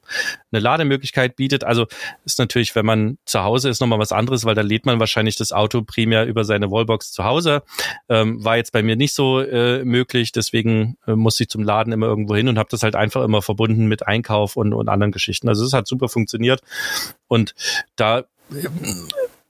eine 0.52 0.61
Lademöglichkeit 0.61 1.35
bietet. 1.35 1.64
Also 1.64 1.87
ist 2.24 2.38
natürlich, 2.38 2.76
wenn 2.76 2.87
man 2.87 3.18
zu 3.24 3.42
Hause 3.42 3.70
ist, 3.70 3.80
nochmal 3.80 3.98
was 3.98 4.12
anderes, 4.12 4.44
weil 4.44 4.54
da 4.54 4.62
lädt 4.62 4.84
man 4.87 5.01
wahrscheinlich 5.01 5.37
das 5.37 5.53
Auto 5.53 5.83
primär 5.83 6.27
über 6.27 6.44
seine 6.44 6.70
Wallbox 6.70 7.12
zu 7.12 7.25
Hause. 7.25 7.62
Ähm, 8.09 8.44
war 8.44 8.57
jetzt 8.57 8.73
bei 8.73 8.83
mir 8.83 8.97
nicht 8.97 9.14
so 9.14 9.40
äh, 9.40 9.85
möglich, 9.85 10.33
deswegen 10.33 10.97
äh, 11.07 11.14
musste 11.14 11.44
ich 11.44 11.49
zum 11.49 11.62
Laden 11.62 11.92
immer 11.92 12.07
irgendwo 12.07 12.35
hin 12.35 12.49
und 12.49 12.59
habe 12.59 12.68
das 12.70 12.83
halt 12.83 12.97
einfach 12.97 13.23
immer 13.23 13.42
verbunden 13.42 13.87
mit 13.87 14.07
Einkauf 14.07 14.57
und, 14.57 14.73
und 14.73 14.88
anderen 14.88 15.12
Geschichten. 15.12 15.49
Also 15.49 15.64
es 15.64 15.73
hat 15.73 15.87
super 15.87 16.09
funktioniert 16.09 16.61
und 17.29 17.55
da 17.97 18.25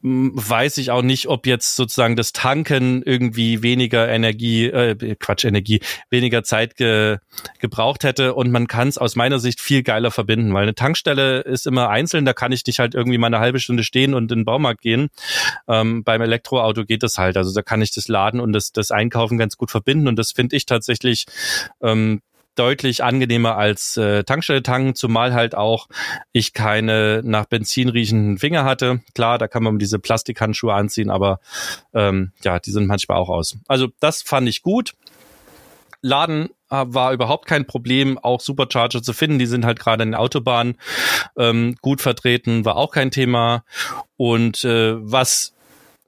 weiß 0.07 0.77
ich 0.77 0.91
auch 0.91 1.01
nicht, 1.01 1.29
ob 1.29 1.47
jetzt 1.47 1.77
sozusagen 1.77 2.15
das 2.15 2.35
Tanken 2.35 3.03
irgendwie 3.03 3.63
weniger 3.63 4.07
Energie, 4.07 4.67
äh, 4.67 5.15
Quatsch, 5.19 5.47
Energie, 5.47 5.81
weniger 6.11 6.45
Zeit 6.45 6.77
ge, 6.77 7.17
gebraucht 7.59 8.05
hätte. 8.05 8.35
Und 8.35 8.51
man 8.53 8.67
kann 8.67 8.89
es 8.89 8.99
aus 8.99 9.17
meiner 9.17 9.39
Sicht 9.39 9.63
viel 9.63 9.83
geiler 9.83 10.11
verbinden, 10.11 10.53
weil 10.53 10.65
eine 10.65 10.75
Tankstelle 10.75 11.41
ist 11.41 11.67
immer 11.67 11.89
einzeln, 11.89 12.27
da 12.27 12.35
kann 12.35 12.53
ich 12.53 12.67
nicht 12.67 12.81
halt 12.81 12.95
irgendwie 12.95 13.17
mal 13.17 13.29
eine 13.29 13.39
halbe 13.39 13.61
Stunde 13.61 13.83
stehen 13.83 14.13
und 14.13 14.31
in 14.31 14.41
den 14.41 14.45
Baumarkt 14.45 14.83
gehen. 14.83 15.09
Ähm, 15.69 16.05
beim 16.05 16.21
Elektroauto 16.21 16.85
geht 16.85 17.03
das 17.03 17.17
halt. 17.17 17.39
Also 17.39 17.55
da 17.55 17.63
kann 17.63 17.81
ich 17.81 17.95
das 17.95 18.07
Laden 18.07 18.41
und 18.41 18.53
das, 18.53 18.73
das 18.73 18.91
Einkaufen 18.91 19.39
ganz 19.39 19.57
gut 19.57 19.71
verbinden. 19.71 20.07
Und 20.07 20.17
das 20.17 20.33
finde 20.33 20.55
ich 20.55 20.67
tatsächlich 20.67 21.25
ähm, 21.81 22.21
deutlich 22.55 23.03
angenehmer 23.03 23.57
als 23.57 23.97
äh, 23.97 24.25
Tankstelle 24.25 24.63
tanken, 24.63 24.95
zumal 24.95 25.35
halt 25.35 25.55
auch 25.55 25.89
ich 26.33 26.53
keine 26.53 27.23
nach 27.25 27.47
Benzin 27.47 27.89
riechenden 27.89 28.39
Finger 28.39 28.65
hatte. 28.65 29.01
Klar, 29.15 29.39
da 29.39 29.49
kann 29.49 29.63
man 29.63 29.79
diese 29.79 29.99
Plastikhandschuhe 29.99 30.75
anziehen, 30.75 31.11
aber 31.11 31.41
ähm, 31.93 32.33
ja, 32.43 32.59
die 32.59 32.71
sind 32.71 32.87
manchmal 32.87 33.19
auch 33.19 33.29
aus. 33.29 33.57
Also 33.69 33.89
das 34.01 34.23
fand 34.23 34.49
ich 34.49 34.63
gut. 34.63 34.95
Laden 36.01 36.51
äh, 36.71 36.85
war 36.87 37.13
überhaupt 37.13 37.47
kein 37.47 37.67
Problem, 37.67 38.19
auch 38.19 38.41
Supercharger 38.41 39.03
zu 39.03 39.13
finden. 39.13 39.39
Die 39.39 39.47
sind 39.47 39.65
halt 39.65 39.81
gerade 39.81 40.03
in 40.03 40.11
den 40.11 40.15
Autobahnen 40.15 40.77
ähm, 41.39 41.77
gut 41.81 42.03
vertreten, 42.03 42.65
war 42.65 42.77
auch 42.77 42.93
kein 42.93 43.11
Thema. 43.11 43.65
Und 44.17 44.65
äh, 44.65 44.95
was 44.99 45.55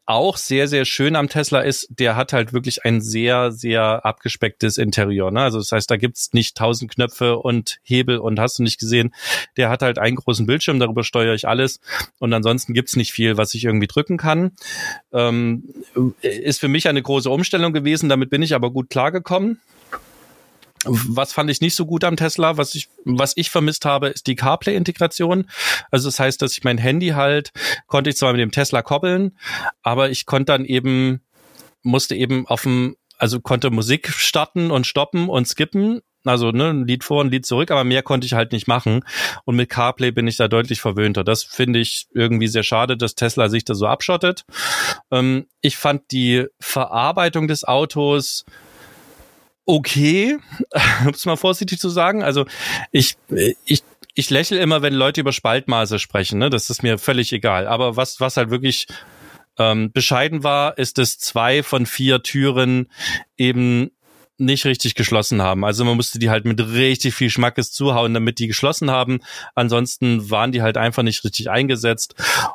auch 0.06 0.36
sehr, 0.36 0.68
sehr 0.68 0.84
schön 0.84 1.16
am 1.16 1.28
Tesla 1.28 1.60
ist, 1.60 1.88
der 1.90 2.16
hat 2.16 2.32
halt 2.32 2.52
wirklich 2.52 2.84
ein 2.84 3.00
sehr, 3.00 3.50
sehr 3.50 4.06
abgespecktes 4.06 4.78
Interieur. 4.78 5.32
Ne? 5.32 5.42
Also 5.42 5.58
das 5.58 5.72
heißt, 5.72 5.90
da 5.90 5.96
gibt's 5.96 6.32
nicht 6.32 6.56
tausend 6.56 6.92
Knöpfe 6.92 7.38
und 7.38 7.78
Hebel 7.82 8.18
und 8.18 8.38
hast 8.38 8.58
du 8.58 8.62
nicht 8.62 8.78
gesehen. 8.78 9.12
Der 9.56 9.68
hat 9.68 9.82
halt 9.82 9.98
einen 9.98 10.16
großen 10.16 10.46
Bildschirm, 10.46 10.78
darüber 10.78 11.02
steuere 11.02 11.34
ich 11.34 11.48
alles. 11.48 11.80
Und 12.18 12.32
ansonsten 12.32 12.72
gibt's 12.72 12.94
nicht 12.94 13.12
viel, 13.12 13.36
was 13.36 13.54
ich 13.54 13.64
irgendwie 13.64 13.88
drücken 13.88 14.16
kann. 14.16 14.52
Ähm, 15.12 15.64
ist 16.22 16.60
für 16.60 16.68
mich 16.68 16.88
eine 16.88 17.02
große 17.02 17.28
Umstellung 17.28 17.72
gewesen, 17.72 18.08
damit 18.08 18.30
bin 18.30 18.42
ich 18.42 18.54
aber 18.54 18.70
gut 18.70 18.90
klargekommen. 18.90 19.60
Was 20.86 21.32
fand 21.32 21.50
ich 21.50 21.60
nicht 21.60 21.74
so 21.74 21.86
gut 21.86 22.04
am 22.04 22.16
Tesla? 22.16 22.56
Was 22.56 22.74
ich, 22.74 22.88
was 23.04 23.32
ich 23.36 23.50
vermisst 23.50 23.84
habe, 23.84 24.08
ist 24.08 24.26
die 24.26 24.36
CarPlay-Integration. 24.36 25.50
Also 25.90 26.08
das 26.08 26.20
heißt, 26.20 26.40
dass 26.42 26.52
ich 26.52 26.64
mein 26.64 26.78
Handy 26.78 27.08
halt, 27.08 27.52
konnte 27.86 28.10
ich 28.10 28.16
zwar 28.16 28.32
mit 28.32 28.40
dem 28.40 28.52
Tesla 28.52 28.82
koppeln, 28.82 29.36
aber 29.82 30.10
ich 30.10 30.26
konnte 30.26 30.52
dann 30.52 30.64
eben, 30.64 31.20
musste 31.82 32.14
eben 32.14 32.46
auf 32.46 32.62
dem, 32.62 32.96
also 33.18 33.40
konnte 33.40 33.70
Musik 33.70 34.08
starten 34.08 34.70
und 34.70 34.86
stoppen 34.86 35.28
und 35.28 35.46
skippen. 35.46 36.00
Also 36.24 36.50
ne, 36.50 36.70
ein 36.70 36.86
Lied 36.86 37.04
vor, 37.04 37.22
ein 37.22 37.30
Lied 37.30 37.46
zurück, 37.46 37.70
aber 37.70 37.84
mehr 37.84 38.02
konnte 38.02 38.26
ich 38.26 38.32
halt 38.32 38.50
nicht 38.50 38.66
machen. 38.66 39.04
Und 39.44 39.54
mit 39.54 39.70
CarPlay 39.70 40.10
bin 40.10 40.26
ich 40.26 40.36
da 40.36 40.48
deutlich 40.48 40.80
verwöhnter. 40.80 41.22
Das 41.22 41.44
finde 41.44 41.78
ich 41.78 42.08
irgendwie 42.12 42.48
sehr 42.48 42.64
schade, 42.64 42.96
dass 42.96 43.14
Tesla 43.14 43.48
sich 43.48 43.64
da 43.64 43.74
so 43.74 43.86
abschottet. 43.86 44.44
Ähm, 45.12 45.46
ich 45.60 45.76
fand 45.76 46.10
die 46.10 46.46
Verarbeitung 46.58 47.46
des 47.46 47.62
Autos 47.64 48.44
okay, 49.66 50.38
um 51.04 51.10
es 51.10 51.26
mal 51.26 51.36
vorsichtig 51.36 51.78
zu 51.78 51.90
sagen. 51.90 52.22
Also 52.22 52.46
ich, 52.92 53.16
ich, 53.66 53.82
ich 54.14 54.30
lächle 54.30 54.58
immer, 54.60 54.80
wenn 54.80 54.94
Leute 54.94 55.20
über 55.20 55.32
Spaltmaße 55.32 55.98
sprechen. 55.98 56.38
Ne? 56.38 56.48
Das 56.48 56.70
ist 56.70 56.82
mir 56.82 56.98
völlig 56.98 57.32
egal. 57.32 57.66
Aber 57.66 57.96
was, 57.96 58.20
was 58.20 58.36
halt 58.36 58.50
wirklich 58.50 58.86
ähm, 59.58 59.92
bescheiden 59.92 60.42
war, 60.44 60.78
ist, 60.78 60.98
dass 60.98 61.18
zwei 61.18 61.62
von 61.62 61.84
vier 61.84 62.22
Türen 62.22 62.88
eben 63.36 63.90
nicht 64.38 64.64
richtig 64.64 64.94
geschlossen 64.94 65.42
haben. 65.42 65.64
Also 65.64 65.84
man 65.84 65.96
musste 65.96 66.18
die 66.18 66.30
halt 66.30 66.44
mit 66.44 66.60
richtig 66.60 67.14
viel 67.14 67.30
Schmackes 67.30 67.72
zuhauen, 67.72 68.14
damit 68.14 68.38
die 68.38 68.46
geschlossen 68.46 68.90
haben. 68.90 69.20
Ansonsten 69.54 70.30
waren 70.30 70.52
die 70.52 70.62
halt 70.62 70.76
einfach 70.76 71.02
nicht 71.02 71.24
richtig 71.24 71.50
eingesetzt 71.50 72.14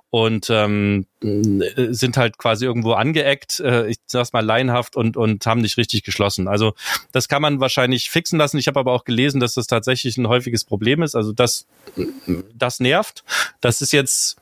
und 0.10 0.50
ähm, 0.50 1.06
sind 1.22 2.18
halt 2.18 2.38
quasi 2.38 2.66
irgendwo 2.66 2.94
angeeckt, 2.94 3.60
äh, 3.60 3.88
ich 3.88 3.98
sag's 4.06 4.34
mal 4.34 4.46
laienhaft 4.46 4.96
und 4.96 5.18
und 5.18 5.46
haben 5.46 5.62
nicht 5.62 5.78
richtig 5.78 6.04
geschlossen. 6.04 6.48
Also 6.48 6.74
das 7.12 7.28
kann 7.28 7.42
man 7.42 7.60
wahrscheinlich 7.60 8.10
fixen 8.10 8.38
lassen. 8.38 8.58
Ich 8.58 8.68
habe 8.68 8.80
aber 8.80 8.94
auch 8.94 9.04
gelesen, 9.04 9.40
dass 9.40 9.54
das 9.54 9.68
tatsächlich 9.68 10.18
ein 10.18 10.28
häufiges 10.28 10.64
Problem 10.64 11.02
ist. 11.02 11.16
Also 11.16 11.32
das 11.34 11.66
das 12.54 12.80
nervt. 12.80 13.24
Das 13.60 13.82
ist 13.82 13.94
jetzt 13.94 14.38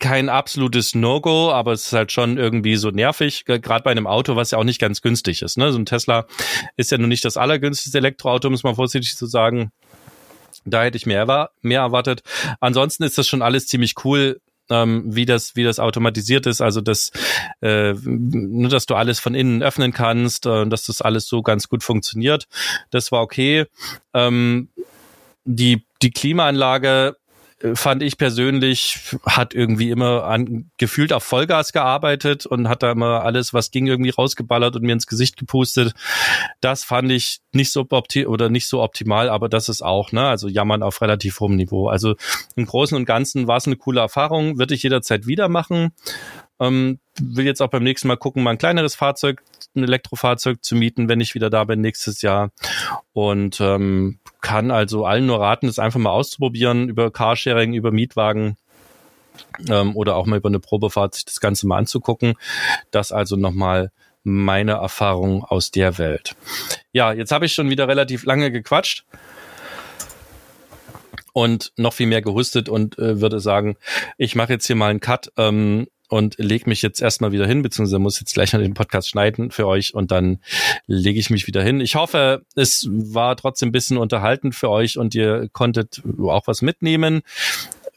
kein 0.00 0.28
absolutes 0.28 0.94
No-Go, 0.94 1.52
aber 1.52 1.72
es 1.72 1.86
ist 1.86 1.92
halt 1.92 2.12
schon 2.12 2.38
irgendwie 2.38 2.76
so 2.76 2.90
nervig, 2.90 3.44
gerade 3.44 3.82
bei 3.82 3.90
einem 3.90 4.06
Auto, 4.06 4.36
was 4.36 4.50
ja 4.50 4.58
auch 4.58 4.64
nicht 4.64 4.80
ganz 4.80 5.02
günstig 5.02 5.42
ist. 5.42 5.58
Ne? 5.58 5.72
So 5.72 5.78
ein 5.78 5.86
Tesla 5.86 6.26
ist 6.76 6.90
ja 6.90 6.98
nun 6.98 7.10
nicht 7.10 7.24
das 7.24 7.36
allergünstigste 7.36 7.98
Elektroauto, 7.98 8.48
muss 8.48 8.62
man 8.62 8.76
vorsichtig 8.76 9.16
zu 9.16 9.26
sagen. 9.26 9.72
Da 10.64 10.82
hätte 10.82 10.96
ich 10.96 11.04
mehr, 11.04 11.50
mehr 11.60 11.80
erwartet. 11.80 12.22
Ansonsten 12.60 13.02
ist 13.02 13.18
das 13.18 13.28
schon 13.28 13.42
alles 13.42 13.66
ziemlich 13.66 13.94
cool, 14.04 14.40
ähm, 14.70 15.02
wie 15.06 15.26
das 15.26 15.56
wie 15.56 15.64
das 15.64 15.78
automatisiert 15.78 16.46
ist, 16.46 16.62
also 16.62 16.80
dass 16.80 17.10
äh, 17.60 17.92
nur 17.92 18.70
dass 18.70 18.86
du 18.86 18.94
alles 18.94 19.20
von 19.20 19.34
innen 19.34 19.62
öffnen 19.62 19.92
kannst, 19.92 20.46
äh, 20.46 20.66
dass 20.66 20.86
das 20.86 21.02
alles 21.02 21.26
so 21.26 21.42
ganz 21.42 21.68
gut 21.68 21.82
funktioniert. 21.82 22.48
Das 22.90 23.12
war 23.12 23.20
okay. 23.20 23.66
Ähm, 24.14 24.68
die 25.44 25.84
die 26.00 26.10
Klimaanlage 26.10 27.16
fand 27.72 28.02
ich 28.02 28.18
persönlich, 28.18 29.16
hat 29.24 29.54
irgendwie 29.54 29.90
immer 29.90 30.24
an, 30.24 30.70
gefühlt 30.76 31.12
auf 31.12 31.24
Vollgas 31.24 31.72
gearbeitet 31.72 32.44
und 32.44 32.68
hat 32.68 32.82
da 32.82 32.92
immer 32.92 33.22
alles, 33.24 33.54
was 33.54 33.70
ging, 33.70 33.86
irgendwie 33.86 34.10
rausgeballert 34.10 34.76
und 34.76 34.82
mir 34.82 34.92
ins 34.92 35.06
Gesicht 35.06 35.36
gepustet. 35.36 35.94
Das 36.60 36.84
fand 36.84 37.10
ich 37.10 37.40
nicht 37.52 37.72
so 37.72 37.86
opti 37.88 38.26
oder 38.26 38.50
nicht 38.50 38.68
so 38.68 38.82
optimal, 38.82 39.28
aber 39.28 39.48
das 39.48 39.68
ist 39.68 39.82
auch, 39.82 40.12
ne, 40.12 40.26
also 40.26 40.48
jammern 40.48 40.82
auf 40.82 41.00
relativ 41.00 41.40
hohem 41.40 41.56
Niveau. 41.56 41.88
Also 41.88 42.16
im 42.56 42.66
Großen 42.66 42.96
und 42.96 43.06
Ganzen 43.06 43.46
war 43.46 43.56
es 43.56 43.66
eine 43.66 43.76
coole 43.76 44.00
Erfahrung, 44.00 44.58
würde 44.58 44.74
ich 44.74 44.82
jederzeit 44.82 45.26
wieder 45.26 45.48
machen. 45.48 45.92
Ähm, 46.60 46.98
will 47.20 47.44
jetzt 47.44 47.60
auch 47.60 47.70
beim 47.70 47.82
nächsten 47.82 48.08
Mal 48.08 48.16
gucken, 48.16 48.42
mal 48.42 48.52
ein 48.52 48.58
kleineres 48.58 48.94
Fahrzeug, 48.94 49.42
ein 49.74 49.82
Elektrofahrzeug 49.82 50.64
zu 50.64 50.76
mieten, 50.76 51.08
wenn 51.08 51.20
ich 51.20 51.34
wieder 51.34 51.50
da 51.50 51.64
bin 51.64 51.80
nächstes 51.80 52.22
Jahr. 52.22 52.50
Und 53.12 53.60
ähm, 53.60 54.18
kann 54.40 54.70
also 54.70 55.04
allen 55.04 55.26
nur 55.26 55.40
raten, 55.40 55.66
das 55.66 55.78
einfach 55.78 56.00
mal 56.00 56.10
auszuprobieren 56.10 56.88
über 56.88 57.10
Carsharing, 57.10 57.74
über 57.74 57.90
Mietwagen 57.90 58.56
ähm, 59.68 59.96
oder 59.96 60.16
auch 60.16 60.26
mal 60.26 60.36
über 60.36 60.48
eine 60.48 60.60
Probefahrt 60.60 61.14
sich 61.14 61.24
das 61.24 61.40
Ganze 61.40 61.66
mal 61.66 61.78
anzugucken. 61.78 62.34
Das 62.90 63.12
also 63.12 63.36
nochmal 63.36 63.90
meine 64.22 64.72
Erfahrung 64.72 65.44
aus 65.44 65.70
der 65.70 65.98
Welt. 65.98 66.34
Ja, 66.92 67.12
jetzt 67.12 67.30
habe 67.30 67.46
ich 67.46 67.52
schon 67.52 67.70
wieder 67.70 67.88
relativ 67.88 68.24
lange 68.24 68.50
gequatscht 68.50 69.04
und 71.32 71.72
noch 71.76 71.92
viel 71.92 72.06
mehr 72.06 72.22
gehustet 72.22 72.68
und 72.68 72.98
äh, 72.98 73.20
würde 73.20 73.40
sagen, 73.40 73.76
ich 74.16 74.34
mache 74.34 74.54
jetzt 74.54 74.66
hier 74.66 74.76
mal 74.76 74.90
einen 74.90 75.00
Cut. 75.00 75.30
Ähm, 75.36 75.88
und 76.08 76.36
lege 76.38 76.68
mich 76.68 76.82
jetzt 76.82 77.00
erstmal 77.00 77.32
wieder 77.32 77.46
hin, 77.46 77.62
beziehungsweise 77.62 77.98
muss 77.98 78.20
jetzt 78.20 78.34
gleich 78.34 78.52
noch 78.52 78.60
den 78.60 78.74
Podcast 78.74 79.08
schneiden 79.08 79.50
für 79.50 79.66
euch 79.66 79.94
und 79.94 80.10
dann 80.10 80.38
lege 80.86 81.18
ich 81.18 81.30
mich 81.30 81.46
wieder 81.46 81.62
hin. 81.62 81.80
Ich 81.80 81.94
hoffe, 81.94 82.42
es 82.54 82.88
war 82.90 83.36
trotzdem 83.36 83.70
ein 83.70 83.72
bisschen 83.72 83.96
unterhaltend 83.96 84.54
für 84.54 84.70
euch 84.70 84.98
und 84.98 85.14
ihr 85.14 85.48
konntet 85.52 86.02
auch 86.20 86.46
was 86.46 86.62
mitnehmen. 86.62 87.22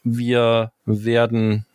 Wir 0.04 0.72
werden 0.86 1.66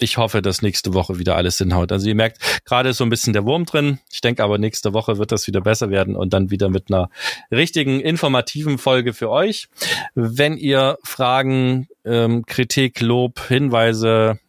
ich 0.00 0.18
hoffe, 0.18 0.42
dass 0.42 0.60
nächste 0.60 0.92
Woche 0.92 1.18
wieder 1.18 1.36
alles 1.36 1.58
hinhaut. 1.58 1.92
Also 1.92 2.08
ihr 2.08 2.16
merkt, 2.16 2.38
gerade 2.64 2.88
ist 2.88 2.96
so 2.96 3.04
ein 3.04 3.10
bisschen 3.10 3.32
der 3.32 3.44
Wurm 3.44 3.64
drin. 3.64 4.00
Ich 4.12 4.20
denke 4.20 4.42
aber, 4.42 4.58
nächste 4.58 4.92
Woche 4.92 5.18
wird 5.18 5.30
das 5.30 5.46
wieder 5.46 5.60
besser 5.60 5.88
werden 5.90 6.16
und 6.16 6.32
dann 6.32 6.50
wieder 6.50 6.68
mit 6.68 6.90
einer 6.90 7.10
richtigen, 7.52 8.00
informativen 8.00 8.78
Folge 8.78 9.12
für 9.12 9.30
euch. 9.30 9.68
Wenn 10.14 10.56
ihr 10.56 10.98
Fragen, 11.04 11.86
ähm, 12.04 12.44
Kritik, 12.44 13.00
Lob, 13.00 13.40
Hinweise, 13.46 14.40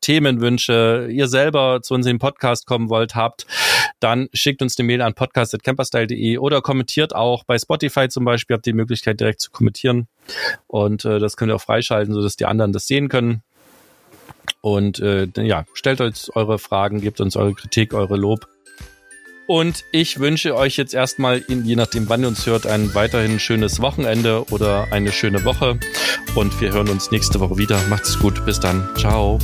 Themenwünsche, 0.00 1.08
ihr 1.10 1.28
selber 1.28 1.80
zu 1.82 1.94
unserem 1.94 2.18
Podcast 2.18 2.66
kommen 2.66 2.88
wollt, 2.90 3.14
habt, 3.14 3.46
dann 4.00 4.28
schickt 4.32 4.62
uns 4.62 4.78
eine 4.78 4.86
Mail 4.86 5.02
an 5.02 5.14
podcast.camperstyle.de 5.14 6.38
oder 6.38 6.60
kommentiert 6.60 7.14
auch 7.14 7.44
bei 7.44 7.58
Spotify 7.58 8.08
zum 8.08 8.24
Beispiel, 8.24 8.54
habt 8.54 8.66
die 8.66 8.72
Möglichkeit 8.72 9.20
direkt 9.20 9.40
zu 9.40 9.50
kommentieren 9.50 10.08
und 10.66 11.04
äh, 11.04 11.18
das 11.18 11.36
könnt 11.36 11.50
ihr 11.50 11.56
auch 11.56 11.60
freischalten, 11.60 12.14
sodass 12.14 12.36
die 12.36 12.46
anderen 12.46 12.72
das 12.72 12.86
sehen 12.86 13.08
können. 13.08 13.42
Und 14.60 14.98
äh, 15.00 15.26
ja, 15.36 15.64
stellt 15.74 16.00
uns 16.00 16.30
eure 16.34 16.58
Fragen, 16.58 17.00
gebt 17.00 17.20
uns 17.20 17.36
eure 17.36 17.54
Kritik, 17.54 17.92
eure 17.94 18.16
Lob. 18.16 18.48
Und 19.46 19.84
ich 19.92 20.20
wünsche 20.20 20.56
euch 20.56 20.76
jetzt 20.76 20.94
erstmal, 20.94 21.44
je 21.48 21.76
nachdem 21.76 22.08
wann 22.08 22.22
ihr 22.22 22.28
uns 22.28 22.46
hört, 22.46 22.66
ein 22.66 22.94
weiterhin 22.94 23.38
schönes 23.38 23.80
Wochenende 23.80 24.44
oder 24.50 24.88
eine 24.90 25.12
schöne 25.12 25.44
Woche. 25.44 25.78
Und 26.34 26.60
wir 26.60 26.72
hören 26.72 26.88
uns 26.88 27.10
nächste 27.10 27.40
Woche 27.40 27.58
wieder. 27.58 27.80
Macht's 27.88 28.18
gut. 28.18 28.44
Bis 28.46 28.58
dann. 28.58 28.88
Ciao. 28.96 29.38